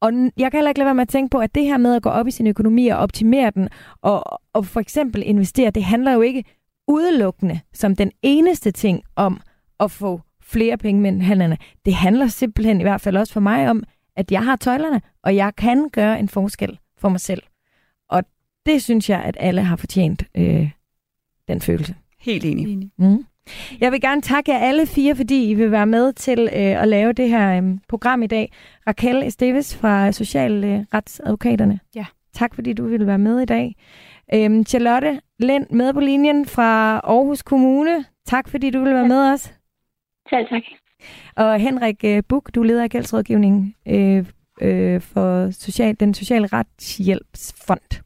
Og 0.00 0.12
jeg 0.36 0.50
kan 0.50 0.58
heller 0.58 0.70
ikke 0.70 0.78
lade 0.78 0.86
være 0.86 0.94
med 0.94 1.02
at 1.02 1.08
tænke 1.08 1.30
på, 1.30 1.38
at 1.38 1.54
det 1.54 1.64
her 1.64 1.76
med 1.76 1.94
at 1.94 2.02
gå 2.02 2.08
op 2.08 2.26
i 2.26 2.30
sin 2.30 2.46
økonomi 2.46 2.88
og 2.88 2.98
optimere 2.98 3.50
den, 3.54 3.68
og, 4.02 4.40
og 4.52 4.66
for 4.66 4.80
eksempel 4.80 5.22
investere, 5.26 5.70
det 5.70 5.84
handler 5.84 6.12
jo 6.12 6.20
ikke 6.20 6.44
udelukkende 6.88 7.60
som 7.72 7.96
den 7.96 8.10
eneste 8.22 8.70
ting 8.70 9.02
om 9.16 9.40
at 9.80 9.90
få 9.90 10.20
flere 10.42 10.76
penge 10.76 11.00
mellem 11.00 11.20
hænderne. 11.20 11.56
Det 11.84 11.94
handler 11.94 12.26
simpelthen 12.26 12.80
i 12.80 12.82
hvert 12.82 13.00
fald 13.00 13.16
også 13.16 13.32
for 13.32 13.40
mig 13.40 13.70
om, 13.70 13.84
at 14.16 14.32
jeg 14.32 14.44
har 14.44 14.56
tøjlerne, 14.56 15.00
og 15.22 15.36
jeg 15.36 15.56
kan 15.56 15.88
gøre 15.88 16.18
en 16.18 16.28
forskel 16.28 16.78
for 16.98 17.08
mig 17.08 17.20
selv. 17.20 17.42
Og 18.08 18.24
det 18.66 18.82
synes 18.82 19.10
jeg, 19.10 19.22
at 19.22 19.36
alle 19.40 19.62
har 19.62 19.76
fortjent 19.76 20.24
øh, 20.36 20.70
den 21.48 21.60
følelse. 21.60 21.94
Helt 22.20 22.44
enig. 22.44 22.90
Mm. 22.98 23.24
Jeg 23.80 23.92
vil 23.92 24.00
gerne 24.00 24.20
takke 24.22 24.52
jer 24.52 24.58
alle 24.58 24.86
fire, 24.86 25.16
fordi 25.16 25.50
I 25.50 25.54
vil 25.54 25.70
være 25.70 25.86
med 25.86 26.12
til 26.12 26.40
øh, 26.40 26.82
at 26.82 26.88
lave 26.88 27.12
det 27.12 27.28
her 27.28 27.62
øh, 27.62 27.78
program 27.88 28.22
i 28.22 28.26
dag. 28.26 28.52
Raquel 28.86 29.22
Esteves 29.22 29.76
fra 29.76 30.12
Socialretsadvokaterne. 30.12 31.80
Ja. 31.94 32.06
Tak 32.32 32.54
fordi 32.54 32.72
du 32.72 32.86
ville 32.86 33.06
være 33.06 33.18
med 33.18 33.40
i 33.40 33.44
dag. 33.44 33.76
Øhm, 34.34 34.64
Charlotte 34.66 35.20
Lind 35.38 35.66
med 35.70 35.92
på 35.92 36.00
linjen 36.00 36.46
fra 36.46 37.00
Aarhus 37.04 37.42
Kommune. 37.42 38.04
Tak 38.26 38.48
fordi 38.48 38.70
du 38.70 38.78
ville 38.78 38.94
være 38.94 39.08
med 39.08 39.32
os. 39.32 39.54
Selv 40.30 40.48
tak. 40.48 40.62
Og 41.36 41.58
Henrik 41.60 42.04
øh, 42.04 42.22
Buk, 42.28 42.50
du 42.54 42.62
leder 42.62 42.82
af 42.82 42.90
gældsrådgivning 42.90 43.74
øh, 43.88 44.26
øh, 44.60 45.00
for 45.00 45.50
social, 45.50 45.96
den 46.00 46.14
sociale 46.14 46.46
retshjælpsfond. 46.46 48.02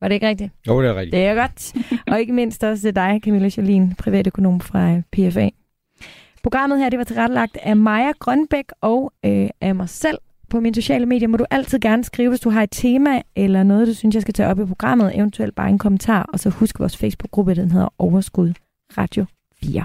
Var 0.00 0.08
det 0.08 0.14
ikke 0.14 0.28
rigtigt? 0.28 0.52
Jo, 0.66 0.82
det 0.82 0.88
er 0.88 0.94
rigtigt. 0.94 1.12
Det 1.12 1.24
er 1.24 1.34
godt. 1.34 1.74
og 2.12 2.20
ikke 2.20 2.32
mindst 2.32 2.64
også 2.64 2.90
dig, 2.90 3.20
Camilla 3.24 3.50
Jolin, 3.56 3.94
privatøkonom 3.98 4.60
fra 4.60 4.90
øh, 4.90 5.02
PFA. 5.12 5.48
Programmet 6.42 6.78
her 6.78 6.88
det 6.88 6.98
var 6.98 7.04
tilrettelagt 7.04 7.58
af 7.62 7.76
Maja 7.76 8.12
Grønbæk 8.18 8.64
og 8.80 9.12
øh, 9.24 9.48
af 9.60 9.74
mig 9.74 9.88
selv. 9.88 10.18
På 10.50 10.60
mine 10.60 10.74
sociale 10.74 11.06
medier 11.06 11.28
må 11.28 11.36
du 11.36 11.44
altid 11.50 11.80
gerne 11.80 12.04
skrive, 12.04 12.28
hvis 12.28 12.40
du 12.40 12.50
har 12.50 12.62
et 12.62 12.70
tema 12.72 13.22
eller 13.36 13.62
noget, 13.62 13.88
du 13.88 13.94
synes, 13.94 14.14
jeg 14.14 14.22
skal 14.22 14.34
tage 14.34 14.48
op 14.48 14.60
i 14.60 14.64
programmet. 14.64 15.16
Eventuelt 15.16 15.54
bare 15.54 15.68
en 15.68 15.78
kommentar. 15.78 16.22
Og 16.32 16.40
så 16.40 16.50
husk 16.50 16.80
vores 16.80 16.96
Facebook-gruppe, 16.96 17.54
den 17.54 17.70
hedder 17.70 17.88
Overskud 17.98 18.52
Radio 18.98 19.24
4. 19.62 19.84